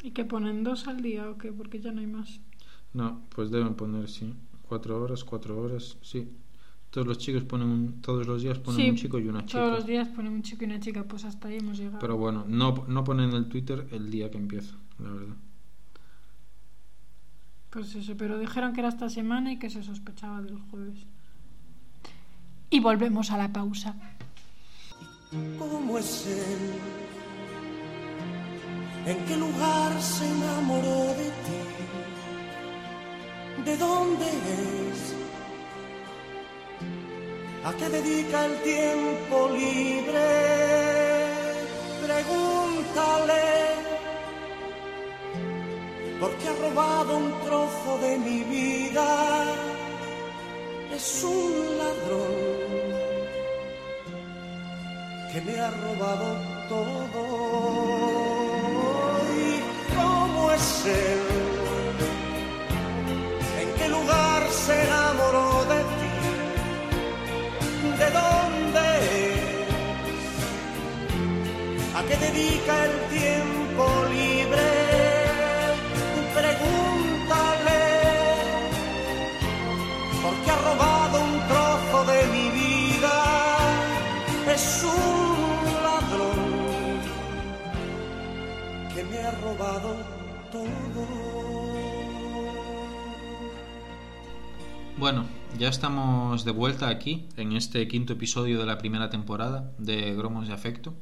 ¿Y 0.02 0.10
que 0.10 0.24
ponen 0.24 0.64
dos 0.64 0.86
al 0.86 1.00
día 1.02 1.28
o 1.30 1.38
qué? 1.38 1.52
Porque 1.52 1.80
ya 1.80 1.92
no 1.92 2.00
hay 2.00 2.06
más. 2.06 2.40
No, 2.92 3.22
pues 3.34 3.50
deben 3.50 3.74
poner, 3.74 4.08
sí. 4.08 4.34
Cuatro 4.68 5.00
horas, 5.02 5.24
cuatro 5.24 5.60
horas, 5.60 5.96
sí. 6.02 6.28
Todos 6.90 7.06
los 7.06 7.18
chicos 7.18 7.44
ponen 7.44 7.68
un- 7.68 8.00
todos 8.02 8.26
los 8.26 8.42
días 8.42 8.58
ponen 8.58 8.80
Sí, 8.80 8.90
un 8.90 8.96
chico 8.96 9.18
y 9.18 9.26
una 9.28 9.44
chica. 9.44 9.58
Todos 9.60 9.72
los 9.72 9.86
días 9.86 10.08
ponen 10.08 10.32
un 10.32 10.42
chico 10.42 10.62
y 10.62 10.66
una 10.66 10.78
chica, 10.80 11.04
pues 11.04 11.24
hasta 11.24 11.48
ahí 11.48 11.56
hemos 11.56 11.76
llegado. 11.78 11.98
Pero 11.98 12.16
bueno, 12.16 12.44
no, 12.46 12.84
no 12.86 13.02
ponen 13.04 13.30
en 13.30 13.36
el 13.36 13.48
Twitter 13.48 13.88
el 13.90 14.10
día 14.10 14.30
que 14.30 14.38
empieza, 14.38 14.76
la 14.98 15.10
verdad. 15.10 15.36
Pues 17.70 17.94
eso, 17.96 18.16
pero 18.16 18.38
dijeron 18.38 18.72
que 18.72 18.80
era 18.80 18.88
esta 18.88 19.08
semana 19.10 19.52
y 19.52 19.58
que 19.58 19.70
se 19.70 19.82
sospechaba 19.82 20.40
del 20.42 20.58
jueves. 20.58 21.06
Y 22.74 22.80
volvemos 22.80 23.30
a 23.30 23.36
la 23.36 23.46
pausa. 23.46 23.94
¿Cómo 25.60 25.96
es 25.96 26.26
él? 26.26 26.72
¿En 29.06 29.18
qué 29.26 29.36
lugar 29.36 30.02
se 30.02 30.24
enamoró 30.26 31.14
de 31.20 31.28
ti? 31.44 31.62
¿De 33.64 33.76
dónde 33.76 34.26
es? 34.26 35.14
¿A 37.64 37.72
qué 37.74 37.88
dedica 37.90 38.46
el 38.46 38.60
tiempo 38.62 39.50
libre? 39.50 40.26
Pregúntale. 42.04 43.44
Porque 46.18 46.48
ha 46.48 46.54
robado 46.68 47.18
un 47.18 47.30
trozo 47.44 47.98
de 48.02 48.18
mi 48.18 48.42
vida. 48.42 49.73
Es 50.96 51.24
un 51.24 51.52
ladrón 51.78 52.34
que 55.32 55.40
me 55.40 55.54
ha 55.60 55.70
robado 55.70 56.28
todo. 56.68 57.22
¿Y 59.42 59.60
cómo 59.96 60.52
es 60.52 60.86
él? 60.86 61.22
¿En 63.60 63.68
qué 63.78 63.88
lugar 63.88 64.40
se 64.50 64.74
enamoró 64.84 65.64
de 65.72 65.80
ti? 65.98 66.14
¿De 68.00 68.08
dónde 68.20 68.84
es? 69.24 69.42
¿A 71.96 72.00
qué 72.08 72.16
dedica 72.26 72.74
el 72.84 72.94
tiempo 73.18 73.53
robado 89.42 89.96
todo. 90.52 91.34
Bueno, 94.96 95.26
ya 95.58 95.68
estamos 95.68 96.44
de 96.44 96.52
vuelta 96.52 96.88
aquí 96.88 97.28
en 97.36 97.52
este 97.52 97.86
quinto 97.88 98.12
episodio 98.12 98.60
de 98.60 98.66
la 98.66 98.78
primera 98.78 99.10
temporada 99.10 99.72
de 99.78 100.14
Gromos 100.14 100.46
de 100.46 100.54
Afecto 100.54 100.94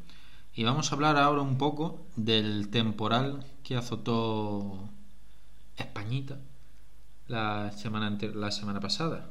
y 0.55 0.65
vamos 0.65 0.91
a 0.91 0.95
hablar 0.95 1.17
ahora 1.17 1.43
un 1.43 1.59
poco 1.59 2.07
del 2.17 2.69
temporal 2.69 3.45
que 3.63 3.77
azotó 3.77 4.89
Españita 5.77 6.39
la 7.29 7.73
semana 7.73 8.19
la 8.35 8.51
semana 8.51 8.81
pasada. 8.81 9.31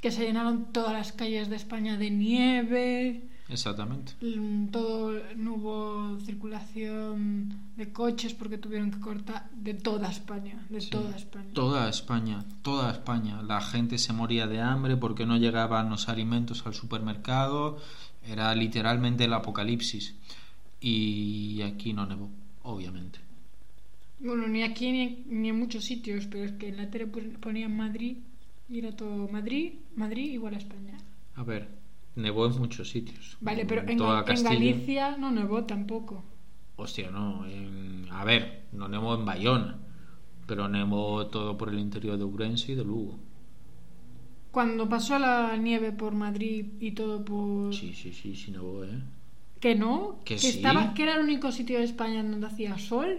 Que 0.00 0.10
se 0.10 0.24
llenaron 0.24 0.72
todas 0.72 0.92
las 0.92 1.12
calles 1.12 1.48
de 1.48 1.56
España 1.56 1.96
de 1.96 2.10
nieve, 2.10 3.28
Exactamente. 3.48 4.12
mm, 4.20 4.68
todo, 4.68 5.12
no 5.36 5.54
hubo 5.54 6.18
circulación 6.20 7.54
de 7.76 7.92
coches 7.92 8.34
porque 8.34 8.58
tuvieron 8.58 8.90
que 8.90 8.98
cortar 9.00 9.48
de 9.52 9.74
toda 9.74 10.10
España, 10.10 10.66
de 10.68 10.80
Sí. 10.80 10.90
toda 10.90 11.14
España. 11.16 11.50
Toda 11.52 11.88
España, 11.88 12.44
toda 12.62 12.90
España. 12.90 13.42
La 13.42 13.60
gente 13.60 13.98
se 13.98 14.12
moría 14.12 14.46
de 14.46 14.60
hambre 14.60 14.96
porque 14.96 15.26
no 15.26 15.36
llegaban 15.36 15.90
los 15.90 16.08
alimentos 16.08 16.66
al 16.66 16.74
supermercado. 16.74 17.78
Era 18.26 18.52
literalmente 18.54 19.24
el 19.24 19.32
apocalipsis. 19.32 20.14
Y 20.80 21.62
aquí 21.62 21.92
no 21.92 22.06
nevó, 22.06 22.28
obviamente. 22.62 23.20
Bueno, 24.18 24.48
ni 24.48 24.62
aquí 24.62 24.90
ni, 24.92 25.24
ni 25.28 25.50
en 25.50 25.58
muchos 25.58 25.84
sitios, 25.84 26.26
pero 26.26 26.44
es 26.44 26.52
que 26.52 26.68
en 26.68 26.78
la 26.78 26.90
tele 26.90 27.06
pon- 27.06 27.36
ponían 27.40 27.76
Madrid 27.76 28.16
y 28.68 28.78
era 28.78 28.92
todo 28.96 29.28
Madrid, 29.28 29.74
Madrid 29.94 30.32
igual 30.32 30.54
a 30.54 30.58
España. 30.58 30.98
A 31.36 31.42
ver, 31.44 31.68
nevó 32.16 32.46
en 32.46 32.58
muchos 32.58 32.90
sitios. 32.90 33.36
Vale, 33.40 33.64
pero 33.66 33.88
en, 33.88 33.96
toda 33.98 34.24
en. 34.26 34.42
Galicia 34.42 35.16
no 35.16 35.30
nevó 35.30 35.64
tampoco. 35.64 36.24
Hostia, 36.76 37.10
no. 37.10 37.46
en- 37.46 38.08
A 38.10 38.24
ver, 38.24 38.64
no 38.72 38.88
nevó 38.88 39.14
en 39.14 39.24
Bayona. 39.24 39.78
Pero 40.46 40.68
nevó 40.68 41.26
todo 41.26 41.56
por 41.56 41.68
el 41.70 41.78
interior 41.78 42.16
de 42.18 42.24
Urense 42.24 42.72
y 42.72 42.74
de 42.74 42.84
Lugo. 42.84 43.18
Cuando 44.52 44.88
pasó 44.88 45.18
la 45.18 45.56
nieve 45.56 45.92
por 45.92 46.14
Madrid 46.14 46.66
y 46.80 46.92
todo 46.92 47.24
por... 47.24 47.74
Sí, 47.74 47.92
sí, 47.92 48.12
sí, 48.12 48.34
sí 48.34 48.50
nevó, 48.52 48.84
¿eh? 48.84 49.02
Que 49.60 49.74
no, 49.74 50.20
Que 50.24 50.34
que, 50.34 50.40
sí. 50.40 50.48
estaba, 50.48 50.94
que 50.94 51.02
era 51.02 51.16
el 51.16 51.24
único 51.24 51.50
sitio 51.52 51.78
de 51.78 51.84
España 51.84 52.22
donde 52.22 52.46
hacía 52.46 52.78
sol. 52.78 53.18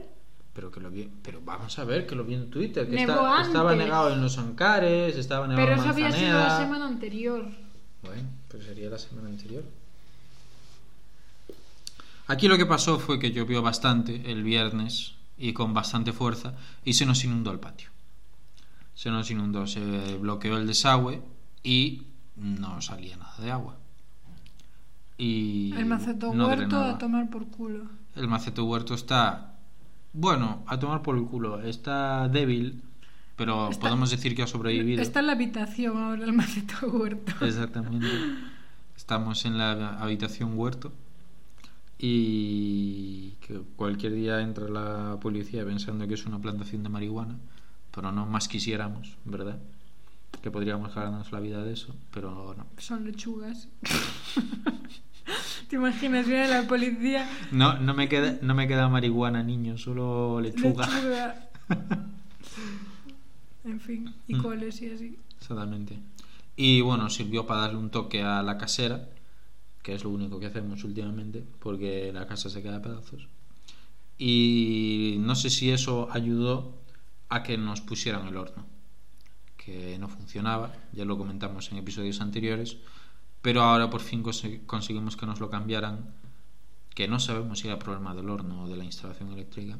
Pero 0.53 0.71
que 0.71 0.79
lo 0.79 0.89
vi, 0.89 1.09
pero 1.21 1.41
vamos 1.43 1.77
a 1.77 1.83
ver 1.83 2.07
que 2.07 2.15
lo 2.15 2.23
vi 2.23 2.33
en 2.33 2.49
Twitter, 2.49 2.89
que 2.89 2.95
estaba 2.95 3.75
negado 3.75 4.11
en 4.13 4.21
los 4.21 4.37
Ancares, 4.39 5.15
estaba 5.15 5.47
negado 5.47 5.63
Pero 5.67 5.73
en 5.73 5.79
eso 5.81 5.89
había 5.89 6.11
sido 6.11 6.33
la 6.39 6.57
semana 6.57 6.87
anterior. 6.87 7.45
Bueno, 8.07 8.29
pues 8.47 8.63
sería 8.63 8.89
la 8.89 8.97
semana 8.97 9.29
anterior. 9.29 9.63
Aquí 12.27 12.47
lo 12.47 12.57
que 12.57 12.65
pasó 12.65 12.99
fue 12.99 13.19
que 13.19 13.31
llovió 13.31 13.61
bastante 13.61 14.31
el 14.31 14.43
viernes 14.43 15.13
y 15.37 15.53
con 15.53 15.73
bastante 15.73 16.11
fuerza 16.11 16.53
y 16.83 16.93
se 16.93 17.05
nos 17.05 17.23
inundó 17.23 17.51
el 17.51 17.59
patio. 17.59 17.89
Se 18.95 19.09
nos 19.11 19.29
inundó, 19.29 19.67
se 19.67 20.17
bloqueó 20.17 20.57
el 20.57 20.67
desagüe 20.67 21.21
y 21.63 22.07
no 22.35 22.81
salía 22.81 23.15
nada 23.17 23.35
de 23.39 23.51
agua. 23.51 23.77
Y 25.17 25.73
El 25.73 25.85
maceto 25.85 26.33
no 26.33 26.47
huerto 26.47 26.77
a 26.77 26.97
tomar 26.97 27.29
por 27.29 27.47
culo. 27.47 27.85
El 28.15 28.27
maceto 28.27 28.65
huerto 28.65 28.93
está, 28.93 29.55
bueno, 30.13 30.63
a 30.67 30.79
tomar 30.79 31.01
por 31.01 31.17
el 31.17 31.25
culo. 31.25 31.61
Está 31.61 32.27
débil, 32.27 32.81
pero 33.37 33.69
Está- 33.69 33.81
podemos 33.83 34.09
decir 34.11 34.35
que 34.35 34.43
ha 34.43 34.47
sobrevivido. 34.47 35.01
Está 35.01 35.21
en 35.21 35.27
la 35.27 35.33
habitación 35.33 35.97
ahora 35.97 36.25
el 36.25 36.33
maceto 36.33 36.87
huerto. 36.87 37.45
Exactamente. 37.45 38.07
Estamos 38.97 39.45
en 39.45 39.57
la 39.57 39.99
habitación 39.99 40.57
huerto 40.57 40.91
y 41.99 43.31
que 43.41 43.61
cualquier 43.75 44.13
día 44.13 44.41
entra 44.41 44.67
la 44.67 45.17
policía 45.21 45.63
pensando 45.65 46.07
que 46.07 46.15
es 46.15 46.25
una 46.25 46.39
plantación 46.39 46.83
de 46.83 46.89
marihuana, 46.89 47.37
pero 47.93 48.11
no 48.11 48.25
más 48.25 48.47
quisiéramos, 48.47 49.15
¿verdad? 49.23 49.57
Que 50.41 50.51
podríamos 50.51 50.93
ganarnos 50.93 51.31
la 51.31 51.39
vida 51.39 51.63
de 51.63 51.73
eso, 51.73 51.95
pero 52.13 52.53
no. 52.57 52.65
Son 52.77 53.05
lechugas. 53.05 53.67
¿Te 55.69 55.75
imaginas? 55.75 56.25
Viene 56.25 56.47
la 56.47 56.63
policía. 56.63 57.29
No, 57.51 57.77
no 57.79 57.93
me 57.93 58.07
queda, 58.07 58.37
no 58.41 58.55
me 58.55 58.67
queda 58.67 58.87
marihuana, 58.89 59.43
niño, 59.43 59.77
solo 59.77 60.39
lechuga. 60.41 60.87
Lechuga. 60.87 61.49
En 63.67 63.79
fin, 63.81 64.13
y 64.27 64.35
Mm. 64.35 64.41
coles 64.41 64.81
y 64.81 64.89
así. 64.89 65.19
Exactamente. 65.39 65.99
Y 66.55 66.81
bueno, 66.81 67.09
sirvió 67.09 67.45
para 67.45 67.61
darle 67.61 67.77
un 67.77 67.89
toque 67.91 68.23
a 68.23 68.41
la 68.41 68.57
casera, 68.57 69.09
que 69.83 69.93
es 69.93 70.03
lo 70.03 70.09
único 70.09 70.39
que 70.39 70.47
hacemos 70.47 70.83
últimamente, 70.83 71.43
porque 71.59 72.11
la 72.13 72.25
casa 72.27 72.49
se 72.49 72.61
queda 72.63 72.77
a 72.77 72.81
pedazos. 72.81 73.27
Y 74.17 75.17
no 75.19 75.35
sé 75.35 75.49
si 75.49 75.69
eso 75.69 76.07
ayudó 76.11 76.73
a 77.29 77.43
que 77.43 77.57
nos 77.57 77.81
pusieran 77.81 78.27
el 78.27 78.37
horno, 78.37 78.65
que 79.57 79.97
no 79.99 80.07
funcionaba, 80.07 80.73
ya 80.93 81.05
lo 81.05 81.17
comentamos 81.17 81.71
en 81.71 81.77
episodios 81.77 82.21
anteriores, 82.21 82.77
pero 83.41 83.61
ahora 83.61 83.89
por 83.89 84.01
fin 84.01 84.23
conse- 84.23 84.65
conseguimos 84.65 85.15
que 85.17 85.25
nos 85.25 85.39
lo 85.39 85.49
cambiaran, 85.49 86.13
que 86.95 87.07
no 87.07 87.19
sabemos 87.19 87.59
si 87.59 87.67
era 87.67 87.77
problema 87.77 88.15
del 88.15 88.29
horno 88.29 88.63
o 88.63 88.67
de 88.67 88.77
la 88.77 88.85
instalación 88.85 89.31
eléctrica, 89.33 89.77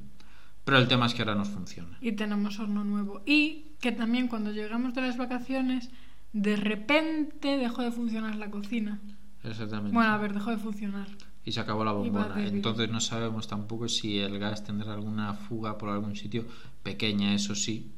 pero 0.68 0.80
el 0.80 0.90
tema 0.90 1.06
es 1.06 1.14
que 1.14 1.22
ahora 1.22 1.34
nos 1.34 1.48
funciona. 1.48 1.98
Y 2.02 2.12
tenemos 2.12 2.60
horno 2.60 2.84
nuevo. 2.84 3.22
Y 3.26 3.78
que 3.80 3.94
también 3.94 4.28
cuando 4.28 4.52
llegamos 4.52 4.94
de 4.94 5.00
las 5.00 5.16
vacaciones, 5.16 5.90
de 6.34 6.58
repente 6.58 7.56
dejó 7.56 7.84
de 7.84 7.94
funcionar 7.94 8.36
la 8.36 8.52
cocina. 8.52 9.00
Exactamente. 9.46 9.94
Bueno, 9.94 10.12
a 10.12 10.18
ver, 10.18 10.34
dejó 10.34 10.52
de 10.52 10.58
funcionar. 10.58 11.08
y 11.46 11.54
se 11.54 11.62
acabó 11.62 11.86
la 11.86 11.94
bombona. 11.94 12.46
Entonces 12.46 12.90
no 12.90 13.00
sabemos 13.00 13.48
tampoco 13.48 13.88
si 13.88 14.20
el 14.20 14.40
gas 14.40 14.66
tendrá 14.66 14.94
alguna 14.94 15.36
fuga 15.36 15.78
por 15.78 15.88
algún 15.88 16.18
sitio, 16.18 16.46
pequeña 16.84 17.34
eso 17.34 17.56
sí, 17.56 17.94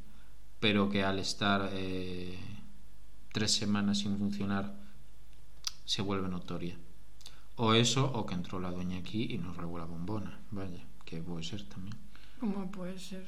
pero 0.60 0.92
que 0.92 1.04
al 1.04 1.18
estar 1.18 1.72
eh, 1.74 2.38
tres 3.34 3.52
semanas 3.52 3.98
sin 3.98 4.16
funcionar 4.20 4.76
se 5.86 6.04
vuelve 6.04 6.30
notoria. 6.30 6.78
O 7.56 7.74
eso, 7.74 8.12
o 8.14 8.28
que 8.28 8.36
entró 8.36 8.60
la 8.60 8.70
doña 8.70 9.00
aquí 9.00 9.26
y 9.32 9.40
nos 9.40 9.58
robó 9.58 9.80
la 9.80 9.86
bombona. 9.86 10.40
Vaya, 10.52 10.86
que 11.04 11.20
puede 11.20 11.42
ser 11.42 11.64
también. 11.64 12.09
¿Cómo 12.40 12.72
puede 12.72 12.98
ser? 12.98 13.26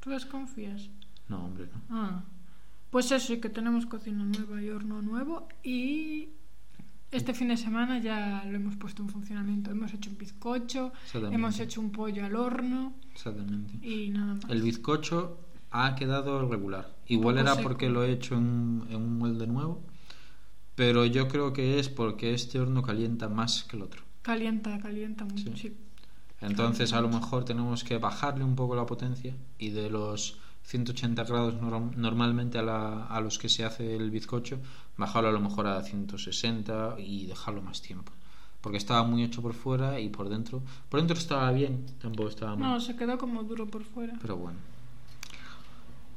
¿Tú 0.00 0.10
desconfías? 0.10 0.88
No, 1.28 1.44
hombre, 1.46 1.66
no. 1.72 1.80
Ah. 1.96 2.24
Pues 2.90 3.10
eso, 3.12 3.32
y 3.32 3.40
que 3.40 3.48
tenemos 3.48 3.86
cocina 3.86 4.24
nueva 4.24 4.62
y 4.62 4.68
horno 4.68 5.00
nuevo. 5.02 5.48
Y 5.62 6.28
este 7.10 7.32
fin 7.34 7.48
de 7.48 7.56
semana 7.56 7.98
ya 8.00 8.44
lo 8.46 8.56
hemos 8.56 8.76
puesto 8.76 9.02
en 9.02 9.08
funcionamiento. 9.08 9.70
Hemos 9.70 9.92
hecho 9.94 10.10
un 10.10 10.18
bizcocho, 10.18 10.92
hemos 11.14 11.58
hecho 11.60 11.80
un 11.80 11.90
pollo 11.90 12.24
al 12.24 12.36
horno 12.36 12.94
Exactamente. 13.12 13.86
y 13.86 14.10
nada 14.10 14.34
más. 14.34 14.44
El 14.50 14.62
bizcocho 14.62 15.38
ha 15.70 15.94
quedado 15.94 16.46
regular. 16.48 16.94
Igual 17.06 17.36
poco 17.36 17.46
era 17.46 17.54
seco. 17.56 17.68
porque 17.68 17.88
lo 17.88 18.04
he 18.04 18.12
hecho 18.12 18.34
en, 18.36 18.84
en 18.90 18.96
un 18.96 19.18
molde 19.18 19.46
nuevo, 19.46 19.82
pero 20.74 21.06
yo 21.06 21.28
creo 21.28 21.52
que 21.54 21.78
es 21.78 21.88
porque 21.88 22.34
este 22.34 22.58
horno 22.60 22.82
calienta 22.82 23.28
más 23.28 23.64
que 23.64 23.76
el 23.76 23.82
otro. 23.82 24.02
Calienta, 24.22 24.78
calienta 24.80 25.24
mucho, 25.24 25.44
Sí. 25.56 25.68
sí. 25.68 25.76
Entonces 26.42 26.92
a 26.92 27.00
lo 27.00 27.08
mejor 27.08 27.44
tenemos 27.44 27.84
que 27.84 27.98
bajarle 27.98 28.44
un 28.44 28.56
poco 28.56 28.74
la 28.74 28.84
potencia 28.86 29.34
y 29.58 29.70
de 29.70 29.88
los 29.90 30.38
180 30.64 31.24
grados 31.24 31.54
norm- 31.60 31.94
normalmente 31.96 32.58
a, 32.58 32.62
la- 32.62 33.06
a 33.06 33.20
los 33.20 33.38
que 33.38 33.48
se 33.48 33.64
hace 33.64 33.96
el 33.96 34.10
bizcocho, 34.10 34.58
bajarlo 34.96 35.28
a 35.28 35.32
lo 35.32 35.40
mejor 35.40 35.66
a 35.66 35.82
160 35.82 36.96
y 36.98 37.26
dejarlo 37.26 37.62
más 37.62 37.80
tiempo. 37.82 38.12
Porque 38.60 38.78
estaba 38.78 39.02
muy 39.02 39.24
hecho 39.24 39.42
por 39.42 39.54
fuera 39.54 39.98
y 39.98 40.08
por 40.08 40.28
dentro. 40.28 40.62
Por 40.88 41.00
dentro 41.00 41.16
estaba 41.16 41.50
bien, 41.50 41.84
tampoco 42.00 42.28
estaba 42.28 42.54
mal. 42.54 42.70
No, 42.74 42.80
se 42.80 42.94
quedó 42.96 43.18
como 43.18 43.42
duro 43.42 43.66
por 43.66 43.82
fuera. 43.82 44.14
Pero 44.22 44.36
bueno. 44.36 44.58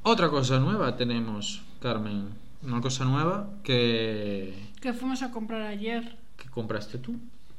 Otra 0.03 0.29
cosa 0.29 0.59
nueva 0.59 0.95
tenemos, 0.95 1.61
Carmen. 1.81 2.29
Una 2.61 2.81
cosa 2.81 3.05
nueva 3.05 3.49
que, 3.63 4.53
Que 4.81 4.93
fuimos 4.93 5.21
a 5.23 5.31
comprar 5.31 5.61
ayer. 5.63 6.17
que 6.37 6.49
compraste 6.49 6.97
tú. 6.99 7.15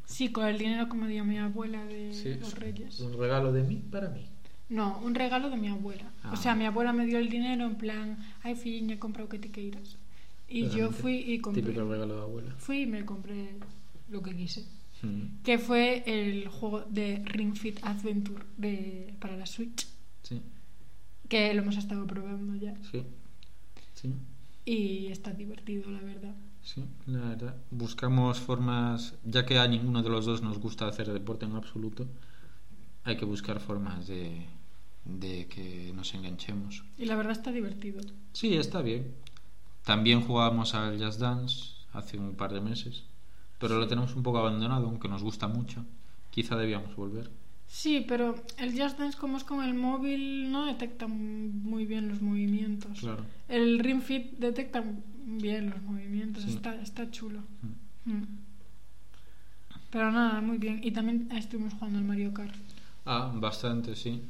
Sí, 0.06 0.30
con 0.32 0.46
el 0.46 0.56
dinero 0.56 0.88
que 0.88 0.96
me 0.96 1.08
dio 1.08 1.24
mi 1.24 1.36
abuela 1.38 1.84
de 1.84 2.14
Sí, 2.14 2.34
los 2.40 2.54
Reyes. 2.54 3.00
Un 3.00 3.18
regalo 3.18 3.52
de 3.52 3.62
mí 3.64 3.82
para 3.90 4.08
mí. 4.08 4.24
No, 4.68 4.98
un 5.04 5.14
regalo 5.14 5.50
de 5.50 5.56
mi 5.56 5.68
abuela. 5.68 6.10
Ah. 6.22 6.32
O 6.32 6.36
sea, 6.36 6.54
mi 6.54 6.64
abuela 6.64 6.92
me 6.92 7.04
dio 7.06 7.18
el 7.18 7.28
dinero 7.28 7.66
en 7.66 7.76
plan, 7.76 8.18
ay, 8.42 8.54
filliña, 8.56 8.98
compra 8.98 9.24
o 9.24 9.28
que 9.28 9.38
te 9.38 9.50
queiras. 9.50 9.96
Y 10.48 10.68
yo 10.68 10.90
fui 10.92 11.16
y 11.18 11.38
compré. 11.40 11.62
Típico 11.62 11.84
regalo 11.88 12.16
de 12.16 12.22
abuela. 12.22 12.54
Fui 12.58 12.82
y 12.82 12.86
me 12.86 13.04
compré 13.04 13.50
lo 14.08 14.22
que 14.22 14.34
quise. 14.34 14.64
Mm, 15.02 15.42
Que 15.42 15.58
fue 15.58 16.02
el 16.06 16.48
juego 16.48 16.80
de 16.88 17.20
Ring 17.26 17.54
Fit 17.54 17.78
Adventure 17.82 18.42
de, 18.56 19.12
para 19.20 19.36
la 19.36 19.44
Switch. 19.46 19.86
Sí, 20.22 20.40
Que 21.28 21.52
lo 21.52 21.62
hemos 21.62 21.76
estado 21.76 22.06
probando 22.06 22.54
ya. 22.56 22.74
sí. 22.90 23.02
Sí, 23.94 24.12
Y 24.64 25.06
está 25.06 25.32
divertido, 25.32 25.90
la 25.90 26.00
verdad. 26.00 26.34
Sí, 26.66 26.84
la 27.06 27.20
verdad. 27.20 27.56
Buscamos 27.70 28.40
formas, 28.40 29.14
ya 29.24 29.46
que 29.46 29.58
a 29.58 29.66
ninguno 29.66 30.02
de 30.02 30.10
los 30.10 30.26
dos 30.26 30.42
nos 30.42 30.58
gusta 30.58 30.86
hacer 30.86 31.12
deporte 31.12 31.46
en 31.46 31.54
absoluto, 31.54 32.06
hay 33.04 33.16
que 33.16 33.24
buscar 33.24 33.60
formas 33.60 34.06
de, 34.06 34.46
de 35.04 35.46
que 35.46 35.92
nos 35.94 36.12
enganchemos. 36.14 36.84
Y 36.98 37.06
la 37.06 37.16
verdad 37.16 37.32
está 37.32 37.52
divertido. 37.52 38.00
Sí, 38.32 38.56
está 38.56 38.82
bien. 38.82 39.14
También 39.84 40.20
jugábamos 40.20 40.74
al 40.74 41.02
Just 41.02 41.20
Dance 41.20 41.76
hace 41.92 42.18
un 42.18 42.34
par 42.34 42.52
de 42.52 42.60
meses, 42.60 43.04
pero 43.60 43.78
lo 43.78 43.86
tenemos 43.86 44.16
un 44.16 44.22
poco 44.24 44.38
abandonado, 44.38 44.86
aunque 44.86 45.08
nos 45.08 45.22
gusta 45.22 45.46
mucho. 45.46 45.84
Quizá 46.30 46.56
debíamos 46.56 46.94
volver. 46.96 47.30
Sí, 47.68 48.04
pero 48.06 48.34
el 48.58 48.80
Just 48.80 48.98
Dance 48.98 49.18
como 49.18 49.36
es 49.36 49.44
con 49.44 49.64
el 49.64 49.74
móvil 49.74 50.50
no 50.50 50.66
detecta 50.66 51.06
muy 51.06 51.86
bien 51.86 52.08
los 52.08 52.20
movimientos. 52.22 53.00
Claro. 53.00 53.24
El 53.48 53.78
Ring 53.78 54.02
Fit 54.02 54.38
detecta 54.38 54.84
bien 55.26 55.70
los 55.70 55.82
movimientos, 55.82 56.44
Sí. 56.44 56.50
está, 56.54 56.74
está 56.80 57.10
chulo. 57.10 57.40
Mm. 58.06 58.12
Mm. 58.12 58.26
Pero 59.90 60.10
nada, 60.12 60.40
muy 60.40 60.58
bien. 60.58 60.80
Y 60.82 60.90
también 60.92 61.28
estuvimos 61.32 61.74
jugando 61.74 61.98
al 61.98 62.04
Mario 62.04 62.32
Kart. 62.32 62.54
Ah, 63.04 63.30
bastante, 63.34 63.94
sí. 63.96 64.22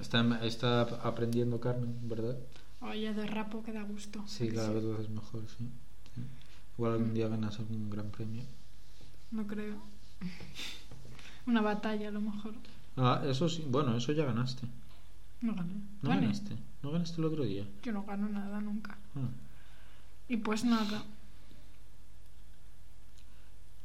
Está, 0.00 0.44
está 0.44 0.80
aprendiendo 1.06 1.60
Carmen, 1.60 1.94
¿verdad? 2.08 2.36
Oye, 2.80 3.12
de 3.14 3.26
rapo 3.26 3.62
que 3.62 3.72
da 3.72 3.82
gusto. 3.82 4.22
Sí, 4.26 4.48
cada 4.48 4.70
vez 4.70 4.82
lo 4.82 4.94
haces 4.94 5.10
mejor, 5.10 5.42
sí. 5.48 5.68
Sí. 6.14 6.22
Igual 6.78 6.92
algún 6.94 7.14
día 7.14 7.28
ganas 7.28 7.58
algún 7.58 7.90
gran 7.90 8.10
premio. 8.10 8.42
No 9.30 9.46
creo. 9.46 9.76
Una 11.46 11.60
batalla 11.60 12.08
a 12.08 12.12
lo 12.12 12.20
mejor. 12.20 12.54
Ah, 12.96 13.22
eso 13.26 13.48
sí. 13.48 13.64
Bueno, 13.68 13.96
eso 13.96 14.12
ya 14.12 14.24
ganaste. 14.24 14.66
No 15.42 15.54
gané. 15.54 15.74
¿No 16.02 16.08
Gané. 16.10 16.22
ganaste? 16.22 16.56
¿No 16.82 16.90
ganaste 16.92 17.20
el 17.20 17.24
otro 17.26 17.44
día? 17.44 17.64
Yo 17.82 17.92
no 17.92 18.04
gano 18.04 18.28
nada 18.28 18.60
nunca. 18.60 18.96
Ah. 19.14 19.28
Y 20.28 20.36
pues 20.38 20.64
nada. 20.64 21.04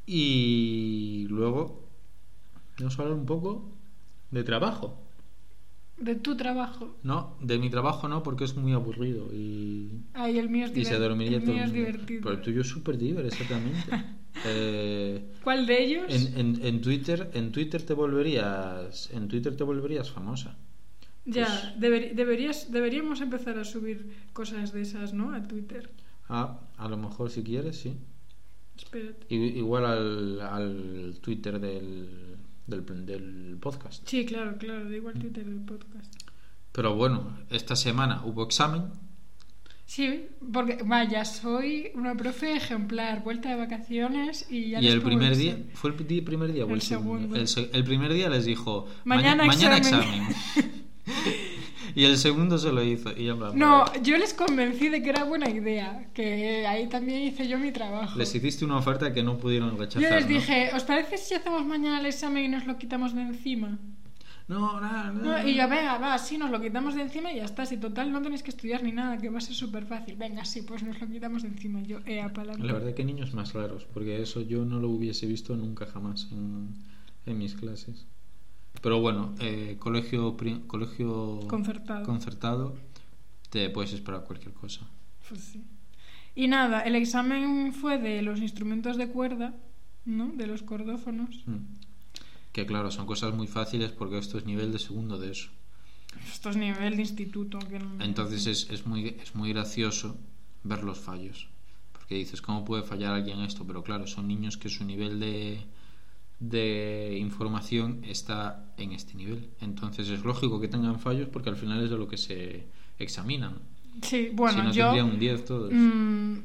Y 0.05 1.27
luego 1.29 1.83
vamos 2.79 2.97
a 2.97 3.01
hablar 3.03 3.17
un 3.17 3.25
poco 3.25 3.71
de 4.31 4.43
trabajo. 4.43 4.97
De 5.97 6.15
tu 6.15 6.35
trabajo. 6.37 6.95
No, 7.03 7.35
de 7.41 7.59
mi 7.59 7.69
trabajo 7.69 8.07
no, 8.07 8.23
porque 8.23 8.45
es 8.45 8.55
muy 8.55 8.71
aburrido 8.71 9.27
y, 9.33 9.99
Ay, 10.13 10.39
el 10.39 10.49
mío 10.49 10.65
es, 10.65 10.75
y 10.75 10.85
se 10.85 10.95
divert- 10.95 10.99
dormiría 10.99 11.37
el 11.37 11.43
todo 11.43 11.53
mío 11.55 11.63
es 11.65 11.73
divertido. 11.73 12.21
Pero 12.23 12.35
el 12.35 12.41
tuyo 12.41 12.61
es 12.61 12.67
súper 12.67 12.97
divertido, 12.97 13.27
exactamente. 13.27 13.91
Eh, 14.45 15.33
¿Cuál 15.43 15.65
de 15.65 15.83
ellos? 15.83 16.05
en, 16.07 16.39
en, 16.39 16.65
en 16.65 16.81
Twitter, 16.81 17.29
en 17.33 17.51
Twitter 17.51 17.81
te 17.81 17.93
volverías, 17.93 19.09
en 19.11 19.27
Twitter 19.27 19.57
te 19.57 19.65
volverías 19.65 20.09
famosa. 20.11 20.55
Ya, 21.25 21.45
pues- 21.45 21.79
deber- 21.81 22.13
deberías, 22.13 22.71
deberíamos 22.71 23.19
empezar 23.19 23.57
a 23.57 23.65
subir 23.65 24.15
cosas 24.31 24.71
de 24.71 24.81
esas, 24.83 25.13
¿no? 25.13 25.33
A 25.33 25.43
Twitter. 25.45 25.89
Ah, 26.29 26.59
a 26.77 26.87
lo 26.87 26.97
mejor 26.97 27.29
si 27.29 27.43
quieres, 27.43 27.79
sí. 27.79 27.97
Espérate. 28.77 29.33
Igual 29.33 29.85
al, 29.85 30.41
al 30.41 31.19
Twitter 31.21 31.59
del, 31.59 32.37
del, 32.67 33.05
del 33.05 33.57
podcast. 33.59 34.07
Sí, 34.07 34.25
claro, 34.25 34.57
claro, 34.57 34.89
da 34.89 34.95
igual 34.95 35.15
Twitter 35.15 35.43
del 35.43 35.59
podcast. 35.65 36.13
Pero 36.71 36.95
bueno, 36.95 37.37
esta 37.49 37.75
semana 37.75 38.23
hubo 38.23 38.43
examen. 38.43 38.83
Sí, 39.85 40.27
porque 40.53 40.77
vaya, 40.85 41.25
soy 41.25 41.91
una 41.95 42.15
profe 42.15 42.55
ejemplar, 42.55 43.23
vuelta 43.23 43.49
de 43.49 43.55
vacaciones 43.55 44.45
y 44.47 44.69
ya 44.69 44.79
y 44.79 44.83
les 44.83 44.93
el 44.93 45.01
primer 45.01 45.35
día. 45.35 45.57
¿fue 45.73 45.89
el 45.89 45.95
primer 45.95 46.53
día 46.53 46.63
o 46.63 46.67
el, 46.67 46.75
El 46.75 46.81
segundo? 46.83 47.35
El, 47.35 47.83
primer 47.83 48.13
día 48.13 48.29
les 48.29 48.45
dijo, 48.45 48.87
Mañana 49.03 49.45
mañana 49.45 49.77
examen". 49.77 50.27
examen. 50.29 50.75
y 51.99 52.05
el 52.05 52.17
segundo 52.17 52.57
se 52.57 52.71
lo 52.71 52.81
hizo. 52.83 53.11
Y 53.15 53.25
yo 53.25 53.33
en 53.33 53.39
plan, 53.39 53.57
No, 53.57 53.85
yo 54.01 54.17
les 54.17 54.33
convencí 54.33 54.89
de 54.89 55.01
que 55.03 55.09
era 55.09 55.23
buena 55.25 55.49
idea, 55.49 56.07
que 56.13 56.65
ahí 56.65 56.87
también 56.87 57.23
hice 57.23 57.47
yo 57.47 57.57
mi 57.59 57.71
trabajo. 57.71 58.17
Les 58.17 58.33
hiciste 58.33 58.63
una 58.65 58.77
oferta 58.77 59.13
que 59.13 59.21
no 59.23 59.37
pudieron 59.37 59.77
rechazar. 59.77 60.01
Yo 60.01 60.15
les 60.15 60.25
¿no? 60.25 60.29
dije, 60.35 60.69
¿os 60.75 60.83
parece 60.83 61.17
si 61.17 61.33
hacemos 61.33 61.65
mañana 61.65 61.99
el 61.99 62.05
examen 62.05 62.45
y 62.45 62.47
nos 62.47 62.65
lo 62.65 62.77
quitamos 62.77 63.13
de 63.13 63.21
encima? 63.23 63.77
No, 64.47 64.81
nada, 64.81 65.11
No, 65.11 65.21
nada. 65.25 65.47
y 65.47 65.55
yo, 65.55 65.69
venga, 65.69 65.99
va, 65.99 66.17
sí, 66.17 66.37
nos 66.39 66.49
lo 66.49 66.59
quitamos 66.59 66.95
de 66.95 67.01
encima 67.03 67.31
y 67.31 67.35
ya 67.35 67.45
está. 67.45 67.67
Si 67.67 67.77
total 67.77 68.11
no 68.11 68.19
tenéis 68.21 68.41
que 68.41 68.49
estudiar 68.49 68.81
ni 68.81 68.91
nada, 68.91 69.17
que 69.19 69.29
va 69.29 69.37
a 69.37 69.41
ser 69.41 69.53
súper 69.55 69.85
fácil. 69.85 70.15
Venga, 70.15 70.43
sí, 70.43 70.63
pues 70.63 70.81
nos 70.81 70.99
lo 70.99 71.07
quitamos 71.07 71.43
de 71.43 71.49
encima. 71.49 71.81
Yo, 71.83 71.99
ea, 72.07 72.33
pa'lante. 72.33 72.65
La 72.65 72.73
verdad 72.73 72.93
que 72.95 73.03
niños 73.05 73.33
más 73.35 73.53
raros, 73.53 73.85
porque 73.93 74.21
eso 74.21 74.41
yo 74.41 74.65
no 74.65 74.79
lo 74.79 74.89
hubiese 74.89 75.27
visto 75.27 75.55
nunca 75.55 75.85
jamás 75.85 76.29
en, 76.31 76.69
en 77.27 77.37
mis 77.37 77.53
clases. 77.53 78.07
Pero 78.81 79.01
bueno, 79.01 79.33
eh, 79.39 79.75
colegio, 79.79 80.35
colegio 80.67 81.39
Concertado. 81.47 82.05
concertado, 82.05 82.75
te 83.49 83.69
puedes 83.69 83.93
esperar 83.93 84.23
cualquier 84.23 84.53
cosa. 84.53 84.87
Pues 85.27 85.41
sí. 85.41 85.63
Y 86.35 86.47
nada, 86.47 86.81
el 86.81 86.95
examen 86.95 87.73
fue 87.73 87.97
de 87.97 88.21
los 88.21 88.39
instrumentos 88.39 88.95
de 88.97 89.09
cuerda, 89.09 89.53
¿no? 90.05 90.27
De 90.29 90.47
los 90.47 90.63
cordófonos. 90.63 91.43
Mm. 91.45 91.57
Que 92.53 92.65
claro, 92.65 92.89
son 92.91 93.05
cosas 93.05 93.33
muy 93.33 93.47
fáciles 93.47 93.91
porque 93.91 94.17
esto 94.17 94.37
es 94.37 94.45
nivel 94.45 94.71
de 94.71 94.79
segundo 94.79 95.17
de 95.19 95.31
eso. 95.31 95.49
Esto 96.31 96.49
es 96.49 96.57
nivel 96.57 96.95
de 96.95 97.01
instituto. 97.01 97.59
Que 97.59 97.79
no- 97.79 98.01
Entonces 98.03 98.47
es, 98.47 98.69
es, 98.69 98.85
muy, 98.87 99.17
es 99.21 99.35
muy 99.35 99.49
gracioso 99.51 100.17
ver 100.63 100.83
los 100.83 100.99
fallos. 100.99 101.47
Porque 101.91 102.15
dices, 102.15 102.41
¿cómo 102.41 102.63
puede 102.65 102.83
fallar 102.83 103.13
alguien 103.13 103.39
esto? 103.41 103.65
Pero 103.67 103.83
claro, 103.83 104.07
son 104.07 104.27
niños 104.27 104.57
que 104.57 104.69
su 104.69 104.83
nivel 104.85 105.19
de, 105.19 105.59
de 106.39 107.17
información 107.19 108.01
está 108.05 108.73
en 108.77 108.93
este 108.93 109.15
nivel. 109.15 109.49
Entonces 109.59 110.09
es 110.09 110.23
lógico 110.23 110.59
que 110.59 110.67
tengan 110.67 110.99
fallos 110.99 111.27
porque 111.29 111.49
al 111.49 111.57
final 111.57 111.83
es 111.83 111.89
de 111.89 111.97
lo 111.97 112.07
que 112.07 112.17
se 112.17 112.67
examinan. 112.97 113.59
Sí, 114.01 114.29
bueno, 114.33 114.71
si 114.71 114.79
no 114.79 114.95
yo... 114.95 115.05
un 115.05 115.19
10 115.19 115.45
todos. 115.45 115.73
mm, 115.73 116.37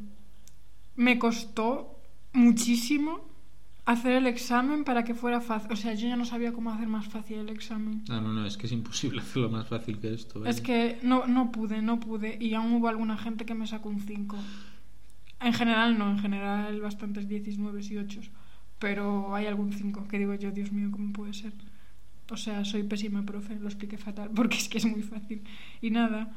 me 0.96 1.18
costó 1.18 2.00
muchísimo 2.32 3.20
hacer 3.84 4.12
el 4.12 4.26
examen 4.26 4.84
para 4.84 5.04
que 5.04 5.14
fuera 5.14 5.40
fácil. 5.40 5.70
O 5.72 5.76
sea, 5.76 5.94
yo 5.94 6.08
ya 6.08 6.16
no 6.16 6.24
sabía 6.24 6.52
cómo 6.52 6.70
hacer 6.70 6.88
más 6.88 7.06
fácil 7.06 7.38
el 7.38 7.50
examen. 7.50 8.02
No, 8.08 8.20
no, 8.20 8.32
no, 8.32 8.46
es 8.46 8.56
que 8.56 8.66
es 8.66 8.72
imposible 8.72 9.20
hacerlo 9.22 9.50
más 9.50 9.68
fácil 9.68 9.98
que 9.98 10.12
esto. 10.12 10.44
Es 10.44 10.60
que 10.60 10.98
no, 11.02 11.26
no 11.26 11.52
pude, 11.52 11.82
no 11.82 12.00
pude. 12.00 12.36
Y 12.40 12.54
aún 12.54 12.72
hubo 12.74 12.88
alguna 12.88 13.16
gente 13.16 13.44
que 13.44 13.54
me 13.54 13.66
sacó 13.66 13.88
un 13.88 14.00
5. 14.00 14.36
En 15.40 15.52
general 15.52 15.98
no, 15.98 16.10
en 16.10 16.18
general 16.18 16.80
bastantes 16.80 17.28
19 17.28 17.80
y 17.84 17.96
8. 17.98 18.20
Pero 18.84 19.34
hay 19.34 19.46
algún 19.46 19.72
5 19.72 20.06
que 20.08 20.18
digo 20.18 20.34
yo, 20.34 20.50
Dios 20.50 20.70
mío, 20.70 20.90
¿cómo 20.92 21.10
puede 21.14 21.32
ser? 21.32 21.54
O 22.30 22.36
sea, 22.36 22.66
soy 22.66 22.82
pésima 22.82 23.24
profe, 23.24 23.58
lo 23.58 23.66
expliqué 23.66 23.96
fatal, 23.96 24.28
porque 24.36 24.58
es 24.58 24.68
que 24.68 24.76
es 24.76 24.84
muy 24.84 25.02
fácil. 25.02 25.42
Y 25.80 25.88
nada. 25.88 26.36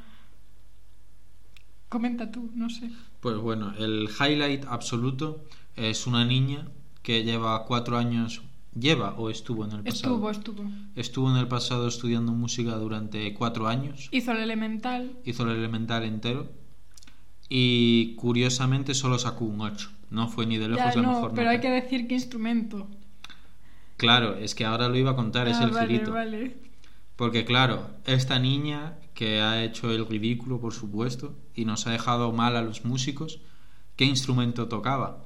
Comenta 1.89 2.31
tú, 2.31 2.49
no 2.55 2.69
sé. 2.69 2.89
Pues 3.19 3.35
bueno, 3.35 3.73
el 3.77 4.07
highlight 4.17 4.63
absoluto 4.63 5.43
es 5.75 6.07
una 6.07 6.23
niña 6.23 6.69
que 7.03 7.25
lleva 7.25 7.65
cuatro 7.65 7.97
años, 7.97 8.43
lleva 8.73 9.15
o 9.15 9.29
estuvo 9.29 9.65
en 9.65 9.71
el 9.71 9.83
pasado. 9.83 10.13
Estuvo, 10.13 10.31
estuvo. 10.31 10.71
Estuvo 10.95 11.29
en 11.29 11.35
el 11.35 11.49
pasado 11.49 11.85
estudiando 11.85 12.31
música 12.31 12.77
durante 12.77 13.33
cuatro 13.33 13.67
años. 13.67 14.07
Hizo 14.13 14.31
el 14.31 14.37
elemental. 14.37 15.17
Hizo 15.25 15.43
el 15.43 15.57
elemental 15.57 16.05
entero. 16.05 16.49
Y 17.49 18.15
curiosamente 18.15 18.93
solo 18.93 19.17
sacó 19.19 19.45
un 19.45 19.61
8. 19.61 19.89
No 20.09 20.27
fue 20.27 20.45
ni 20.45 20.57
de 20.57 20.67
lejos 20.69 20.93
Ya, 20.93 20.95
la 20.95 21.01
no, 21.01 21.13
mejor 21.13 21.29
pero 21.31 21.43
nota. 21.43 21.51
hay 21.51 21.59
que 21.61 21.69
decir 21.69 22.07
qué 22.07 22.13
instrumento. 22.15 22.87
Claro, 23.97 24.35
es 24.35 24.53
que 24.55 24.65
ahora 24.65 24.87
lo 24.89 24.95
iba 24.95 25.11
a 25.11 25.15
contar, 25.15 25.47
es 25.47 25.57
Ah, 25.57 25.63
el 25.63 25.71
vale, 25.71 25.87
girito. 25.87 26.11
vale. 26.11 26.57
Porque 27.15 27.45
claro, 27.45 27.89
esta 28.05 28.37
niña 28.37 28.97
que 29.15 29.41
ha 29.41 29.63
hecho 29.63 29.91
el 29.91 30.05
ridículo, 30.05 30.59
por 30.61 30.73
supuesto, 30.73 31.35
y 31.55 31.65
nos 31.65 31.87
ha 31.87 31.91
dejado 31.91 32.31
mal 32.31 32.55
a 32.55 32.61
los 32.61 32.85
músicos, 32.85 33.39
¿qué 33.95 34.05
instrumento 34.05 34.67
tocaba? 34.67 35.25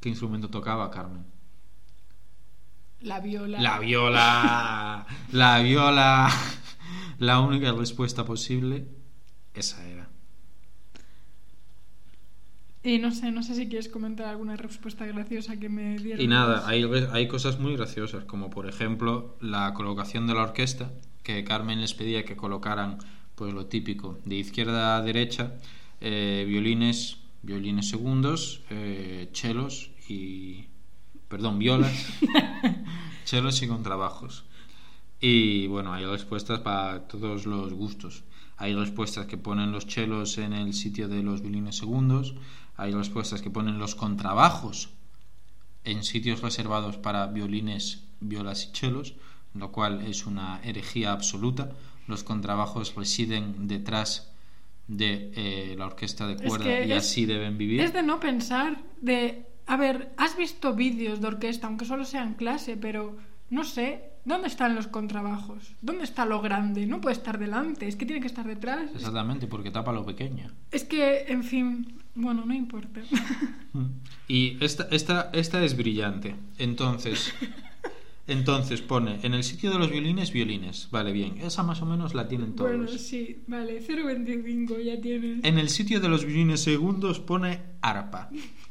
¿Qué 0.00 0.08
instrumento 0.08 0.48
tocaba, 0.50 0.90
Carmen? 0.90 1.24
La 3.00 3.18
viola. 3.20 3.60
La 3.60 3.78
viola. 3.78 5.06
La 5.32 5.58
viola. 5.60 6.28
La 7.18 7.40
única 7.40 7.72
respuesta 7.72 8.24
posible, 8.24 8.86
esa 9.52 9.86
era. 9.86 9.99
Y 12.82 12.98
no 12.98 13.10
sé, 13.10 13.30
no 13.30 13.42
sé 13.42 13.54
si 13.54 13.68
quieres 13.68 13.88
comentar 13.88 14.26
alguna 14.28 14.56
respuesta 14.56 15.04
graciosa 15.04 15.58
que 15.58 15.68
me 15.68 15.98
dieron. 15.98 16.20
Y 16.20 16.26
nada, 16.26 16.66
hay, 16.66 16.84
hay 17.12 17.28
cosas 17.28 17.58
muy 17.58 17.76
graciosas, 17.76 18.24
como 18.24 18.48
por 18.48 18.66
ejemplo 18.66 19.36
la 19.40 19.74
colocación 19.74 20.26
de 20.26 20.34
la 20.34 20.42
orquesta, 20.42 20.90
que 21.22 21.44
Carmen 21.44 21.80
les 21.80 21.92
pedía 21.92 22.24
que 22.24 22.36
colocaran 22.36 22.98
pues 23.34 23.52
lo 23.52 23.66
típico, 23.66 24.18
de 24.24 24.36
izquierda 24.36 24.96
a 24.96 25.02
derecha, 25.02 25.54
eh, 26.00 26.44
violines, 26.48 27.18
violines 27.42 27.88
segundos, 27.88 28.62
eh, 28.70 29.28
chelos 29.32 29.90
y... 30.08 30.66
perdón, 31.28 31.58
violas, 31.58 31.92
chelos 33.24 33.62
y 33.62 33.68
contrabajos. 33.68 34.44
Y 35.20 35.66
bueno, 35.66 35.92
hay 35.92 36.06
respuestas 36.06 36.60
para 36.60 37.06
todos 37.08 37.44
los 37.44 37.72
gustos. 37.74 38.24
Hay 38.56 38.74
respuestas 38.74 39.26
que 39.26 39.38
ponen 39.38 39.72
los 39.72 39.86
chelos 39.86 40.36
en 40.38 40.52
el 40.52 40.74
sitio 40.74 41.08
de 41.08 41.22
los 41.22 41.40
violines 41.40 41.76
segundos. 41.76 42.34
Hay 42.80 42.92
respuestas 42.92 43.42
que 43.42 43.50
ponen 43.50 43.78
los 43.78 43.94
contrabajos 43.94 44.88
en 45.84 46.02
sitios 46.04 46.40
reservados 46.40 46.96
para 46.96 47.26
violines, 47.26 48.04
violas 48.20 48.66
y 48.68 48.72
chelos, 48.72 49.14
lo 49.54 49.70
cual 49.72 50.00
es 50.06 50.26
una 50.26 50.60
herejía 50.64 51.12
absoluta. 51.12 51.72
Los 52.06 52.24
contrabajos 52.24 52.94
residen 52.94 53.68
detrás 53.68 54.32
de 54.88 55.30
eh, 55.36 55.74
la 55.78 55.86
orquesta 55.86 56.26
de 56.26 56.34
Es 56.34 56.42
cuerda 56.42 56.64
que 56.64 56.86
y 56.86 56.92
es- 56.92 56.98
así 56.98 57.26
deben 57.26 57.58
vivir. 57.58 57.80
Es 57.80 57.92
de 57.92 58.02
no 58.02 58.18
pensar, 58.18 58.82
de... 59.00 59.46
A 59.66 59.76
ver, 59.76 60.12
has 60.16 60.36
visto 60.36 60.74
vídeos 60.74 61.20
de 61.20 61.28
orquesta, 61.28 61.66
aunque 61.68 61.84
solo 61.84 62.04
sea 62.04 62.22
en 62.24 62.34
clase, 62.34 62.76
pero 62.76 63.16
no 63.50 63.64
sé, 63.64 64.12
¿dónde 64.24 64.46
están 64.46 64.74
los 64.74 64.86
contrabajos? 64.86 65.74
¿Dónde 65.82 66.04
está 66.04 66.24
lo 66.24 66.40
grande? 66.40 66.86
No 66.86 67.00
puede 67.00 67.16
estar 67.16 67.38
delante, 67.38 67.88
es 67.88 67.96
que 67.96 68.06
tiene 68.06 68.20
que 68.20 68.28
estar 68.28 68.46
detrás. 68.46 68.90
Exactamente, 68.94 69.48
porque 69.48 69.70
tapa 69.70 69.92
lo 69.92 70.06
pequeño. 70.06 70.52
Es 70.70 70.84
que, 70.84 71.24
en 71.28 71.42
fin, 71.42 72.00
bueno, 72.14 72.44
no 72.44 72.54
importa. 72.54 73.02
Y 74.26 74.62
esta, 74.64 74.86
esta, 74.92 75.30
esta 75.32 75.64
es 75.64 75.76
brillante. 75.76 76.36
Entonces, 76.58 77.34
entonces 78.28 78.80
pone 78.80 79.18
en 79.24 79.34
el 79.34 79.42
sitio 79.42 79.72
de 79.72 79.78
los 79.78 79.90
violines, 79.90 80.32
violines. 80.32 80.88
Vale, 80.92 81.10
bien. 81.10 81.38
Esa 81.40 81.64
más 81.64 81.82
o 81.82 81.86
menos 81.86 82.14
la 82.14 82.28
tienen 82.28 82.54
todos. 82.54 82.70
bueno, 82.70 82.86
sí, 82.88 83.42
vale, 83.48 83.84
0.25 83.84 84.84
ya 84.84 85.00
tienes. 85.00 85.44
En 85.44 85.58
el 85.58 85.68
sitio 85.68 85.98
de 86.00 86.08
los 86.08 86.24
violines 86.24 86.60
segundos 86.62 87.18
pone 87.18 87.60
arpa. 87.80 88.30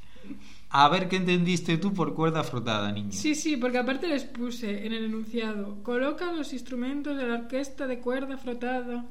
A 0.71 0.87
ver 0.89 1.09
qué 1.09 1.15
entendiste 1.15 1.77
tú 1.77 1.93
por 1.93 2.13
cuerda 2.13 2.43
frotada, 2.43 2.91
niño. 2.91 3.11
Sí, 3.11 3.33
sí, 3.33 3.57
porque 3.57 3.79
aparte 3.79 4.07
les 4.07 4.23
puse 4.23 4.85
en 4.85 4.93
el 4.93 5.05
enunciado, 5.05 5.81
coloca 5.83 6.31
los 6.31 6.53
instrumentos 6.53 7.17
de 7.17 7.27
la 7.27 7.35
orquesta 7.35 7.87
de 7.87 7.99
cuerda 7.99 8.37
frotada. 8.37 9.05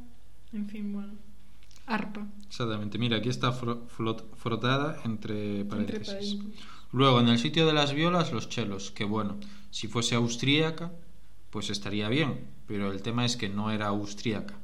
En 0.53 0.69
fin, 0.69 0.93
bueno. 0.93 1.15
Arpa. 1.87 2.27
Exactamente. 2.47 2.99
Mira, 2.99 3.17
aquí 3.17 3.29
está 3.29 3.51
frotada 3.53 5.01
entre 5.05 5.61
Entre 5.61 5.65
paréntesis. 5.65 6.39
Luego, 6.93 7.21
en 7.21 7.29
el 7.29 7.39
sitio 7.39 7.67
de 7.67 7.73
las 7.73 7.93
violas, 7.93 8.33
los 8.33 8.49
chelos. 8.49 8.91
Que 8.91 9.05
bueno, 9.05 9.37
si 9.71 9.89
fuese 9.89 10.15
austríaca, 10.15 10.93
pues 11.51 11.71
estaría 11.71 12.09
bien. 12.09 12.47
Pero 12.67 12.93
el 12.93 13.03
tema 13.03 13.25
es 13.25 13.37
que 13.37 13.49
no 13.49 13.71
era 13.71 13.87
austríaca. 13.89 14.55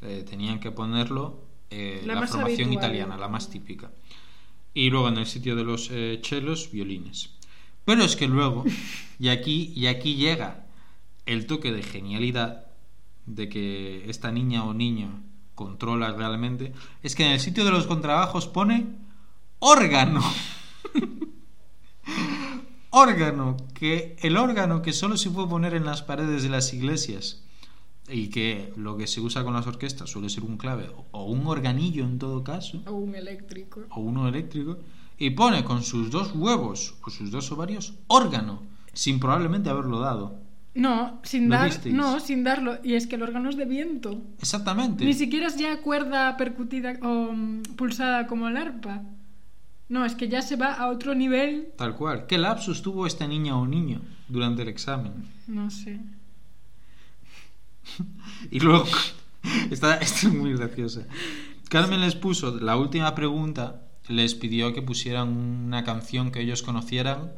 Eh, 0.00 0.24
tenían 0.28 0.60
que 0.60 0.70
ponerlo 0.70 1.44
eh, 1.70 2.02
La 2.06 2.14
formación 2.26 2.68
habitual. 2.68 2.72
italiana, 2.72 3.16
la 3.18 3.28
más 3.28 3.50
típica. 3.50 3.90
Y 4.74 4.90
luego 4.90 5.08
en 5.08 5.18
el 5.18 5.26
sitio 5.26 5.56
de 5.56 5.64
los 5.64 5.90
eh, 5.90 6.18
chelos, 6.22 6.70
violines. 6.70 7.30
Pero 7.84 8.04
es 8.04 8.16
que 8.16 8.28
luego, 8.28 8.64
y 9.18 9.28
aquí, 9.28 9.72
y 9.74 9.86
aquí 9.86 10.16
llega 10.16 10.66
el 11.26 11.46
toque 11.46 11.72
de 11.72 11.82
genialidad 11.82 12.66
de 13.26 13.48
que 13.48 14.08
esta 14.08 14.30
niña 14.30 14.64
o 14.64 14.74
niño 14.74 15.22
controla 15.54 16.12
realmente, 16.12 16.72
es 17.02 17.14
que 17.14 17.24
en 17.24 17.32
el 17.32 17.40
sitio 17.40 17.64
de 17.64 17.70
los 17.70 17.86
contrabajos 17.86 18.46
pone 18.46 18.86
órgano. 19.58 20.22
órgano, 22.90 23.56
que 23.74 24.16
el 24.20 24.36
órgano 24.36 24.82
que 24.82 24.92
solo 24.92 25.16
se 25.16 25.30
puede 25.30 25.48
poner 25.48 25.74
en 25.74 25.84
las 25.84 26.02
paredes 26.02 26.42
de 26.42 26.48
las 26.48 26.72
iglesias 26.72 27.47
y 28.10 28.28
que 28.28 28.72
lo 28.76 28.96
que 28.96 29.06
se 29.06 29.20
usa 29.20 29.44
con 29.44 29.54
las 29.54 29.66
orquestas 29.66 30.10
suele 30.10 30.28
ser 30.30 30.44
un 30.44 30.56
clave 30.56 30.90
o 31.10 31.24
un 31.24 31.46
organillo 31.46 32.04
en 32.04 32.18
todo 32.18 32.42
caso 32.42 32.82
O 32.86 32.92
un 32.92 33.14
eléctrico. 33.14 33.82
o 33.90 34.00
uno 34.00 34.26
eléctrico 34.28 34.78
y 35.18 35.30
pone 35.30 35.64
con 35.64 35.82
sus 35.82 36.10
dos 36.10 36.32
huevos 36.34 36.94
o 37.02 37.10
sus 37.10 37.30
dos 37.30 37.50
ovarios 37.52 37.94
órgano 38.06 38.62
sin 38.92 39.18
probablemente 39.20 39.68
haberlo 39.70 39.98
dado 40.00 40.40
No, 40.74 41.20
sin 41.24 41.48
¿Lo 41.48 41.56
dar, 41.56 41.70
no, 41.86 42.20
sin 42.20 42.44
darlo. 42.44 42.78
Y 42.84 42.94
es 42.94 43.06
que 43.06 43.16
el 43.16 43.22
órgano 43.22 43.48
es 43.50 43.56
de 43.56 43.64
viento. 43.64 44.20
Exactamente. 44.40 45.04
Ni 45.04 45.12
siquiera 45.14 45.48
es 45.48 45.56
ya 45.56 45.80
cuerda 45.82 46.36
percutida 46.36 46.94
o 47.02 47.32
mm, 47.32 47.62
pulsada 47.76 48.26
como 48.28 48.46
el 48.48 48.56
arpa. 48.56 49.02
No, 49.88 50.04
es 50.04 50.14
que 50.14 50.28
ya 50.28 50.40
se 50.42 50.56
va 50.56 50.74
a 50.74 50.88
otro 50.88 51.14
nivel. 51.14 51.72
Tal 51.76 51.96
cual. 51.96 52.26
¿Qué 52.26 52.38
lapsus 52.38 52.82
tuvo 52.82 53.06
esta 53.06 53.26
niña 53.26 53.56
o 53.56 53.66
niño 53.66 54.02
durante 54.28 54.62
el 54.62 54.68
examen? 54.68 55.14
No 55.48 55.68
sé. 55.70 55.98
Y 58.50 58.60
luego, 58.60 58.84
esta, 59.70 59.96
esta 59.96 60.28
es 60.28 60.32
muy 60.34 60.54
graciosa. 60.54 61.06
Carmen 61.68 62.00
les 62.00 62.14
puso 62.14 62.58
la 62.60 62.76
última 62.76 63.14
pregunta, 63.14 63.82
les 64.08 64.34
pidió 64.34 64.72
que 64.72 64.80
pusieran 64.82 65.28
una 65.28 65.84
canción 65.84 66.30
que 66.30 66.40
ellos 66.40 66.62
conocieran 66.62 67.32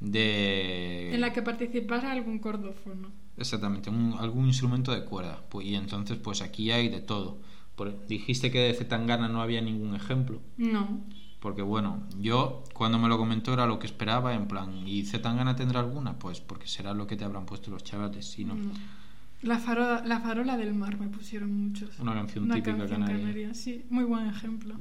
de... 0.00 1.14
En 1.14 1.20
la 1.20 1.32
que 1.32 1.42
participara 1.42 2.12
algún 2.12 2.38
cordófono. 2.38 3.08
Exactamente, 3.36 3.90
un- 3.90 4.16
algún 4.18 4.46
instrumento 4.46 4.92
de 4.92 5.04
cuerda. 5.04 5.42
Pues, 5.48 5.66
y 5.66 5.74
entonces, 5.74 6.18
pues 6.18 6.42
aquí 6.42 6.70
hay 6.70 6.88
de 6.88 7.00
todo. 7.00 7.38
Por- 7.76 8.06
dijiste 8.06 8.50
que 8.50 8.58
de 8.60 8.74
Zetangana 8.74 9.28
no 9.28 9.42
había 9.42 9.60
ningún 9.60 9.94
ejemplo. 9.94 10.40
No. 10.56 11.00
Porque 11.40 11.62
bueno, 11.62 12.04
yo 12.20 12.62
cuando 12.72 12.98
me 13.00 13.08
lo 13.08 13.18
comentó 13.18 13.52
era 13.52 13.66
lo 13.66 13.78
que 13.80 13.86
esperaba, 13.86 14.34
en 14.34 14.46
plan, 14.46 14.86
¿y 14.86 15.04
Zetangana 15.04 15.56
tendrá 15.56 15.80
alguna? 15.80 16.18
Pues 16.18 16.40
porque 16.40 16.68
será 16.68 16.94
lo 16.94 17.06
que 17.08 17.16
te 17.16 17.24
habrán 17.24 17.46
puesto 17.46 17.70
los 17.70 17.82
chavales, 17.82 18.26
si 18.30 18.44
no. 18.44 18.54
no. 18.54 18.70
La, 19.42 19.58
farola, 19.58 20.02
la 20.06 20.20
farola 20.20 20.56
del 20.56 20.72
mar 20.74 20.98
me 20.98 21.08
pusieron 21.08 21.52
muchos. 21.52 21.98
Una 21.98 22.14
canción 22.14 22.44
Una 22.44 22.54
típica 22.54 22.76
canción 22.76 23.00
canaria. 23.00 23.20
canaria, 23.20 23.54
Sí, 23.54 23.84
muy 23.90 24.04
buen 24.04 24.26
ejemplo. 24.28 24.76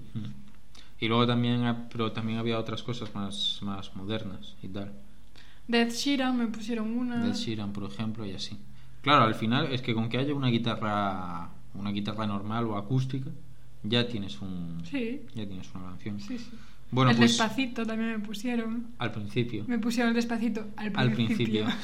Y 1.00 1.08
luego 1.08 1.26
también, 1.26 1.64
ha- 1.64 1.90
pero 1.90 2.12
también 2.12 2.38
había 2.38 2.60
otras 2.60 2.84
cosas 2.84 3.14
más, 3.16 3.60
más 3.64 3.96
modernas 3.96 4.56
y 4.62 4.68
tal. 4.68 4.92
De 5.68 5.82
Ed 5.82 5.92
Sheeran 5.92 6.38
me 6.38 6.48
pusieron 6.48 6.96
una. 6.96 7.26
De 7.26 7.34
Sheeran, 7.34 7.74
por 7.74 7.84
ejemplo, 7.92 8.26
y 8.26 8.34
así. 8.34 8.58
Claro, 9.02 9.24
al 9.24 9.34
final 9.36 9.72
es 9.74 9.82
que 9.82 9.96
con 9.96 10.10
que 10.10 10.20
haya 10.20 10.34
una 10.36 10.50
guitarra, 10.50 11.50
una 11.74 11.92
guitarra 11.92 12.28
normal 12.28 12.66
o 12.66 12.78
acústica, 12.78 13.32
ya 13.84 14.08
tienes 14.08 14.40
un, 14.42 14.82
Sí, 14.86 15.22
ya 15.34 15.48
tienes 15.48 15.68
una 15.74 15.86
canción. 15.86 16.20
sí, 16.20 16.38
sí. 16.38 16.52
Bueno, 16.92 17.12
el 17.12 17.18
pues 17.18 17.32
despacito 17.32 17.86
también 17.86 18.12
me 18.12 18.20
pusieron. 18.20 18.88
al 19.00 19.12
principio, 19.12 19.64
Me 19.68 19.80
pusieron 19.80 20.10
el 20.10 20.16
despacito 20.16 20.68
al 20.76 20.92
al 20.96 21.12
principio. 21.14 21.66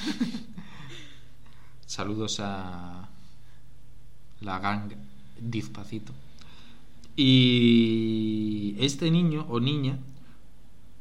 Saludos 1.87 2.41
a 2.41 3.07
la 4.41 4.59
gang 4.59 4.91
Despacito. 5.39 6.13
Y 7.15 8.75
este 8.77 9.09
niño 9.09 9.45
o 9.49 9.61
niña, 9.61 9.97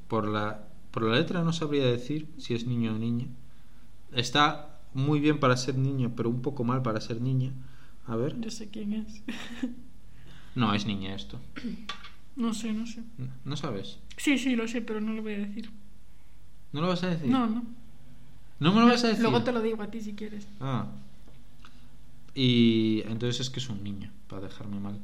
por 0.06 0.28
la, 0.28 0.68
por 0.92 1.02
la 1.02 1.16
letra 1.16 1.42
no 1.42 1.52
sabría 1.52 1.84
decir 1.86 2.28
si 2.38 2.54
es 2.54 2.66
niño 2.66 2.94
o 2.94 2.98
niña, 2.98 3.26
está 4.12 4.78
muy 4.94 5.18
bien 5.18 5.40
para 5.40 5.56
ser 5.56 5.76
niño, 5.76 6.12
pero 6.16 6.30
un 6.30 6.40
poco 6.40 6.62
mal 6.62 6.82
para 6.82 7.00
ser 7.00 7.20
niña. 7.20 7.52
A 8.06 8.14
ver, 8.14 8.40
Yo 8.40 8.50
sé 8.50 8.70
quién 8.70 8.92
es. 8.92 9.22
no 10.54 10.72
es 10.72 10.86
niña 10.86 11.14
esto. 11.14 11.38
No 12.36 12.52
sé, 12.52 12.70
no 12.74 12.84
sé. 12.86 13.02
¿No 13.46 13.56
sabes? 13.56 13.98
Sí, 14.18 14.36
sí, 14.36 14.56
lo 14.56 14.68
sé, 14.68 14.82
pero 14.82 15.00
no 15.00 15.14
lo 15.14 15.22
voy 15.22 15.32
a 15.32 15.38
decir. 15.38 15.70
¿No 16.70 16.82
lo 16.82 16.88
vas 16.88 17.02
a 17.02 17.08
decir? 17.08 17.30
No, 17.30 17.46
no. 17.46 17.64
¿No 18.60 18.72
me 18.72 18.80
lo 18.80 18.86
vas 18.86 19.04
a 19.04 19.08
decir? 19.08 19.22
Luego 19.22 19.42
te 19.42 19.52
lo 19.52 19.60
digo 19.60 19.82
a 19.82 19.90
ti 19.90 20.00
si 20.00 20.14
quieres. 20.14 20.46
Ah. 20.60 20.86
Y 22.34 23.02
entonces 23.06 23.40
es 23.40 23.50
que 23.50 23.60
es 23.60 23.68
un 23.68 23.82
niño, 23.82 24.10
para 24.28 24.42
dejarme 24.42 24.78
mal. 24.80 24.98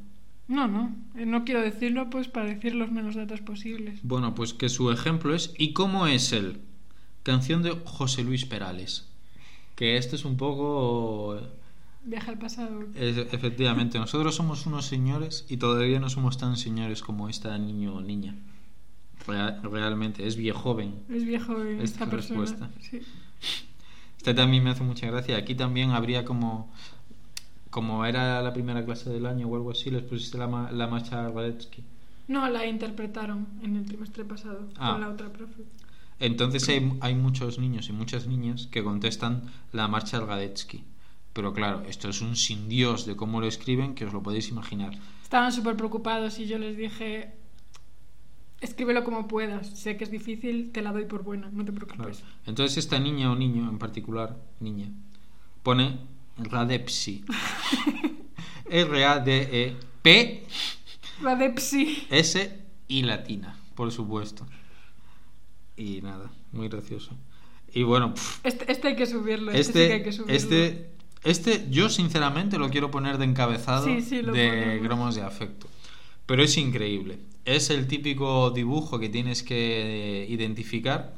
No, 0.47 0.67
no. 0.67 0.93
eh, 1.15 1.25
No 1.25 1.45
quiero 1.45 1.61
decirlo 1.61 2.09
pues 2.09 2.27
para 2.27 2.47
decir 2.47 2.75
los 2.75 2.91
menos 2.91 3.15
datos 3.15 3.41
posibles. 3.41 3.99
Bueno, 4.03 4.35
pues 4.35 4.53
que 4.53 4.69
su 4.69 4.91
ejemplo 4.91 5.33
es 5.33 5.53
¿Y 5.57 5.73
cómo 5.73 6.05
es 6.07 6.31
él? 6.33 6.59
Canción 7.23 7.63
de 7.63 7.71
José 7.85 8.23
Luis 8.23 8.45
Perales. 8.45 9.07
Que 9.75 9.97
esto 9.97 10.15
es 10.15 10.25
un 10.25 10.37
poco... 10.37 11.39
Viaja 12.05 12.31
al 12.31 12.37
pasado. 12.37 12.83
es- 12.95 13.17
efectivamente, 13.31 13.97
nosotros 13.97 14.35
somos 14.35 14.65
unos 14.65 14.85
señores 14.85 15.45
y 15.49 15.55
todavía 15.57 15.99
no 16.01 16.09
somos 16.09 16.37
tan 16.37 16.57
señores 16.57 17.01
como 17.01 17.29
esta 17.29 17.57
niño 17.57 17.95
o 17.95 18.01
niña. 18.01 18.35
Real- 19.25 19.61
realmente, 19.63 20.27
es 20.27 20.35
viejoven. 20.35 20.95
Es 21.09 21.23
viejo 21.23 21.63
Esta 21.63 21.83
esta 21.83 22.09
persona. 22.09 22.41
respuesta. 22.41 22.69
Sí. 22.81 22.99
Este 24.17 24.33
también 24.33 24.63
me 24.63 24.69
hace 24.69 24.83
mucha 24.83 25.07
gracia. 25.07 25.37
Aquí 25.37 25.55
también 25.55 25.91
habría 25.91 26.23
como... 26.25 26.71
Como 27.69 28.05
era 28.05 28.39
la 28.43 28.53
primera 28.53 28.85
clase 28.85 29.09
del 29.09 29.25
año 29.25 29.47
o 29.47 29.55
algo 29.55 29.71
así, 29.71 29.89
les 29.89 30.03
pusiste 30.03 30.37
la, 30.37 30.47
ma- 30.47 30.71
la 30.71 30.85
marcha 30.87 31.27
Radetzky. 31.29 31.83
No, 32.27 32.47
la 32.47 32.67
interpretaron 32.67 33.47
en 33.63 33.75
el 33.75 33.85
trimestre 33.85 34.23
pasado 34.25 34.69
Ah. 34.77 34.91
con 34.91 35.01
la 35.01 35.09
otra 35.09 35.33
profe. 35.33 35.63
Entonces 36.19 36.69
hay, 36.69 36.93
hay 37.01 37.15
muchos 37.15 37.57
niños 37.57 37.89
y 37.89 37.93
muchas 37.93 38.27
niñas 38.27 38.67
que 38.67 38.83
contestan 38.83 39.51
la 39.71 39.87
marcha 39.87 40.19
del 40.19 40.27
Gadetsky. 40.27 40.83
Pero 41.33 41.51
claro, 41.53 41.81
esto 41.89 42.09
es 42.09 42.21
un 42.21 42.35
sin 42.35 42.69
Dios 42.69 43.07
de 43.07 43.15
cómo 43.15 43.41
lo 43.41 43.47
escriben 43.47 43.95
que 43.95 44.05
os 44.05 44.13
lo 44.13 44.21
podéis 44.21 44.49
imaginar. 44.49 44.93
Estaban 45.23 45.51
súper 45.51 45.75
preocupados 45.75 46.37
y 46.37 46.45
yo 46.45 46.59
les 46.59 46.77
dije, 46.77 47.33
escríbelo 48.63 49.03
como 49.03 49.27
puedas. 49.27 49.67
Sé 49.79 49.97
que 49.97 50.03
es 50.03 50.11
difícil, 50.11 50.71
te 50.71 50.81
la 50.81 50.91
doy 50.91 51.05
por 51.05 51.23
buena, 51.23 51.49
no 51.51 51.63
te 51.65 51.71
Claro. 51.71 51.87
preocupes. 51.87 52.23
Entonces 52.45 52.77
esta 52.77 52.99
niña 52.99 53.31
o 53.31 53.35
niño 53.35 53.69
en 53.69 53.77
particular, 53.79 54.37
niña, 54.59 54.91
pone 55.63 55.99
Radepsi. 56.37 57.23
R-A-D-E-P-S 58.69 60.43
La 61.21 61.35
de 61.35 61.53
Psi. 61.57 62.07
y 62.87 63.03
latina, 63.03 63.55
por 63.75 63.91
supuesto. 63.91 64.45
Y 65.77 66.01
nada, 66.01 66.31
muy 66.51 66.67
gracioso. 66.69 67.11
Y 67.73 67.83
bueno, 67.83 68.13
pff, 68.13 68.45
Este, 68.45 68.71
este 68.71 68.87
hay 68.89 68.95
que 68.95 69.05
subirlo. 69.05 69.51
Este, 69.51 69.63
sí 69.83 69.87
que 69.87 69.93
hay 69.93 70.01
Este, 70.01 70.03
que 70.03 70.11
subirlo. 70.11 70.33
este, 70.35 70.89
este, 71.23 71.67
yo 71.71 71.89
sinceramente 71.89 72.57
lo 72.57 72.69
quiero 72.69 72.91
poner 72.91 73.17
de 73.17 73.25
encabezado 73.25 73.85
Sí, 73.85 74.01
sí, 74.01 74.21
lo 74.21 74.31
de 74.33 74.79
gromos 74.83 75.15
de 75.15 75.21
afecto. 75.23 75.67
Pero 76.25 76.43
es 76.43 76.57
increíble. 76.57 77.19
Es 77.45 77.69
el 77.69 77.87
típico 77.87 78.51
dibujo 78.51 78.99
que 78.99 79.09
tienes 79.09 79.43
que 79.43 80.25
identificar. 80.29 81.13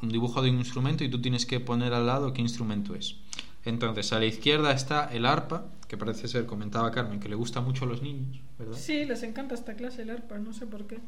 Un 0.00 0.08
dibujo 0.08 0.42
de 0.42 0.50
un 0.50 0.58
instrumento 0.58 1.04
y 1.04 1.08
tú 1.08 1.20
tienes 1.20 1.46
que 1.46 1.60
poner 1.60 1.92
al 1.92 2.06
lado 2.06 2.32
qué 2.32 2.40
instrumento 2.40 2.94
es. 2.94 3.16
Entonces, 3.64 4.12
a 4.12 4.18
la 4.18 4.26
izquierda 4.26 4.72
está 4.72 5.04
el 5.12 5.24
arpa, 5.24 5.66
que 5.86 5.96
parece 5.96 6.26
ser, 6.26 6.46
comentaba 6.46 6.90
Carmen, 6.90 7.20
que 7.20 7.28
le 7.28 7.36
gusta 7.36 7.60
mucho 7.60 7.84
a 7.84 7.88
los 7.88 8.02
niños, 8.02 8.40
¿verdad? 8.58 8.76
Sí, 8.76 9.04
les 9.04 9.22
encanta 9.22 9.54
esta 9.54 9.74
clase 9.74 10.02
el 10.02 10.10
arpa, 10.10 10.38
no 10.38 10.52
sé 10.52 10.66
por 10.66 10.86
qué. 10.86 10.98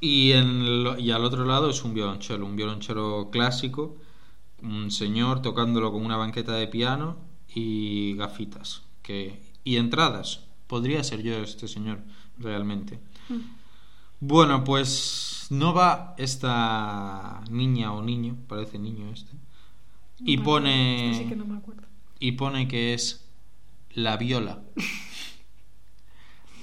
Y, 0.00 0.32
en 0.32 0.64
y 0.98 1.10
al 1.10 1.24
otro 1.24 1.44
lado 1.44 1.70
es 1.70 1.82
un 1.84 1.94
violonchelo, 1.94 2.44
un 2.44 2.56
violonchelo 2.56 3.30
clásico, 3.30 3.96
un 4.62 4.90
señor 4.90 5.40
tocándolo 5.40 5.90
con 5.92 6.04
una 6.04 6.16
banqueta 6.16 6.52
de 6.52 6.68
piano 6.68 7.16
y 7.54 8.14
gafitas. 8.16 8.82
Que, 9.02 9.40
y 9.64 9.76
entradas. 9.76 10.47
Podría 10.68 11.02
ser 11.02 11.22
yo 11.22 11.42
este 11.42 11.66
señor, 11.66 11.98
realmente. 12.38 13.00
Bueno, 14.20 14.62
pues 14.62 15.46
no 15.50 15.74
va 15.74 16.14
esta 16.18 17.42
niña 17.50 17.92
o 17.92 18.02
niño, 18.02 18.36
parece 18.46 18.78
niño 18.78 19.10
este, 19.10 19.32
y 20.20 20.38
pone, 20.38 21.10
este 21.10 21.24
sí 21.24 21.28
que 21.30 21.36
no 21.36 21.46
me 21.46 21.56
acuerdo. 21.58 21.82
y 22.20 22.32
pone 22.32 22.68
que 22.68 22.94
es 22.94 23.24
la 23.94 24.16
viola. 24.16 24.60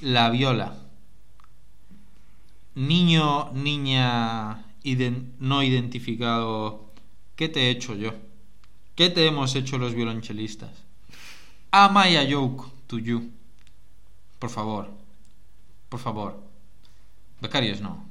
La 0.02 0.30
viola. 0.30 0.78
Niño, 2.76 3.52
niña 3.54 4.66
no 5.40 5.64
identificado, 5.64 6.92
¿qué 7.36 7.50
te 7.50 7.62
he 7.62 7.70
hecho 7.72 7.96
yo? 7.96 8.14
¿Qué 8.96 9.10
te 9.10 9.26
hemos 9.26 9.56
hecho 9.56 9.78
los 9.78 9.96
violonchelistas? 9.96 10.72
Am 11.72 11.98
I 11.98 12.18
a 12.18 12.30
joke 12.30 12.66
to 12.88 13.00
you? 13.00 13.32
Por 14.40 14.50
favor, 14.50 14.92
por 15.90 16.00
favor. 16.00 16.44
Becarios 17.42 17.82
no. 17.82 18.06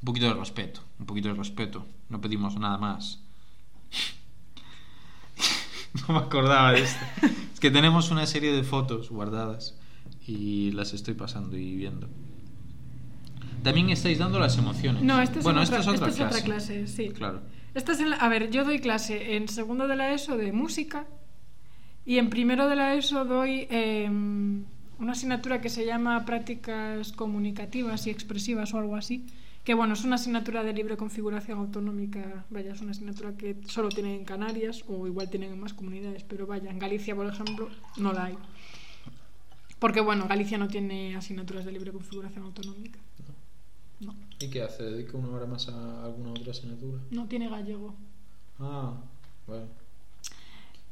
Un 0.00 0.04
poquito 0.04 0.26
de 0.26 0.34
respeto, 0.34 0.80
un 0.98 1.06
poquito 1.06 1.28
de 1.28 1.34
respeto. 1.34 1.86
No 2.08 2.20
pedimos 2.20 2.58
nada 2.58 2.78
más. 2.78 3.20
no 6.08 6.14
me 6.14 6.20
acordaba 6.20 6.72
de 6.72 6.82
esto. 6.82 7.04
Es 7.52 7.60
que 7.60 7.70
tenemos 7.70 8.10
una 8.10 8.26
serie 8.26 8.52
de 8.52 8.62
fotos 8.62 9.10
guardadas 9.10 9.74
y 10.26 10.72
las 10.72 10.92
estoy 10.92 11.14
pasando 11.14 11.56
y 11.56 11.74
viendo. 11.76 12.08
También 13.62 13.90
estáis 13.90 14.18
dando 14.18 14.38
las 14.38 14.56
emociones. 14.58 15.02
No, 15.02 15.20
esta 15.20 15.38
es, 15.38 15.44
bueno, 15.44 15.62
otra, 15.62 15.78
esta 15.78 15.90
es 15.92 15.96
otra 16.00 16.08
esta 16.10 16.28
es 16.28 16.30
clase. 16.30 16.42
otra 16.42 16.44
clase, 16.44 16.86
sí. 16.86 17.08
Claro. 17.10 17.42
Esta 17.74 17.92
es 17.92 18.00
en 18.00 18.10
la- 18.10 18.16
a 18.16 18.28
ver, 18.28 18.50
yo 18.50 18.64
doy 18.64 18.78
clase 18.78 19.36
en 19.36 19.48
segundo 19.48 19.88
de 19.88 19.96
la 19.96 20.12
ESO 20.12 20.36
de 20.36 20.52
música 20.52 21.06
y 22.04 22.18
en 22.18 22.30
primero 22.30 22.68
de 22.68 22.76
la 22.76 22.94
ESO 22.94 23.24
doy 23.24 23.66
eh, 23.70 24.08
una 24.98 25.12
asignatura 25.12 25.60
que 25.60 25.68
se 25.68 25.84
llama 25.84 26.24
prácticas 26.24 27.12
comunicativas 27.12 28.06
y 28.06 28.10
expresivas 28.10 28.72
o 28.74 28.78
algo 28.78 28.96
así. 28.96 29.26
Que 29.64 29.74
bueno, 29.74 29.94
es 29.94 30.04
una 30.04 30.14
asignatura 30.14 30.62
de 30.62 30.72
libre 30.72 30.96
configuración 30.96 31.58
autonómica. 31.58 32.44
Vaya, 32.50 32.72
es 32.72 32.80
una 32.80 32.92
asignatura 32.92 33.36
que 33.36 33.56
solo 33.66 33.88
tienen 33.88 34.12
en 34.12 34.24
Canarias 34.24 34.84
o 34.86 35.06
igual 35.06 35.28
tienen 35.28 35.52
en 35.52 35.60
más 35.60 35.74
comunidades, 35.74 36.22
pero 36.22 36.46
vaya, 36.46 36.70
en 36.70 36.78
Galicia, 36.78 37.16
por 37.16 37.26
ejemplo, 37.26 37.68
no 37.96 38.12
la 38.12 38.26
hay. 38.26 38.38
Porque 39.80 40.00
bueno, 40.00 40.28
Galicia 40.28 40.56
no 40.56 40.68
tiene 40.68 41.16
asignaturas 41.16 41.64
de 41.64 41.72
libre 41.72 41.92
configuración 41.92 42.44
autonómica. 42.44 43.00
No, 43.98 44.14
¿Y 44.38 44.50
qué 44.50 44.62
hace? 44.62 44.84
¿Dedica 44.84 45.16
una 45.16 45.30
hora 45.30 45.46
más 45.46 45.68
a 45.68 46.04
alguna 46.04 46.30
otra 46.30 46.52
asignatura? 46.52 46.98
no 47.10 47.26
tiene 47.26 47.48
gallego. 47.48 47.94
Ah, 48.58 48.94
bueno. 49.46 49.66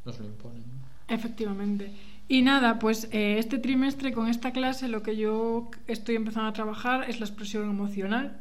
nos 0.05 0.18
lo 0.18 0.26
imponen. 0.26 0.64
Efectivamente. 1.09 1.92
Y 2.27 2.43
nada, 2.43 2.79
pues 2.79 3.09
eh, 3.12 3.37
este 3.39 3.59
trimestre 3.59 4.12
con 4.12 4.29
esta 4.29 4.53
clase 4.53 4.89
lo 4.89 5.03
que 5.03 5.16
yo 5.16 5.70
estoy 5.87 6.16
empezando 6.16 6.49
a 6.49 6.53
trabajar 6.53 7.09
es 7.09 7.20
la 7.20 7.27
expresión 7.27 7.68
emocional 7.68 8.41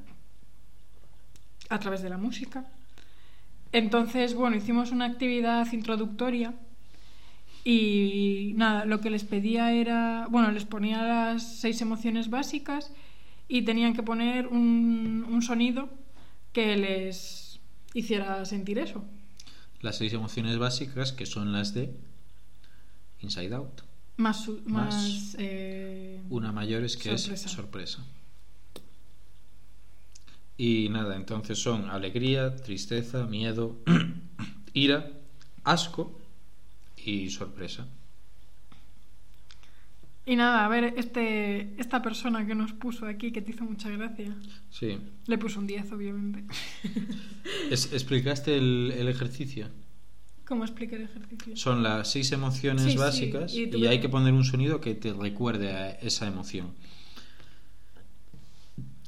a 1.69 1.79
través 1.79 2.01
de 2.01 2.09
la 2.09 2.17
música. 2.17 2.65
Entonces, 3.73 4.35
bueno, 4.35 4.55
hicimos 4.55 4.91
una 4.91 5.05
actividad 5.05 5.71
introductoria 5.73 6.53
y 7.65 8.53
nada, 8.55 8.85
lo 8.85 9.01
que 9.01 9.09
les 9.09 9.23
pedía 9.23 9.71
era, 9.71 10.27
bueno, 10.29 10.51
les 10.51 10.65
ponía 10.65 11.01
las 11.03 11.57
seis 11.59 11.81
emociones 11.81 12.29
básicas 12.29 12.93
y 13.47 13.63
tenían 13.63 13.93
que 13.93 14.03
poner 14.03 14.47
un, 14.47 15.25
un 15.29 15.41
sonido 15.41 15.89
que 16.53 16.77
les 16.77 17.59
hiciera 17.93 18.45
sentir 18.45 18.79
eso. 18.79 19.03
Las 19.81 19.97
seis 19.97 20.13
emociones 20.13 20.57
básicas 20.57 21.11
que 21.11 21.25
son 21.25 21.51
las 21.51 21.73
de 21.73 21.93
Inside 23.23 23.55
Out. 23.55 23.81
Más, 24.17 24.43
su- 24.43 24.61
Más 24.65 24.93
más, 24.93 25.35
eh, 25.39 26.21
Una 26.29 26.51
mayor 26.51 26.83
es 26.83 26.95
que 26.97 27.17
Sorpresa. 27.17 27.33
es 27.47 27.51
sorpresa. 27.51 28.05
Y 30.57 30.89
nada, 30.89 31.15
entonces 31.15 31.57
son 31.57 31.89
alegría, 31.89 32.55
tristeza, 32.55 33.25
miedo, 33.25 33.75
ira, 34.73 35.09
asco 35.63 36.19
y 36.97 37.29
sorpresa. 37.31 37.87
Y 40.25 40.35
nada, 40.37 40.63
a 40.63 40.69
ver, 40.69 40.93
este, 40.95 41.73
esta 41.81 42.01
persona 42.01 42.45
que 42.47 42.55
nos 42.55 42.71
puso 42.71 43.05
aquí, 43.07 43.31
que 43.33 43.41
te 43.41 43.51
hizo 43.51 43.65
mucha 43.65 43.89
gracia, 43.89 44.33
Sí. 44.69 44.97
le 45.25 45.37
puso 45.37 45.59
un 45.59 45.67
10, 45.67 45.91
obviamente. 45.91 46.45
Es- 47.71 47.91
¿Explicaste 47.91 48.55
el, 48.57 48.93
el 48.95 49.07
ejercicio? 49.09 49.67
¿Cómo 50.45 50.65
explica 50.65 50.95
el 50.95 51.03
ejercicio? 51.03 51.55
Son 51.55 51.83
las 51.83 52.11
seis 52.11 52.31
emociones 52.31 52.83
Sí, 52.83 52.91
sí, 52.91 52.97
básicas 52.97 53.53
y 53.53 53.87
hay 53.87 53.99
que 53.99 54.09
poner 54.09 54.33
un 54.33 54.43
sonido 54.43 54.81
que 54.81 54.93
te 54.93 55.13
recuerde 55.13 55.71
a 55.71 55.91
esa 55.91 56.27
emoción. 56.27 56.73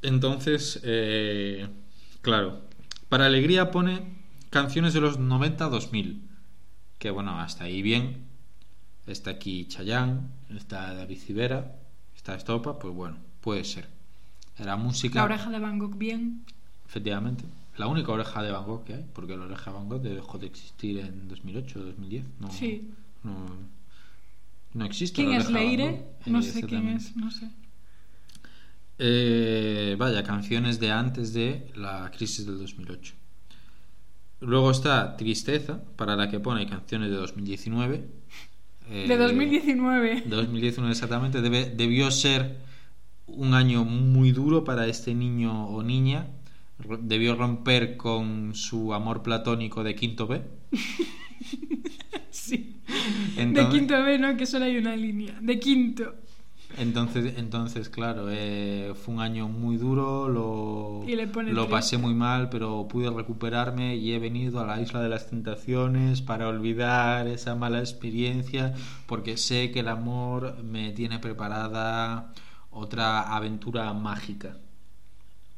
Entonces, 0.01 0.79
eh, 0.83 1.67
claro, 2.21 2.61
para 3.09 3.25
alegría 3.25 3.71
pone 3.71 4.03
canciones 4.49 4.93
de 4.93 5.01
los 5.01 5.19
90-2000, 5.19 6.21
que 6.99 7.09
bueno, 7.09 7.39
hasta 7.39 7.65
ahí 7.65 7.81
bien. 7.81 8.23
Está 9.07 9.31
aquí 9.31 9.67
Chayanne, 9.67 10.21
está 10.55 10.93
David 10.93 11.19
Civera, 11.19 11.75
está 12.15 12.35
Estopa, 12.35 12.79
pues 12.79 12.93
bueno, 12.93 13.17
puede 13.41 13.63
ser. 13.63 13.87
La 14.57 14.77
música... 14.77 15.19
La 15.19 15.25
oreja 15.25 15.49
de 15.49 15.59
Van 15.59 15.77
Gogh, 15.77 15.97
bien. 15.97 16.45
Efectivamente. 16.87 17.43
La 17.77 17.87
única 17.87 18.11
oreja 18.11 18.41
de 18.41 18.51
Van 18.51 18.65
Gogh 18.65 18.83
que 18.85 18.93
hay, 18.93 19.05
porque 19.13 19.35
la 19.35 19.43
oreja 19.45 19.71
de 19.71 19.77
Van 19.77 19.89
Gogh 19.89 20.01
dejó 20.01 20.37
de 20.37 20.47
existir 20.47 20.99
en 20.99 21.27
2008 21.27 21.79
o 21.79 21.83
2010. 21.83 22.25
No, 22.39 22.51
Sí. 22.51 22.89
no, 23.23 23.33
no 24.73 24.85
existe. 24.85 25.15
¿Quién 25.15 25.31
la 25.31 25.37
es 25.39 25.45
Van 25.45 25.53
Leire? 25.55 25.89
Gogh. 25.91 26.27
No 26.33 26.39
Eh, 26.39 26.43
sé 26.43 26.63
quién 26.63 26.87
es, 26.89 27.15
no 27.15 27.29
sé. 27.31 27.49
Eh, 28.97 29.95
vaya, 29.99 30.23
canciones 30.23 30.79
de 30.79 30.91
antes 30.91 31.33
de 31.33 31.69
la 31.75 32.09
crisis 32.15 32.45
del 32.45 32.57
2008. 32.59 33.13
Luego 34.39 34.71
está 34.71 35.17
Tristeza, 35.17 35.81
para 35.97 36.15
la 36.15 36.29
que 36.29 36.39
pone 36.39 36.65
canciones 36.67 37.09
de 37.09 37.17
2019. 37.17 38.07
Eh, 38.89 39.05
De 39.07 39.17
2019. 39.17 40.21
de 40.21 40.29
2019 40.35 40.91
exactamente. 40.93 41.41
Debe- 41.41 41.71
debió 41.75 42.09
ser 42.11 42.57
un 43.27 43.53
año 43.53 43.83
muy 43.83 44.31
duro 44.31 44.63
para 44.63 44.87
este 44.87 45.13
niño 45.13 45.67
o 45.67 45.83
niña. 45.83 46.27
Debió 47.01 47.35
romper 47.35 47.95
con 47.97 48.53
su 48.53 48.93
amor 48.93 49.23
platónico 49.23 49.83
de 49.83 49.95
quinto 49.95 50.27
B. 50.27 50.41
Sí. 52.29 52.75
Entonces- 53.37 53.73
De 53.73 53.79
quinto 53.79 54.03
B, 54.03 54.19
¿no? 54.19 54.35
Que 54.37 54.45
solo 54.45 54.65
hay 54.65 54.77
una 54.77 54.95
línea. 54.95 55.37
De 55.41 55.59
quinto. 55.59 56.15
Entonces, 56.77 57.35
entonces 57.37 57.87
claro, 57.87 58.25
eh, 58.29 58.93
fue 58.95 59.13
un 59.13 59.21
año 59.21 59.47
muy 59.47 59.77
duro, 59.77 60.27
lo, 60.27 61.05
lo 61.45 61.69
pasé 61.69 61.97
muy 61.97 62.13
mal, 62.13 62.49
pero 62.49 62.85
pude 62.89 63.09
recuperarme 63.09 63.95
y 63.95 64.11
he 64.11 64.19
venido 64.19 64.59
a 64.59 64.65
la 64.65 64.81
isla 64.81 65.01
de 65.01 65.07
las 65.07 65.29
tentaciones 65.29 66.21
para 66.21 66.49
olvidar 66.49 67.27
esa 67.27 67.55
mala 67.55 67.79
experiencia, 67.79 68.73
porque 69.05 69.37
sé 69.37 69.71
que 69.71 69.79
el 69.81 69.87
amor 69.87 70.61
me 70.63 70.91
tiene 70.91 71.19
preparada 71.19 72.33
otra 72.71 73.21
aventura 73.21 73.93
mágica. 73.93 74.57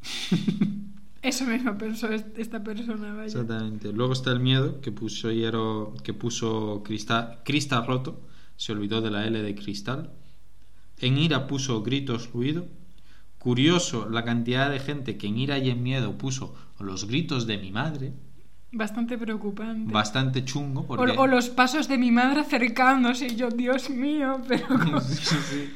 Eso 1.28 1.46
mismo 1.46 1.78
pensó 1.78 2.08
est- 2.10 2.38
esta 2.38 2.64
persona, 2.64 3.14
vaya. 3.14 3.26
Exactamente. 3.26 3.92
Luego 3.92 4.14
está 4.14 4.32
el 4.32 4.40
miedo, 4.40 4.80
que 4.82 4.92
puso 4.92 5.32
Hiero, 5.32 5.94
que 6.04 6.14
puso 6.14 6.82
cristal, 6.86 7.40
cristal 7.44 7.86
roto, 7.86 8.22
se 8.56 8.72
olvidó 8.72 9.02
de 9.02 9.12
la 9.12 9.26
L 9.28 9.42
de 9.42 9.56
cristal. 9.56 10.12
En 11.00 11.18
ira 11.18 11.48
puso 11.48 11.84
gritos 11.84 12.32
ruido. 12.32 12.68
Curioso 13.38 14.10
la 14.10 14.24
cantidad 14.24 14.70
de 14.70 14.80
gente 14.80 15.18
que 15.18 15.28
en 15.28 15.38
ira 15.38 15.58
y 15.60 15.70
en 15.70 15.84
miedo 15.84 16.18
puso 16.18 16.56
los 16.80 17.06
gritos 17.08 17.46
de 17.46 17.58
mi 17.58 17.72
madre. 17.72 18.14
Bastante 18.72 19.18
preocupante. 19.18 19.92
Bastante 19.94 20.44
chungo 20.44 20.82
O, 20.82 20.88
porque... 20.88 21.14
o 21.18 21.28
los 21.28 21.50
pasos 21.50 21.88
de 21.88 21.98
mi 21.98 22.12
madre 22.12 22.42
acercándose 22.42 23.28
y 23.28 23.36
yo, 23.36 23.50
Dios 23.50 23.90
mío, 23.90 24.42
pero 24.48 24.66
Sí, 25.02 25.36
sí. 25.50 25.70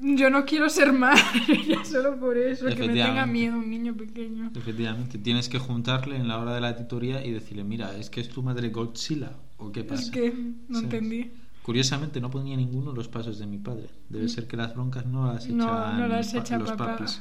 Yo 0.00 0.30
no 0.30 0.44
quiero 0.44 0.68
ser 0.68 0.92
madre, 0.92 1.22
ya 1.68 1.84
solo 1.84 2.18
por 2.18 2.36
eso, 2.38 2.66
que 2.66 2.74
me 2.76 2.88
tenga 2.88 3.26
miedo 3.26 3.56
un 3.58 3.70
niño 3.70 3.94
pequeño. 3.96 4.50
Efectivamente, 4.54 5.18
tienes 5.18 5.48
que 5.48 5.58
juntarle 5.58 6.16
en 6.16 6.28
la 6.28 6.38
hora 6.38 6.54
de 6.54 6.60
la 6.60 6.76
tutoría 6.76 7.24
y 7.24 7.30
decirle, 7.32 7.64
mira, 7.64 7.96
¿es 7.96 8.10
que 8.10 8.20
es 8.20 8.28
tu 8.28 8.42
madre 8.42 8.70
Godzilla? 8.70 9.32
¿O 9.58 9.72
qué 9.72 9.84
pasa? 9.84 10.02
Es 10.02 10.10
que 10.10 10.32
no 10.68 10.78
entendí. 10.80 11.32
Curiosamente 11.62 12.20
no 12.20 12.30
ponía 12.30 12.56
ninguno 12.56 12.92
los 12.92 13.08
pasos 13.08 13.38
de 13.38 13.46
mi 13.46 13.58
padre. 13.58 13.88
Debe 14.08 14.28
ser 14.28 14.46
que 14.46 14.56
las 14.56 14.74
broncas 14.74 15.04
no 15.04 15.32
las 15.32 15.44
echan 15.44 15.58
No, 15.58 15.92
no 15.98 16.08
las 16.08 16.32
pa- 16.32 16.38
echa 16.38 16.58
los 16.58 16.70
papá. 16.70 16.96
papis. 16.96 17.20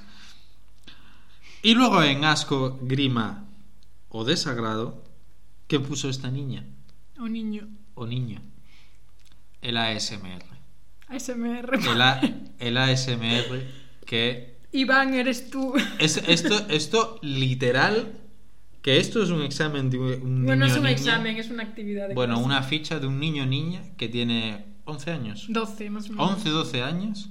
Y 1.64 1.74
luego 1.74 2.02
en 2.04 2.24
asco, 2.24 2.80
grima 2.82 3.46
o 4.10 4.24
desagrado, 4.24 5.04
¿qué 5.68 5.80
puso 5.80 6.08
esta 6.10 6.32
niña 6.32 6.64
O 7.20 7.28
niño. 7.28 7.68
o 7.96 8.06
niño? 8.06 8.42
El 9.62 9.76
ASMR. 9.78 10.44
ASMR. 11.08 11.80
El, 11.92 12.02
A- 12.02 12.22
el 12.60 12.78
ASMR 12.78 13.64
que 14.06 14.58
Iván, 14.72 15.14
eres 15.14 15.50
tú. 15.50 15.74
es 16.00 16.18
esto 16.28 16.66
esto 16.70 17.20
literal 17.22 18.14
que 18.82 18.98
esto 19.00 19.22
es 19.24 19.30
un 19.30 19.42
examen 19.42 19.90
de 19.90 19.98
un 19.98 20.46
bueno, 20.46 20.66
niño 20.66 20.66
es 20.74 20.78
un 20.78 20.84
niña. 20.84 20.92
examen, 20.92 21.38
es 21.38 21.50
una 21.50 21.64
actividad 21.64 22.08
de 22.08 22.14
Bueno, 22.14 22.36
clase. 22.36 22.46
una 22.46 22.64
ficha 22.64 23.00
de 23.00 23.08
un 23.08 23.20
niño 23.20 23.46
niña 23.46 23.82
que 23.98 24.08
tiene 24.08 24.66
11 24.86 25.12
años. 25.12 25.46
12 25.50 25.90
más 25.90 26.06
o 26.10 26.14
menos. 26.14 26.32
11, 26.32 26.50
12 26.50 26.84
años, 26.84 27.30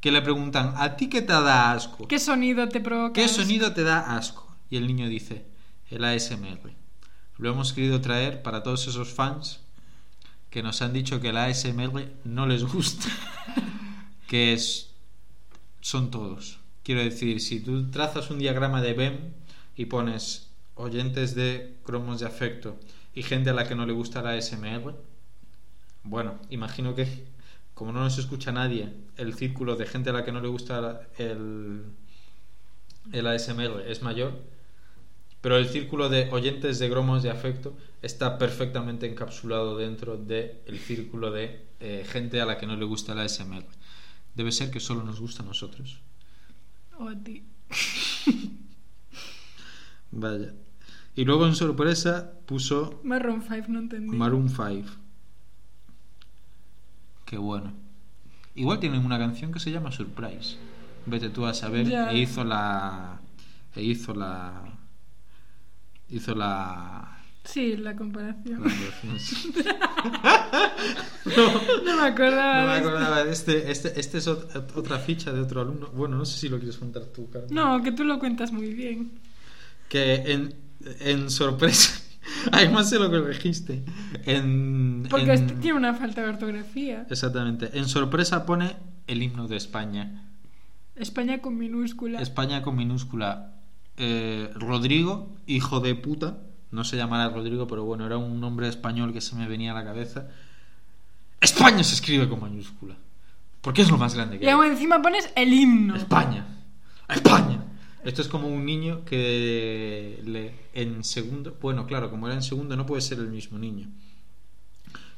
que 0.00 0.10
le 0.10 0.20
preguntan, 0.22 0.74
¿a 0.76 0.96
ti 0.96 1.08
qué 1.08 1.22
te 1.22 1.32
da 1.32 1.70
asco? 1.72 2.08
¿Qué 2.08 2.18
sonido 2.18 2.68
te 2.68 2.80
provoca? 2.80 3.12
¿Qué 3.12 3.28
sonido 3.28 3.72
te 3.72 3.84
da 3.84 4.16
asco? 4.16 4.56
Y 4.70 4.76
el 4.76 4.86
niño 4.88 5.08
dice, 5.08 5.44
el 5.90 6.04
ASMR. 6.04 6.72
Lo 7.38 7.50
hemos 7.50 7.72
querido 7.72 8.00
traer 8.00 8.42
para 8.42 8.62
todos 8.64 8.86
esos 8.88 9.12
fans 9.12 9.60
que 10.54 10.62
nos 10.62 10.82
han 10.82 10.92
dicho 10.92 11.20
que 11.20 11.30
el 11.30 11.36
ASMR 11.36 12.12
no 12.22 12.46
les 12.46 12.62
gusta, 12.62 13.08
que 14.28 14.52
es, 14.52 14.92
son 15.80 16.12
todos. 16.12 16.60
Quiero 16.84 17.00
decir, 17.02 17.40
si 17.40 17.58
tú 17.58 17.90
trazas 17.90 18.30
un 18.30 18.38
diagrama 18.38 18.80
de 18.80 18.92
BEM 18.92 19.18
y 19.74 19.86
pones 19.86 20.52
oyentes 20.76 21.34
de 21.34 21.74
cromos 21.82 22.20
de 22.20 22.26
afecto 22.26 22.78
y 23.16 23.24
gente 23.24 23.50
a 23.50 23.52
la 23.52 23.66
que 23.66 23.74
no 23.74 23.84
le 23.84 23.94
gusta 23.94 24.22
la 24.22 24.30
ASMR, 24.34 24.94
bueno, 26.04 26.38
imagino 26.50 26.94
que 26.94 27.24
como 27.74 27.90
no 27.90 28.04
nos 28.04 28.18
escucha 28.18 28.52
nadie, 28.52 28.92
el 29.16 29.34
círculo 29.34 29.74
de 29.74 29.86
gente 29.86 30.10
a 30.10 30.12
la 30.12 30.24
que 30.24 30.30
no 30.30 30.40
le 30.40 30.46
gusta 30.46 30.80
la- 30.80 31.00
el, 31.18 31.82
el 33.10 33.26
ASMR 33.26 33.82
es 33.88 34.02
mayor, 34.02 34.40
pero 35.44 35.58
el 35.58 35.68
círculo 35.68 36.08
de 36.08 36.30
oyentes 36.30 36.78
de 36.78 36.88
gromos 36.88 37.22
de 37.22 37.28
afecto 37.28 37.76
está 38.00 38.38
perfectamente 38.38 39.06
encapsulado 39.06 39.76
dentro 39.76 40.16
del 40.16 40.78
círculo 40.78 41.30
de 41.30 41.66
eh, 41.80 42.02
gente 42.08 42.40
a 42.40 42.46
la 42.46 42.56
que 42.56 42.66
no 42.66 42.76
le 42.76 42.86
gusta 42.86 43.12
el 43.12 43.18
ASMR. 43.18 43.66
Debe 44.34 44.52
ser 44.52 44.70
que 44.70 44.80
solo 44.80 45.04
nos 45.04 45.20
gusta 45.20 45.42
a 45.42 45.46
nosotros. 45.46 46.00
O 46.98 47.10
a 47.10 47.14
ti. 47.14 47.44
Vaya. 50.12 50.54
Y 51.14 51.26
luego 51.26 51.46
en 51.46 51.54
sorpresa 51.54 52.32
puso 52.46 53.02
Marron 53.04 53.42
5, 53.42 53.66
no 53.68 53.80
entendí. 53.80 54.16
Maroon 54.16 54.48
5. 54.48 54.88
Qué 57.26 57.36
bueno. 57.36 57.74
Igual 58.54 58.80
tienen 58.80 59.04
una 59.04 59.18
canción 59.18 59.52
que 59.52 59.60
se 59.60 59.70
llama 59.70 59.92
Surprise. 59.92 60.56
Vete 61.04 61.28
tú 61.28 61.44
a 61.44 61.52
saber. 61.52 61.86
Ya. 61.86 62.10
E 62.12 62.16
hizo 62.16 62.44
la. 62.44 63.20
E 63.76 63.82
hizo 63.82 64.14
la. 64.14 64.78
Hizo 66.14 66.34
la. 66.34 67.18
Sí, 67.44 67.76
la 67.76 67.94
comparación. 67.94 68.62
la- 68.64 68.70
no, 71.26 71.82
No 71.84 71.96
me 72.00 72.08
acordaba. 72.08 72.60
no 72.62 72.66
me 72.66 72.72
de 72.72 72.78
acordaba. 72.78 73.22
Este, 73.22 73.70
este, 73.70 73.98
este 74.00 74.18
es 74.18 74.28
ot- 74.28 74.72
otra 74.74 74.98
ficha 74.98 75.32
de 75.32 75.40
otro 75.40 75.60
alumno. 75.60 75.88
Bueno, 75.88 76.16
no 76.16 76.24
sé 76.24 76.38
si 76.38 76.48
lo 76.48 76.58
quieres 76.58 76.76
contar 76.78 77.04
tú, 77.14 77.28
Carmen. 77.30 77.52
No, 77.54 77.82
que 77.82 77.92
tú 77.92 78.04
lo 78.04 78.18
cuentas 78.18 78.52
muy 78.52 78.72
bien. 78.72 79.12
que 79.88 80.14
en, 80.32 80.54
en 81.00 81.30
sorpresa 81.30 82.00
Además 82.52 82.88
se 82.88 82.98
lo 82.98 83.10
corregiste. 83.10 83.84
En, 84.24 85.06
Porque 85.10 85.34
en- 85.34 85.60
tiene 85.60 85.76
una 85.76 85.94
falta 85.94 86.22
de 86.22 86.28
ortografía. 86.30 87.06
Exactamente. 87.10 87.70
En 87.78 87.86
sorpresa 87.88 88.46
pone 88.46 88.76
el 89.06 89.22
himno 89.22 89.46
de 89.48 89.56
España. 89.56 90.22
España 90.96 91.40
con 91.42 91.58
minúscula. 91.58 92.20
España 92.20 92.62
con 92.62 92.76
minúscula. 92.76 93.50
Eh, 93.96 94.50
Rodrigo, 94.54 95.28
hijo 95.46 95.80
de 95.80 95.94
puta. 95.94 96.38
No 96.70 96.84
se 96.84 96.96
llamará 96.96 97.28
Rodrigo, 97.28 97.66
pero 97.66 97.84
bueno, 97.84 98.04
era 98.04 98.18
un 98.18 98.40
nombre 98.40 98.68
español 98.68 99.12
que 99.12 99.20
se 99.20 99.36
me 99.36 99.46
venía 99.46 99.72
a 99.72 99.74
la 99.74 99.84
cabeza. 99.84 100.28
España 101.40 101.84
se 101.84 101.94
escribe 101.94 102.28
con 102.28 102.40
mayúscula. 102.40 102.96
Porque 103.60 103.82
es 103.82 103.90
lo 103.90 103.96
más 103.96 104.14
grande 104.14 104.38
que 104.38 104.44
y 104.44 104.48
hay. 104.48 104.54
aún 104.54 104.66
encima 104.66 105.00
pones 105.00 105.30
el 105.36 105.52
himno. 105.52 105.96
España. 105.96 106.46
España. 107.08 107.64
Esto 108.04 108.20
es 108.20 108.28
como 108.28 108.48
un 108.48 108.66
niño 108.66 109.04
que 109.04 110.20
le, 110.24 110.54
en 110.74 111.02
segundo. 111.04 111.56
Bueno, 111.62 111.86
claro, 111.86 112.10
como 112.10 112.26
era 112.26 112.34
en 112.34 112.42
segundo, 112.42 112.76
no 112.76 112.84
puede 112.84 113.00
ser 113.00 113.18
el 113.18 113.28
mismo 113.28 113.58
niño. 113.58 113.88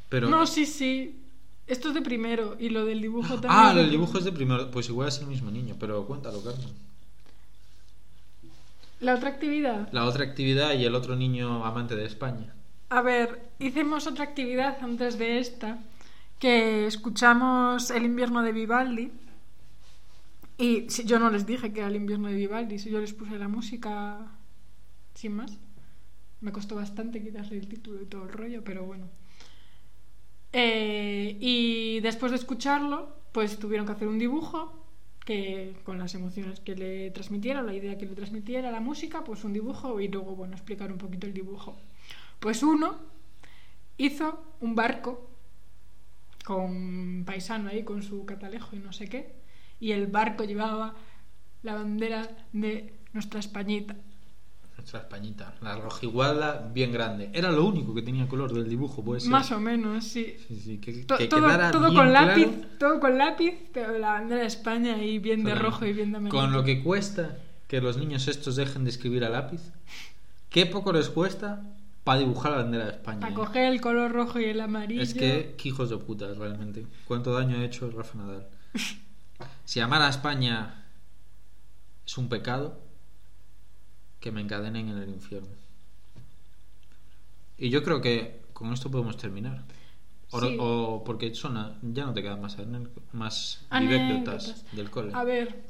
Pero. 0.08 0.28
No, 0.28 0.46
sí, 0.46 0.66
sí. 0.66 1.22
Esto 1.66 1.88
es 1.88 1.94
de 1.94 2.02
primero. 2.02 2.56
Y 2.60 2.68
lo 2.68 2.84
del 2.84 3.00
dibujo 3.00 3.40
también. 3.40 3.52
ah, 3.52 3.70
es 3.70 3.76
de 3.76 3.80
el 3.82 3.90
dibujo 3.90 4.18
es 4.18 4.24
de 4.24 4.32
primero. 4.32 4.70
Pues 4.70 4.88
igual 4.88 5.08
es 5.08 5.18
el 5.18 5.26
mismo 5.26 5.50
niño, 5.50 5.74
pero 5.80 6.06
cuéntalo, 6.06 6.40
Carmen. 6.44 6.68
La 9.00 9.14
otra 9.14 9.28
actividad. 9.30 9.88
La 9.92 10.04
otra 10.06 10.24
actividad 10.24 10.72
y 10.74 10.84
el 10.84 10.94
otro 10.94 11.16
niño 11.16 11.64
amante 11.64 11.96
de 11.96 12.06
España. 12.06 12.54
A 12.88 13.02
ver, 13.02 13.50
hicimos 13.58 14.06
otra 14.06 14.24
actividad 14.24 14.78
antes 14.82 15.18
de 15.18 15.38
esta, 15.38 15.78
que 16.38 16.86
escuchamos 16.86 17.90
El 17.90 18.04
invierno 18.04 18.42
de 18.42 18.52
Vivaldi. 18.52 19.12
Y 20.58 20.88
si- 20.88 21.04
yo 21.04 21.18
no 21.18 21.30
les 21.30 21.44
dije 21.46 21.72
que 21.72 21.80
era 21.80 21.88
el 21.88 21.96
invierno 21.96 22.28
de 22.28 22.34
Vivaldi, 22.34 22.78
si 22.78 22.90
yo 22.90 23.00
les 23.00 23.12
puse 23.12 23.38
la 23.38 23.48
música 23.48 24.18
sin 25.14 25.34
más. 25.36 25.58
Me 26.40 26.52
costó 26.52 26.76
bastante 26.76 27.22
quitarle 27.22 27.58
el 27.58 27.68
título 27.68 28.00
y 28.02 28.06
todo 28.06 28.22
el 28.24 28.30
rollo, 28.32 28.62
pero 28.64 28.84
bueno. 28.84 29.06
Eh, 30.52 31.36
y 31.40 32.00
después 32.00 32.32
de 32.32 32.38
escucharlo, 32.38 33.14
pues 33.32 33.58
tuvieron 33.58 33.86
que 33.86 33.92
hacer 33.92 34.08
un 34.08 34.18
dibujo 34.18 34.85
que 35.26 35.74
con 35.82 35.98
las 35.98 36.14
emociones 36.14 36.60
que 36.60 36.76
le 36.76 37.10
transmitiera, 37.10 37.60
la 37.60 37.74
idea 37.74 37.98
que 37.98 38.06
le 38.06 38.14
transmitiera 38.14 38.70
la 38.70 38.80
música, 38.80 39.24
pues 39.24 39.42
un 39.42 39.52
dibujo 39.52 40.00
y 40.00 40.06
luego, 40.06 40.36
bueno, 40.36 40.54
explicar 40.54 40.92
un 40.92 40.98
poquito 40.98 41.26
el 41.26 41.34
dibujo. 41.34 41.76
Pues 42.38 42.62
uno 42.62 42.96
hizo 43.98 44.54
un 44.60 44.76
barco 44.76 45.28
con 46.44 47.24
paisano 47.26 47.68
ahí 47.70 47.82
con 47.82 48.04
su 48.04 48.24
catalejo 48.24 48.76
y 48.76 48.78
no 48.78 48.92
sé 48.92 49.08
qué, 49.08 49.34
y 49.80 49.90
el 49.90 50.06
barco 50.06 50.44
llevaba 50.44 50.94
la 51.64 51.74
bandera 51.74 52.28
de 52.52 52.94
nuestra 53.12 53.40
Españita. 53.40 53.96
Nuestra 54.86 55.00
Españita. 55.00 55.52
La 55.62 55.74
rojigualda 55.74 56.70
bien 56.72 56.92
grande. 56.92 57.28
Era 57.32 57.50
lo 57.50 57.64
único 57.64 57.92
que 57.92 58.02
tenía 58.02 58.28
color 58.28 58.52
del 58.52 58.68
dibujo, 58.68 59.02
puede 59.02 59.18
ser. 59.18 59.30
Más 59.30 59.50
o 59.50 59.58
menos, 59.58 60.04
sí. 60.04 60.36
Sí, 60.46 60.60
sí, 60.60 60.78
que, 60.78 60.92
To- 61.02 61.18
que 61.18 61.26
todo 61.26 61.40
quedara 61.42 61.72
todo 61.72 61.90
bien 61.90 61.96
con 61.96 62.08
claro 62.10 62.26
lápiz, 62.28 62.78
todo 62.78 63.00
con 63.00 63.18
lápiz, 63.18 63.54
pero 63.74 63.98
la 63.98 64.12
bandera 64.12 64.42
de 64.42 64.46
España 64.46 64.94
ahí 64.94 65.18
bien 65.18 65.42
de 65.42 65.56
rojo 65.56 65.84
y 65.86 65.92
bien 65.92 66.12
de 66.12 66.18
amarillo. 66.18 66.38
Con 66.40 66.52
lo 66.52 66.62
que 66.62 66.84
cuesta 66.84 67.36
que 67.66 67.80
los 67.80 67.96
niños 67.96 68.28
estos 68.28 68.54
dejen 68.54 68.84
de 68.84 68.90
escribir 68.90 69.24
a 69.24 69.28
lápiz, 69.28 69.72
qué 70.50 70.66
poco 70.66 70.92
les 70.92 71.08
cuesta 71.08 71.64
para 72.04 72.20
dibujar 72.20 72.52
la 72.52 72.58
bandera 72.58 72.84
de 72.84 72.92
España. 72.92 73.18
Para 73.18 73.32
¿eh? 73.32 73.34
coger 73.34 73.72
el 73.72 73.80
color 73.80 74.12
rojo 74.12 74.38
y 74.38 74.44
el 74.44 74.60
amarillo. 74.60 75.02
Es 75.02 75.14
que, 75.14 75.56
qué 75.58 75.68
hijos 75.68 75.90
de 75.90 75.96
puta, 75.96 76.32
realmente. 76.32 76.86
¿Cuánto 77.08 77.32
daño 77.32 77.56
ha 77.58 77.64
hecho 77.64 77.90
Rafa 77.90 78.18
Nadal? 78.18 78.46
Si 79.64 79.80
amar 79.80 80.00
a 80.00 80.08
España 80.08 80.84
es 82.06 82.16
un 82.16 82.28
pecado, 82.28 82.85
que 84.26 84.32
me 84.32 84.40
encadenen 84.40 84.88
en 84.88 84.98
el 84.98 85.08
infierno. 85.10 85.46
Y 87.58 87.70
yo 87.70 87.84
creo 87.84 88.00
que 88.00 88.42
con 88.52 88.72
esto 88.72 88.90
podemos 88.90 89.16
terminar. 89.16 89.62
O, 90.32 90.40
Sí. 90.40 90.56
o 90.58 91.04
porque 91.06 91.32
son 91.36 91.54
ya 91.94 92.06
no 92.06 92.12
te 92.12 92.22
quedan 92.22 92.40
más, 92.40 92.56
más 93.12 93.64
Anécdotas. 93.70 94.48
anécdotas 94.48 94.64
del 94.72 94.90
cole. 94.90 95.12
A 95.14 95.22
ver, 95.22 95.62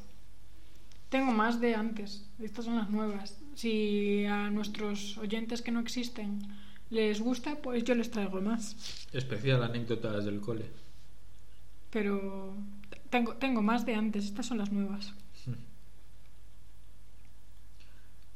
tengo 1.11 1.33
más 1.33 1.61
de 1.61 1.75
antes. 1.75 2.25
Estas 2.41 2.65
son 2.65 2.77
las 2.77 2.89
nuevas. 2.89 3.39
Si 3.55 4.25
a 4.25 4.49
nuestros 4.49 5.19
oyentes 5.19 5.61
que 5.61 5.71
no 5.71 5.81
existen 5.81 6.39
les 6.89 7.21
gusta, 7.21 7.57
pues 7.57 7.85
yo 7.85 7.95
les 7.95 8.11
traigo 8.11 8.41
más. 8.41 9.07
Especial 9.13 9.63
anécdotas 9.63 10.25
del 10.25 10.41
cole. 10.41 10.65
Pero 11.91 12.55
tengo, 13.11 13.35
tengo 13.35 13.61
más 13.61 13.85
de 13.85 13.95
antes. 13.97 14.25
Estas 14.25 14.47
son 14.47 14.57
las 14.57 14.73
nuevas. 14.73 15.13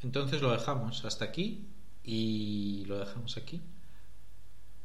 Entonces 0.02 0.40
lo 0.40 0.52
dejamos 0.52 1.04
hasta 1.04 1.24
aquí 1.26 1.68
y 2.04 2.84
lo 2.86 2.98
dejamos 2.98 3.36
aquí 3.36 3.60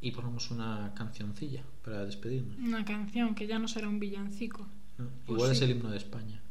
y 0.02 0.12
ponemos 0.12 0.52
una 0.52 0.94
cancioncilla 0.96 1.64
para 1.84 2.06
despedirnos. 2.06 2.58
Una 2.58 2.86
canción 2.86 3.34
que 3.34 3.48
ya 3.48 3.58
no 3.58 3.68
será 3.68 3.88
un 3.88 4.00
villancico. 4.00 4.68
¿no? 4.98 5.10
Pues 5.26 5.38
Igual 5.38 5.52
es 5.52 5.62
el 5.62 5.72
himno 5.72 5.90
de 5.90 5.98
España. 5.98 6.42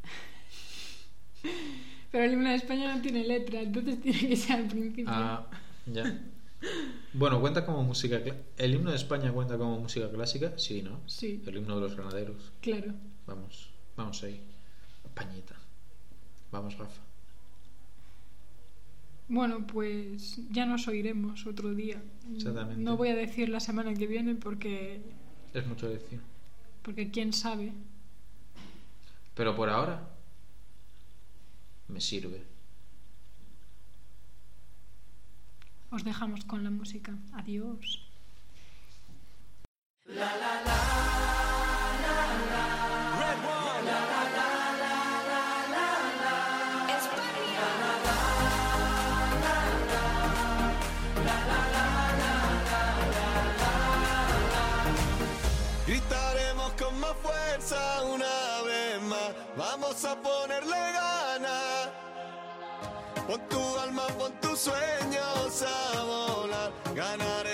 Pero 2.11 2.25
el 2.25 2.33
himno 2.33 2.49
de 2.49 2.57
España 2.57 2.95
no 2.95 3.03
tiene 3.03 3.25
letra, 3.25 3.61
entonces 3.61 4.01
tiene 4.01 4.29
que 4.29 4.37
ser 4.37 4.57
al 4.57 4.69
principio. 4.69 5.07
Ah, 5.09 5.47
ya. 5.87 6.21
Bueno, 7.13 7.41
cuenta 7.41 7.67
como 7.67 7.83
música. 7.83 8.21
¿El 8.57 8.75
himno 8.75 8.91
de 8.91 8.97
España 8.97 9.31
cuenta 9.33 9.59
como 9.59 9.79
música 9.79 10.11
clásica? 10.11 10.57
Sí, 10.57 10.83
¿no? 10.83 11.01
Sí, 11.07 11.43
El 11.47 11.59
himno 11.59 11.77
de 11.77 11.81
los 11.83 11.95
granaderos. 11.95 12.53
claro. 12.61 12.95
Vamos, 13.27 13.71
vamos 13.97 14.23
ahí. 14.23 14.41
Españita. 15.05 15.55
Vamos, 16.51 16.77
Rafa. 16.77 17.01
Bueno, 19.29 19.67
pues 19.67 20.39
ya 20.51 20.67
nos 20.67 20.87
oiremos 20.87 21.47
otro 21.47 21.75
día. 21.75 22.03
Exactamente. 22.35 22.83
No 22.83 22.97
voy 22.97 23.09
a 23.09 23.15
decir 23.17 23.49
la 23.49 23.61
semana 23.61 23.95
que 23.95 24.07
viene 24.07 24.35
porque 24.35 25.01
Es 25.55 25.67
mucho 25.67 25.89
decir. 25.89 26.21
porque 26.83 27.11
quién 27.11 27.33
sabe. 27.33 27.73
Pero 29.35 29.57
por 29.57 29.69
ahora 29.71 30.07
me 31.89 32.01
sirve. 32.01 32.43
Os 35.91 36.05
dejamos 36.05 36.45
con 36.45 36.63
la 36.65 36.71
música. 36.71 37.15
Adiós. 37.33 38.01
Gritaremos 40.07 41.14
Vamos 59.95 60.07
a 60.07 60.17
ponerle 60.21 60.77
ganas. 60.93 61.89
Pon 63.29 63.41
tu 63.49 63.79
alma, 63.79 64.07
pon 64.19 64.33
tus 64.41 64.59
sueños 64.59 65.63
a 65.63 66.03
volar. 66.03 66.73
Ganaremos. 66.97 67.54